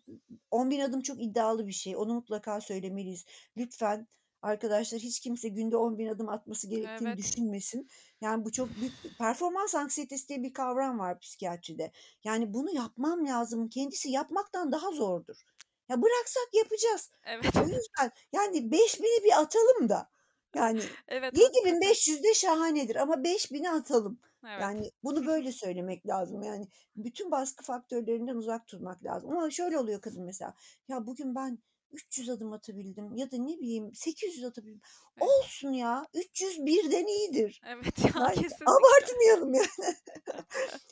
10.000 0.52 0.80
adım 0.80 1.02
çok 1.02 1.22
iddialı 1.24 1.68
bir 1.68 1.72
şey. 1.74 1.96
Onu 1.98 2.14
mutlaka 2.14 2.62
söylemeliyiz. 2.62 3.26
Lütfen 3.58 4.08
arkadaşlar 4.46 5.00
hiç 5.00 5.20
kimse 5.20 5.50
günde 5.50 5.76
10.000 5.76 6.12
adım 6.12 6.30
atması 6.30 6.70
gerektiğini 6.70 7.10
Evet. 7.10 7.18
düşünmesin. 7.18 7.90
Yani 8.22 8.46
bu 8.46 8.52
çok 8.52 8.70
büyük 8.76 8.94
performans 9.18 9.76
anksiyetesi 9.76 10.30
diye 10.30 10.44
bir 10.44 10.54
kavram 10.54 11.00
var 11.00 11.20
psikiyatride. 11.20 11.92
Yani 12.24 12.54
bunu 12.54 12.76
yapmam 12.76 13.28
lazımın 13.28 13.68
kendisi 13.68 14.10
yapmaktan 14.10 14.72
daha 14.72 14.92
zordur. 14.92 15.36
Ya, 15.90 16.02
bıraksak 16.02 16.48
yapacağız. 16.54 17.12
Evet. 17.26 17.56
O 17.56 17.60
yüzden 17.60 18.12
yani 18.34 18.58
5.000'i 18.58 19.24
bir 19.24 19.42
atalım 19.42 19.90
da. 19.90 20.10
Yani 20.56 20.82
Evet, 21.08 21.34
7.500 21.34 22.24
de 22.24 22.34
şahanedir 22.34 22.96
ama 22.96 23.14
5.000'i 23.24 23.70
atalım. 23.70 24.20
Evet. 24.48 24.62
Yani 24.62 24.92
bunu 25.04 25.26
böyle 25.26 25.52
söylemek 25.52 26.08
lazım. 26.08 26.44
Yani 26.44 26.68
bütün 26.96 27.32
baskı 27.32 27.64
faktörlerinden 27.64 28.36
uzak 28.36 28.72
durmak 28.72 29.06
lazım. 29.06 29.32
Ama 29.32 29.52
şöyle 29.52 29.78
oluyor 29.78 30.02
kadın 30.02 30.24
mesela. 30.24 30.54
Ya, 30.88 31.08
bugün 31.08 31.36
ben 31.36 31.60
300 31.96 32.30
adım 32.30 32.54
atabildim 32.54 33.16
ya 33.16 33.32
da 33.32 33.38
ne 33.38 33.60
bileyim 33.60 33.92
800 33.96 34.44
atabildim. 34.44 34.82
Evet. 35.18 35.30
Olsun 35.30 35.72
ya 35.72 36.06
300 36.14 36.58
1'den 36.60 37.08
iyidir. 37.08 37.62
Evet 37.68 38.00
ya, 38.00 38.12
Yani 38.16 38.34
kesinlikle. 38.36 38.66
abartmayalım 38.66 39.54
yani. 39.54 39.68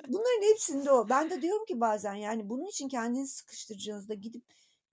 Bunların 0.07 0.51
hepsinde 0.51 0.91
o. 0.91 1.09
Ben 1.09 1.29
de 1.29 1.41
diyorum 1.41 1.65
ki 1.65 1.79
bazen 1.81 2.13
yani 2.13 2.49
bunun 2.49 2.65
için 2.65 2.87
kendinizi 2.87 3.33
sıkıştıracağınızda 3.35 4.13
gidip 4.13 4.43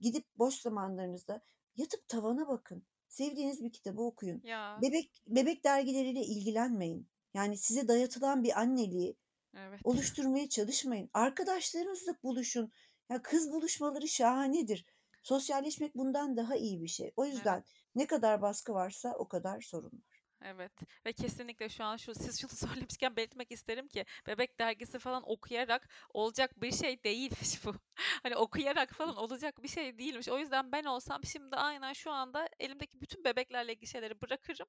gidip 0.01 0.25
boş 0.39 0.55
zamanlarınızda 0.55 1.43
yatıp 1.77 2.09
tavana 2.09 2.49
bakın. 2.49 2.83
Sevdiğiniz 3.09 3.65
bir 3.65 3.73
kitabı 3.73 4.03
okuyun. 4.03 4.41
Ya. 4.45 4.79
Bebek 4.83 5.23
bebek 5.27 5.65
dergileriyle 5.65 6.21
ilgilenmeyin. 6.21 7.09
Yani 7.35 7.59
size 7.59 7.89
dayatılan 7.89 8.45
bir 8.45 8.61
anneliği 8.61 9.17
Evet. 9.57 9.81
oluşturmaya 9.85 10.49
çalışmayın. 10.49 11.11
Arkadaşlarınızla 11.15 12.13
buluşun. 12.23 12.73
Ya, 13.11 13.23
kız 13.23 13.53
buluşmaları 13.53 14.09
şahanedir. 14.09 14.87
Sosyalleşmek 15.23 15.95
bundan 15.97 16.37
daha 16.37 16.57
iyi 16.57 16.83
bir 16.83 16.89
şey. 16.89 17.13
O 17.17 17.27
Evet. 17.33 17.51
yüzden 17.51 17.65
ne 17.95 18.07
kadar 18.07 18.43
baskı 18.43 18.73
varsa 18.75 19.15
o 19.19 19.29
kadar 19.29 19.61
sorun 19.61 19.93
var. 19.93 20.10
Evet 20.45 20.73
ve 21.07 21.13
kesinlikle 21.13 21.69
şu 21.69 21.85
an 21.85 21.97
şu 21.97 22.15
siz 22.15 22.41
şunu 22.41 22.51
söylemişken 22.69 23.17
belirtmek 23.17 23.53
isterim 23.53 23.89
ki 23.89 24.05
bebek 24.27 24.59
dergisi 24.59 24.99
falan 24.99 25.23
okuyarak 25.31 25.89
olacak 26.15 26.63
bir 26.63 26.73
şey 26.73 27.05
değilmiş 27.05 27.65
bu. 27.65 27.75
Hani 28.23 28.37
okuyarak 28.37 28.93
falan 28.93 29.17
olacak 29.17 29.63
bir 29.63 29.69
şey 29.69 29.99
değilmiş. 29.99 30.29
O 30.29 30.39
yüzden 30.39 30.73
ben 30.73 30.85
olsam 30.85 31.25
şimdi 31.25 31.57
aynen 31.57 31.93
şu 31.93 32.11
anda 32.11 32.49
elimdeki 32.61 33.01
bütün 33.01 33.25
bebeklerle 33.25 33.73
ilgili 33.73 33.87
şeyleri 33.87 34.21
bırakırım. 34.21 34.67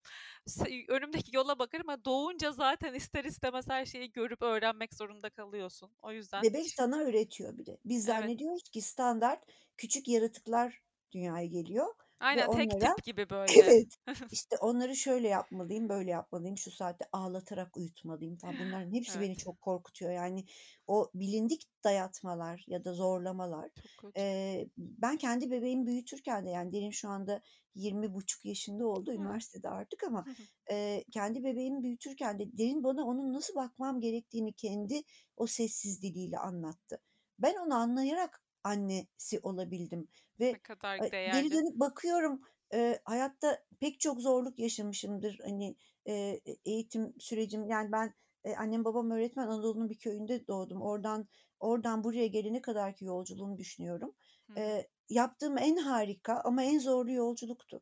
Önümdeki 0.88 1.36
yola 1.36 1.60
bakarım 1.60 1.90
ama 1.90 2.06
doğunca 2.06 2.52
zaten 2.52 2.94
ister 2.94 3.24
istemez 3.26 3.70
her 3.70 3.86
şeyi 3.86 4.12
görüp 4.12 4.42
öğrenmek 4.42 4.94
zorunda 4.94 5.30
kalıyorsun. 5.30 5.92
O 6.02 6.12
yüzden 6.12 6.44
Bebek 6.44 6.68
sana 6.68 7.00
öğretiyor 7.00 7.58
bir 7.58 7.66
de. 7.66 7.78
Biz 7.86 8.10
Evet. 8.10 8.20
zannediyoruz 8.20 8.70
ki 8.70 8.82
standart 8.82 9.44
küçük 9.78 10.08
yaratıklar 10.08 10.82
dünyaya 11.12 11.46
geliyor 11.46 11.96
ve 12.36 12.44
Aynen 12.44 12.50
tek 12.50 12.80
onlara 12.80 12.80
tip 12.80 13.04
gibi 13.04 13.30
böyle. 13.30 13.74
Evet. 13.74 13.98
İşte 14.32 14.58
onları 14.58 14.96
şöyle 14.96 15.28
yapmalıyım, 15.28 15.90
böyle 15.90 16.12
yapmalıyım, 16.12 16.58
şu 16.58 16.72
saatte 16.72 17.06
ağlatarak 17.14 17.78
uyutmalıyım 17.78 18.38
falan. 18.38 18.60
Bunların 18.60 18.94
hepsi 18.96 19.20
beni 19.20 19.36
Evet. 19.36 19.38
çok 19.38 19.62
korkutuyor. 19.62 20.12
Yani 20.12 20.46
o 20.88 21.12
bilindik 21.16 21.64
dayatmalar 21.84 22.64
ya 22.68 22.86
da 22.86 22.94
zorlamalar. 22.94 23.72
Çok 23.74 23.98
kötü. 23.98 24.18
Eee, 24.18 24.70
ben 24.78 25.18
kendi 25.18 25.52
bebeğimi 25.52 25.86
büyütürken 25.86 26.46
de 26.46 26.50
yani 26.50 26.74
Derin 26.74 26.90
şu 26.92 27.10
anda 27.10 27.42
20,5 27.76 28.46
yaşında 28.46 28.88
oldu. 28.88 29.12
Hı. 29.18 29.22
Üniversitede 29.22 29.70
artık 29.70 30.04
ama, 30.04 30.26
Hı 30.26 30.32
hı. 30.34 30.48
eee, 30.72 31.04
kendi 31.12 31.44
bebeğimi 31.44 31.84
büyütürken 31.84 32.40
de 32.40 32.58
Derin 32.58 32.84
bana 32.84 33.06
onun 33.06 33.34
nasıl 33.34 33.56
bakmam 33.56 34.00
gerektiğini 34.02 34.54
kendi 34.54 35.02
o 35.38 35.48
sessiz 35.48 36.02
diliyle 36.02 36.38
anlattı. 36.40 37.02
Ben 37.40 37.56
onu 37.66 37.76
anlayarak 37.76 38.42
annesi 38.64 39.40
olabildim 39.44 40.08
Ne 40.52 40.58
ve, 40.58 40.62
kadar 40.62 41.04
eee, 41.04 41.16
geri 41.28 41.52
değerli. 41.52 41.54
dönüp 41.54 41.80
bakıyorum, 41.80 42.42
eee, 42.74 43.02
hayatta 43.06 43.60
pek 43.80 44.00
çok 44.00 44.22
zorluk 44.22 44.60
yaşamışımdır. 44.60 45.40
Hani, 45.44 45.76
eee, 46.06 46.42
e 46.46 46.56
eğitim 46.66 47.14
sürecim 47.20 47.66
yani 47.66 47.92
ben, 47.92 48.14
eee, 48.46 48.56
annem 48.56 48.86
babam 48.86 49.12
öğretmen, 49.12 49.48
Anadolu'nun 49.48 49.90
bir 49.90 49.98
köyünde 50.00 50.48
doğdum. 50.48 50.82
Oradan 50.82 51.28
oradan 51.60 52.04
buraya 52.04 52.28
gelene 52.28 52.62
kadarki 52.62 53.06
yolculuğumu 53.06 53.58
düşünüyorum. 53.58 54.16
Hı 54.50 54.54
hı. 54.54 54.58
Eee, 54.58 54.90
yaptığım 55.10 55.58
en 55.58 55.78
harika 55.78 56.42
ama 56.46 56.64
en 56.64 56.80
zorlu 56.80 57.12
yolculuktu. 57.12 57.82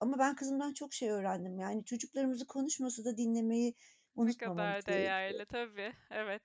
Ama 0.00 0.18
ben 0.18 0.36
kızımdan 0.36 0.74
çok 0.74 0.94
şey 0.94 1.10
öğrendim. 1.10 1.58
Yani 1.58 1.84
çocuklarımızı 1.84 2.46
konuşmasa 2.46 3.04
da 3.04 3.16
dinlemeyi 3.16 3.74
Ne 4.16 4.22
unutmamamız 4.22 4.84
kadar 4.84 4.86
değerli 4.86 5.44
tabii. 5.46 5.92
Evet. 6.10 6.42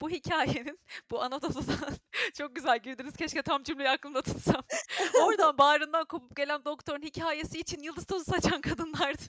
Bu 0.00 0.10
hikâyenin 0.10 0.78
bu 1.10 1.22
Anadolu'dan 1.22 1.94
çok 2.34 2.56
güzel 2.56 2.78
girdiniz. 2.78 3.16
Keşke 3.16 3.42
tam 3.42 3.62
cümleyi 3.62 3.90
aklımda 3.90 4.22
tutsam. 4.22 4.62
Oradan 5.24 5.58
bağrından 5.58 6.04
kopup 6.04 6.36
gelen 6.36 6.64
doktorun 6.64 7.02
hikâyesi 7.02 7.58
için 7.58 7.82
yıldız 7.82 8.06
tozu 8.06 8.24
saçan 8.24 8.60
kadınlardı. 8.60 9.22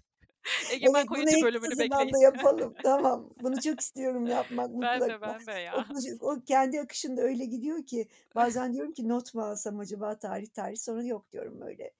Egemen 0.71 1.05
Evet, 1.15 1.33
en 1.35 1.41
bölümünü 1.43 1.69
bekleyin. 1.71 1.89
zamanda 1.91 2.17
yapalım. 2.23 2.75
Tamam. 2.83 3.29
Bunu 3.41 3.61
çok 3.61 3.81
istiyorum 3.81 4.27
yapmak 4.27 4.69
Ben 4.69 5.01
de, 5.01 5.05
mutlaka. 5.05 5.39
ben 5.39 5.45
de 5.47 5.51
O 5.51 5.55
ya. 5.57 5.73
koşu 5.87 6.17
o 6.21 6.43
kendi 6.47 6.81
akışında 6.81 7.21
öyle 7.21 7.45
gidiyor 7.45 7.85
ki 7.85 8.07
bazen 8.35 8.73
diyorum 8.73 8.93
ki 8.93 9.09
not 9.09 9.33
mu 9.33 9.41
alsam 9.41 9.79
acaba 9.79 10.19
tarih 10.19 10.47
tarih 10.47 10.77
sonra 10.77 11.03
yok 11.03 11.31
diyorum 11.31 11.61
öyle. 11.61 11.91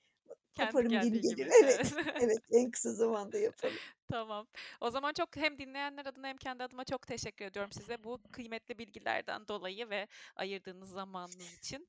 Kendi 0.57 0.71
Koparım 0.71 0.89
geldiği 0.89 1.21
gibi 1.21 1.35
gibi. 1.35 1.49
Evet, 1.63 1.93
Evet. 2.21 2.37
en 2.51 2.71
kısa 2.71 2.93
zamanda 2.93 3.37
yapalım. 3.37 3.75
Tamam. 4.11 4.47
O 4.81 4.89
zaman 4.89 5.13
çok 5.13 5.35
hem 5.35 5.59
dinleyenler 5.59 6.05
adına 6.05 6.27
hem 6.27 6.37
kendi 6.37 6.63
adıma 6.63 6.83
çok 6.83 7.07
teşekkür 7.07 7.45
ediyorum 7.45 7.71
size 7.71 8.03
bu 8.03 8.19
kıymetli 8.31 8.77
bilgilerden 8.77 9.47
dolayı 9.47 9.89
ve 9.89 10.07
ayırdığınız 10.35 10.89
zamanınız 10.89 11.57
için. 11.59 11.87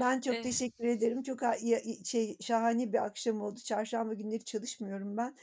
Ben 0.00 0.20
çok 0.20 0.34
Eee 0.34 0.42
teşekkür 0.42 0.84
ederim. 0.84 1.22
Çok 1.22 1.40
şey, 2.04 2.36
şahane 2.40 2.92
bir 2.92 3.04
akşam 3.04 3.40
oldu. 3.40 3.60
Çarşamba 3.60 4.14
günleri 4.14 4.44
çalışmıyorum 4.44 5.16
ben. 5.16 5.34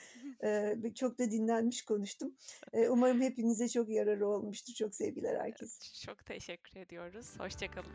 Ve 0.84 0.94
çok 0.94 1.20
da 1.20 1.32
dinlenmiş 1.32 1.86
konuştum. 1.86 2.36
Eee, 2.74 2.90
umarım 2.90 3.22
hepinize 3.22 3.70
çok 3.70 3.90
yararı 3.90 4.28
olmuştur. 4.28 4.74
Çok 4.74 4.96
sevgiler 4.96 5.40
herkese. 5.40 6.06
Çok 6.06 6.26
teşekkür 6.26 6.80
ediyoruz. 6.80 7.40
Hoşça 7.40 7.72
kalın. 7.72 7.94